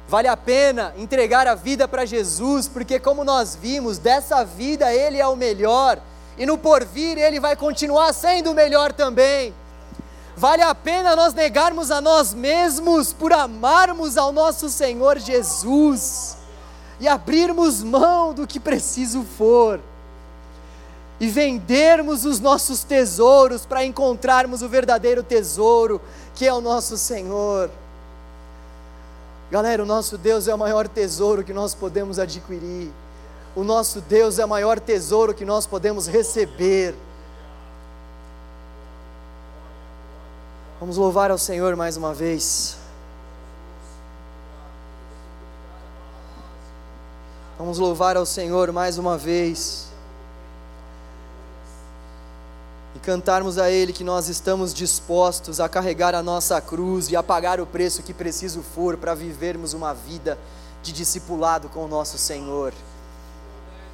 Vale 0.08 0.28
a 0.28 0.36
pena 0.36 0.94
entregar 0.96 1.46
a 1.46 1.54
vida 1.54 1.86
para 1.86 2.06
Jesus, 2.06 2.66
porque, 2.66 2.98
como 2.98 3.24
nós 3.24 3.54
vimos, 3.54 3.98
dessa 3.98 4.44
vida 4.44 4.92
Ele 4.92 5.18
é 5.18 5.26
o 5.26 5.36
melhor, 5.36 6.00
e 6.38 6.46
no 6.46 6.56
porvir 6.56 7.18
Ele 7.18 7.38
vai 7.38 7.54
continuar 7.56 8.12
sendo 8.14 8.52
o 8.52 8.54
melhor 8.54 8.92
também. 8.92 9.52
Vale 10.34 10.62
a 10.62 10.74
pena 10.74 11.16
nós 11.16 11.34
negarmos 11.34 11.90
a 11.90 12.00
nós 12.00 12.32
mesmos 12.32 13.12
por 13.12 13.32
amarmos 13.32 14.16
ao 14.16 14.32
nosso 14.32 14.70
Senhor 14.70 15.18
Jesus 15.18 16.38
e 17.00 17.08
abrirmos 17.08 17.82
mão 17.82 18.32
do 18.32 18.46
que 18.46 18.60
preciso 18.60 19.24
for 19.24 19.80
e 21.20 21.28
vendermos 21.28 22.24
os 22.24 22.38
nossos 22.38 22.84
tesouros 22.84 23.66
para 23.66 23.84
encontrarmos 23.84 24.62
o 24.62 24.68
verdadeiro 24.68 25.22
tesouro, 25.22 26.00
que 26.34 26.46
é 26.46 26.52
o 26.52 26.60
nosso 26.60 26.96
Senhor. 26.96 27.70
Galera, 29.50 29.82
o 29.82 29.86
nosso 29.86 30.16
Deus 30.16 30.46
é 30.46 30.54
o 30.54 30.58
maior 30.58 30.86
tesouro 30.86 31.42
que 31.42 31.52
nós 31.52 31.74
podemos 31.74 32.18
adquirir. 32.18 32.90
O 33.56 33.64
nosso 33.64 34.00
Deus 34.00 34.38
é 34.38 34.44
o 34.44 34.48
maior 34.48 34.78
tesouro 34.78 35.34
que 35.34 35.44
nós 35.44 35.66
podemos 35.66 36.06
receber. 36.06 36.94
Vamos 40.78 40.96
louvar 40.96 41.30
ao 41.30 41.38
Senhor 41.38 41.74
mais 41.74 41.96
uma 41.96 42.14
vez. 42.14 42.76
Vamos 47.58 47.78
louvar 47.78 48.16
ao 48.16 48.24
Senhor 48.24 48.70
mais 48.70 48.98
uma 48.98 49.18
vez. 49.18 49.88
E 52.98 53.00
cantarmos 53.00 53.58
a 53.58 53.70
Ele 53.70 53.92
que 53.92 54.02
nós 54.02 54.28
estamos 54.28 54.74
dispostos 54.74 55.60
a 55.60 55.68
carregar 55.68 56.16
a 56.16 56.22
nossa 56.22 56.60
cruz 56.60 57.08
e 57.08 57.14
a 57.14 57.22
pagar 57.22 57.60
o 57.60 57.66
preço 57.66 58.02
que 58.02 58.12
preciso 58.12 58.60
for 58.60 58.96
para 58.96 59.14
vivermos 59.14 59.72
uma 59.72 59.94
vida 59.94 60.36
de 60.82 60.92
discipulado 60.92 61.68
com 61.68 61.84
o 61.84 61.88
nosso 61.88 62.18
Senhor. 62.18 62.74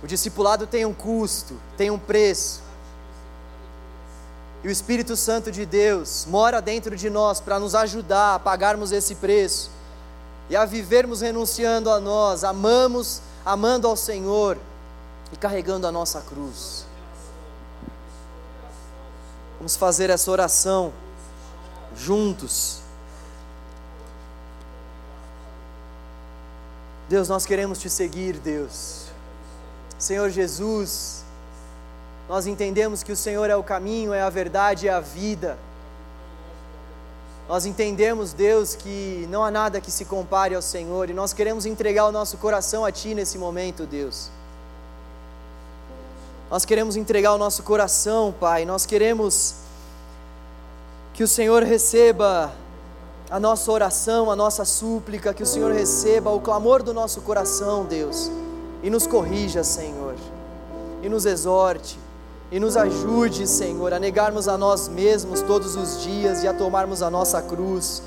O 0.03 0.07
discipulado 0.07 0.67
tem 0.67 0.87
um 0.87 0.95
custo, 0.95 1.55
tem 1.77 1.91
um 1.91 1.99
preço. 1.99 2.63
E 4.63 4.69
o 4.69 4.71
Espírito 4.71 5.17
Santo 5.17 5.53
de 5.53 5.67
Deus 5.67 6.27
mora 6.27 6.63
dentro 6.63 6.97
de 6.97 7.11
nós 7.11 7.41
para 7.41 7.61
nos 7.61 7.75
ajudar 7.75 8.37
a 8.37 8.39
pagarmos 8.39 8.91
esse 8.91 9.17
preço 9.17 9.71
e 10.49 10.57
a 10.57 10.65
vivermos 10.65 11.21
renunciando 11.21 11.91
a 11.91 12.01
nós, 12.01 12.43
amamos, 12.43 13.21
amando 13.45 13.87
ao 13.87 13.97
Senhor 13.97 14.57
e 15.31 15.37
carregando 15.37 15.87
a 15.87 15.93
nossa 15.93 16.23
cruz. 16.23 16.87
Vamos 19.65 19.77
fazer 19.77 20.11
essa 20.11 20.31
oração 20.31 20.93
juntos. 21.97 22.81
Deus, 27.09 27.31
nós 27.31 27.47
queremos 27.47 27.79
te 27.79 27.89
seguir, 27.89 28.37
Deus. 28.37 29.07
Senhor 29.99 30.29
Jesus, 30.29 31.25
nós 32.29 32.47
entendemos 32.47 33.03
que 33.03 33.11
o 33.11 33.17
Senhor 33.17 33.49
é 33.49 33.57
o 33.57 33.63
caminho, 33.63 34.13
é 34.13 34.21
a 34.21 34.29
verdade, 34.29 34.87
é 34.87 34.93
a 34.93 35.01
vida. 35.01 35.57
Nós 37.49 37.65
entendemos, 37.65 38.35
Deus, 38.35 38.75
que 38.77 39.27
não 39.31 39.43
há 39.43 39.51
nada 39.51 39.81
que 39.81 39.91
se 39.91 40.05
compare 40.05 40.55
ao 40.55 40.61
Senhor 40.61 41.09
e 41.09 41.15
nós 41.15 41.33
queremos 41.33 41.65
entregar 41.65 42.05
o 42.05 42.13
nosso 42.13 42.37
coração 42.37 42.85
a 42.85 42.93
Ti 42.93 43.15
nesse 43.15 43.39
momento, 43.39 43.87
Deus. 43.87 44.29
Nós 46.51 46.65
queremos 46.65 46.97
entregar 46.97 47.33
o 47.33 47.39
nosso 47.39 47.63
coração, 47.63 48.35
Pai. 48.39 48.65
Nós 48.65 48.85
queremos 48.85 49.55
que 51.15 51.23
o 51.23 51.29
Senhor 51.29 51.63
receba 51.63 52.53
a 53.31 53.41
nossa 53.41 53.73
oração, 53.73 54.31
a 54.31 54.37
nossa 54.37 54.65
súplica, 54.65 55.33
que 55.33 55.43
o 55.43 55.47
Senhor 55.47 55.73
receba 55.73 56.31
o 56.31 56.41
clamor 56.41 56.83
do 56.83 56.93
nosso 56.93 57.23
coração, 57.23 57.85
Deus, 57.85 58.31
e 58.83 58.91
nos 58.91 59.07
corrija, 59.07 59.65
Senhor, 59.65 60.15
e 61.03 61.09
nos 61.09 61.25
exorte, 61.25 61.99
e 62.51 62.61
nos 62.61 62.77
ajude, 62.77 63.47
Senhor, 63.47 63.95
a 63.95 63.99
negarmos 63.99 64.47
a 64.47 64.59
nós 64.59 64.87
mesmos 64.87 65.41
todos 65.41 65.75
os 65.77 66.03
dias 66.03 66.43
e 66.43 66.49
a 66.49 66.53
tomarmos 66.53 67.01
a 67.03 67.11
nossa 67.11 67.41
cruz. 67.41 68.03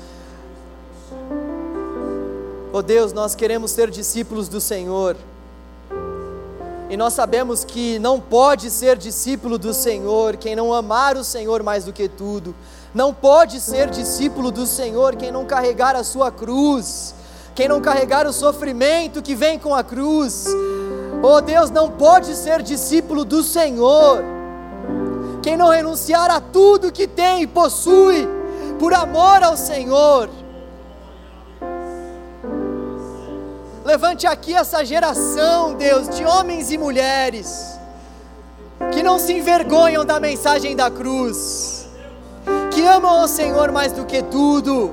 Oh 2.72 2.82
Deus, 2.82 3.12
nós 3.12 3.34
queremos 3.34 3.72
ser 3.72 3.90
discípulos 3.90 4.48
do 4.48 4.60
Senhor. 4.60 5.16
E 6.90 6.96
nós 6.96 7.12
sabemos 7.12 7.64
que 7.64 7.98
não 7.98 8.18
pode 8.18 8.70
ser 8.70 8.96
discípulo 8.96 9.58
do 9.58 9.74
Senhor 9.74 10.36
quem 10.36 10.56
não 10.56 10.72
amar 10.72 11.18
o 11.18 11.24
Senhor 11.24 11.62
mais 11.62 11.84
do 11.84 11.92
que 11.92 12.08
tudo. 12.08 12.54
Não 12.94 13.12
pode 13.12 13.60
ser 13.60 13.90
discípulo 13.90 14.50
do 14.50 14.66
Senhor 14.66 15.14
quem 15.14 15.30
não 15.30 15.44
carregar 15.44 15.94
a 15.94 16.02
sua 16.02 16.32
cruz, 16.32 17.14
quem 17.54 17.68
não 17.68 17.82
carregar 17.82 18.26
o 18.26 18.32
sofrimento 18.32 19.20
que 19.20 19.34
vem 19.34 19.58
com 19.58 19.74
a 19.74 19.84
cruz. 19.84 20.46
Oh 21.22 21.42
Deus, 21.42 21.70
não 21.70 21.90
pode 21.90 22.34
ser 22.34 22.62
discípulo 22.62 23.22
do 23.22 23.42
Senhor 23.42 24.24
quem 25.42 25.56
não 25.56 25.68
renunciar 25.68 26.30
a 26.30 26.40
tudo 26.40 26.92
que 26.92 27.06
tem 27.06 27.42
e 27.42 27.46
possui 27.46 28.26
por 28.78 28.94
amor 28.94 29.42
ao 29.42 29.56
Senhor. 29.56 30.30
Levante 33.88 34.26
aqui 34.26 34.52
essa 34.52 34.84
geração, 34.84 35.72
Deus, 35.72 36.10
de 36.10 36.22
homens 36.22 36.70
e 36.70 36.76
mulheres 36.76 37.80
que 38.92 39.02
não 39.02 39.18
se 39.18 39.32
envergonham 39.32 40.04
da 40.04 40.20
mensagem 40.20 40.76
da 40.76 40.90
cruz, 40.90 41.88
que 42.70 42.82
amam 42.82 43.20
ao 43.20 43.26
Senhor 43.26 43.72
mais 43.72 43.90
do 43.90 44.04
que 44.04 44.22
tudo 44.22 44.92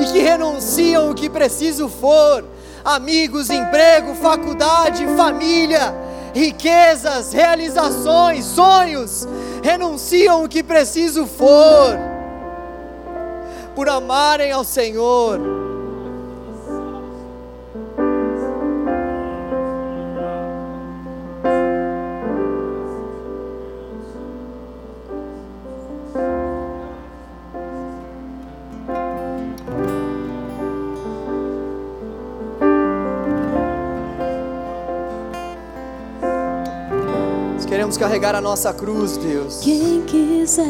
e 0.00 0.04
que 0.10 0.20
renunciam 0.20 1.10
o 1.10 1.14
que 1.14 1.28
preciso 1.28 1.86
for 1.90 2.46
amigos, 2.82 3.50
emprego, 3.50 4.14
faculdade, 4.14 5.06
família, 5.14 5.94
riquezas, 6.34 7.34
realizações, 7.34 8.46
sonhos, 8.46 9.28
renunciam 9.62 10.44
o 10.44 10.48
que 10.48 10.62
preciso 10.62 11.26
for, 11.26 11.98
por 13.74 13.86
amarem 13.86 14.50
ao 14.50 14.64
Senhor. 14.64 15.69
Carregar 38.10 38.34
a 38.34 38.40
nossa 38.40 38.72
cruz, 38.74 39.16
Deus. 39.16 39.60
Quem 39.62 40.02
quiser 40.02 40.66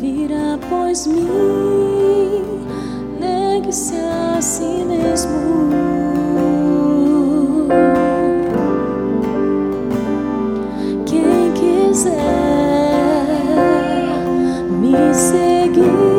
vir 0.00 0.30
após 0.54 1.06
mim, 1.06 2.64
negue-se 3.20 3.96
a 3.96 4.40
si 4.40 4.62
mesmo. 4.62 5.68
Quem 11.04 11.52
quiser 11.52 12.14
me 14.70 15.14
seguir. 15.14 16.13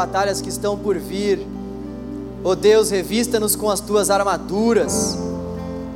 Batalhas 0.00 0.40
que 0.40 0.48
estão 0.48 0.78
por 0.78 0.96
vir. 0.96 1.46
Ó 2.42 2.54
Deus, 2.54 2.88
revista-nos 2.88 3.54
com 3.54 3.68
as 3.68 3.80
tuas 3.80 4.08
armaduras. 4.08 5.18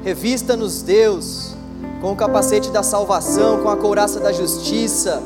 Revista-nos, 0.04 0.82
Deus, 0.82 1.54
com 2.02 2.12
o 2.12 2.16
capacete 2.16 2.70
da 2.70 2.82
salvação, 2.82 3.62
com 3.62 3.70
a 3.70 3.76
couraça 3.78 4.20
da 4.20 4.30
justiça. 4.30 5.22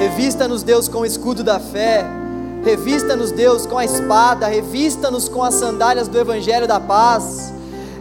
Revista-nos, 0.00 0.64
Deus, 0.64 0.88
com 0.88 0.98
o 0.98 1.06
escudo 1.06 1.44
da 1.44 1.60
fé. 1.60 2.04
Revista-nos, 2.64 3.30
Deus, 3.30 3.64
com 3.64 3.78
a 3.78 3.84
espada. 3.84 4.48
Revista-nos 4.48 5.28
com 5.28 5.44
as 5.44 5.54
sandálias 5.54 6.08
do 6.08 6.18
evangelho 6.18 6.66
da 6.66 6.80
paz. 6.80 7.52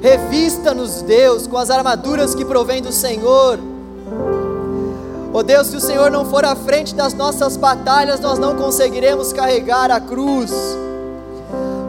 Revista-nos, 0.02 1.04
Deus, 1.04 1.46
com 1.46 1.58
as 1.58 1.70
armaduras 1.70 2.34
que 2.34 2.44
provém 2.44 2.82
do 2.82 2.92
Senhor. 2.92 3.60
Ó 5.36 5.44
Deus, 5.44 5.68
se 5.68 5.76
o 5.76 5.82
Senhor 5.82 6.10
não 6.10 6.24
for 6.24 6.46
à 6.46 6.56
frente 6.56 6.96
das 6.96 7.14
nossas 7.14 7.58
batalhas, 7.58 8.22
nós 8.22 8.40
não 8.40 8.56
conseguiremos 8.56 9.34
carregar 9.34 9.92
a 9.92 10.00
cruz. 10.00 10.50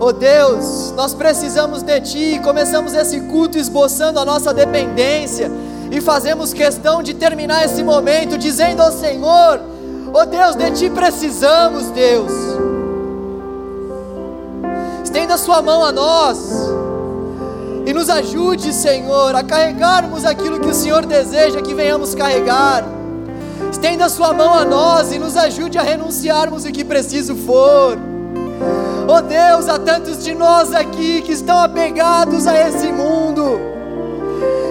Ó 0.01 0.11
Deus, 0.11 0.92
nós 0.97 1.14
precisamos 1.14 1.80
de 1.80 2.01
Ti. 2.01 2.40
Começamos 2.42 2.92
esse 2.92 3.20
culto 3.20 3.57
esboçando 3.57 4.18
a 4.18 4.24
nossa 4.24 4.53
dependência 4.53 5.49
e 5.92 6.01
fazemos 6.01 6.53
questão 6.53 7.05
de 7.05 7.14
terminar 7.14 7.64
esse 7.64 7.84
momento 7.84 8.36
dizendo 8.36 8.82
ao 8.82 8.90
Senhor: 8.90 9.61
Ó 10.12 10.24
Deus, 10.24 10.57
de 10.57 10.68
Ti 10.72 10.90
precisamos, 10.90 11.86
Deus. 11.90 12.32
Estenda 15.05 15.38
Sua 15.38 15.62
mão 15.62 15.84
a 15.84 15.92
nós 15.92 16.38
e 17.86 17.92
nos 17.92 18.11
ajude, 18.11 18.72
Senhor, 18.72 19.36
a 19.36 19.44
carregarmos 19.44 20.24
aquilo 20.24 20.59
que 20.59 20.68
o 20.68 20.74
Senhor 20.74 21.07
deseja 21.07 21.62
que 21.62 21.74
venhamos 21.74 22.12
carregar. 22.12 22.95
Estenda 23.71 24.09
Sua 24.09 24.33
mão 24.33 24.53
a 24.53 24.65
nós 24.65 25.13
e 25.13 25.19
nos 25.19 25.37
ajude 25.37 25.79
a 25.79 25.83
renunciarmos 25.83 26.65
o 26.65 26.73
que 26.73 26.85
preciso 26.85 27.35
for. 27.35 27.99
Oh 29.09 29.21
Deus, 29.21 29.69
há 29.69 29.79
tantos 29.79 30.25
de 30.25 30.35
nós 30.35 30.75
aqui 30.75 31.23
que 31.23 31.33
estão 31.33 31.59
apegados 31.61 32.47
a 32.47 32.69
esse 32.69 32.91
mundo 32.93 33.61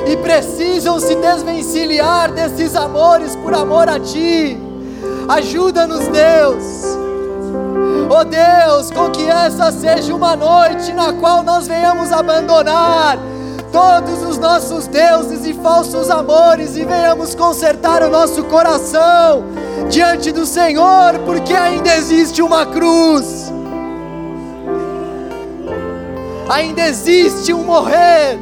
e 0.07 0.17
precisam 0.17 0.99
se 0.99 1.15
desvencilhar 1.15 2.31
desses 2.31 2.75
amores 2.75 3.35
por 3.35 3.53
amor 3.53 3.87
a 3.89 3.99
Ti. 3.99 4.57
Ajuda-nos, 5.27 6.07
Deus. 6.07 6.63
Oh 8.09 8.23
Deus, 8.23 8.91
com 8.91 9.09
que 9.09 9.27
essa 9.27 9.71
seja 9.71 10.13
uma 10.13 10.35
noite 10.35 10.93
na 10.93 11.13
qual 11.13 11.41
nós 11.41 11.67
venhamos 11.67 12.11
abandonar 12.11 13.17
todos 13.75 14.23
os 14.23 14.37
nossos 14.37 14.87
deuses 14.87 15.45
e 15.45 15.53
falsos 15.53 16.09
amores 16.09 16.77
e 16.77 16.85
venhamos 16.85 17.35
consertar 17.35 18.01
o 18.03 18.09
nosso 18.09 18.45
coração 18.45 19.43
diante 19.89 20.31
do 20.31 20.45
Senhor, 20.45 21.19
porque 21.25 21.53
ainda 21.53 21.93
existe 21.93 22.41
uma 22.41 22.65
cruz, 22.65 23.51
ainda 26.47 26.87
existe 26.87 27.53
um 27.53 27.65
morrer. 27.65 28.39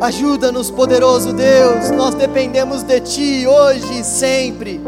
Ajuda-nos, 0.00 0.70
poderoso 0.70 1.32
Deus, 1.32 1.90
nós 1.90 2.14
dependemos 2.14 2.84
de 2.84 3.00
Ti 3.00 3.44
hoje 3.48 3.98
e 3.98 4.04
sempre, 4.04 4.80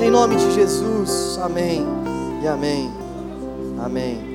em 0.00 0.10
nome 0.10 0.36
de 0.36 0.54
Jesus, 0.54 1.38
amém 1.42 1.86
e 2.42 2.48
amém, 2.48 2.90
amém. 3.78 4.33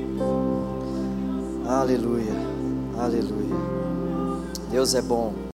Aleluia, 1.69 2.33
aleluia. 2.97 3.55
Deus 4.71 4.95
é 4.95 5.03
bom. 5.03 5.35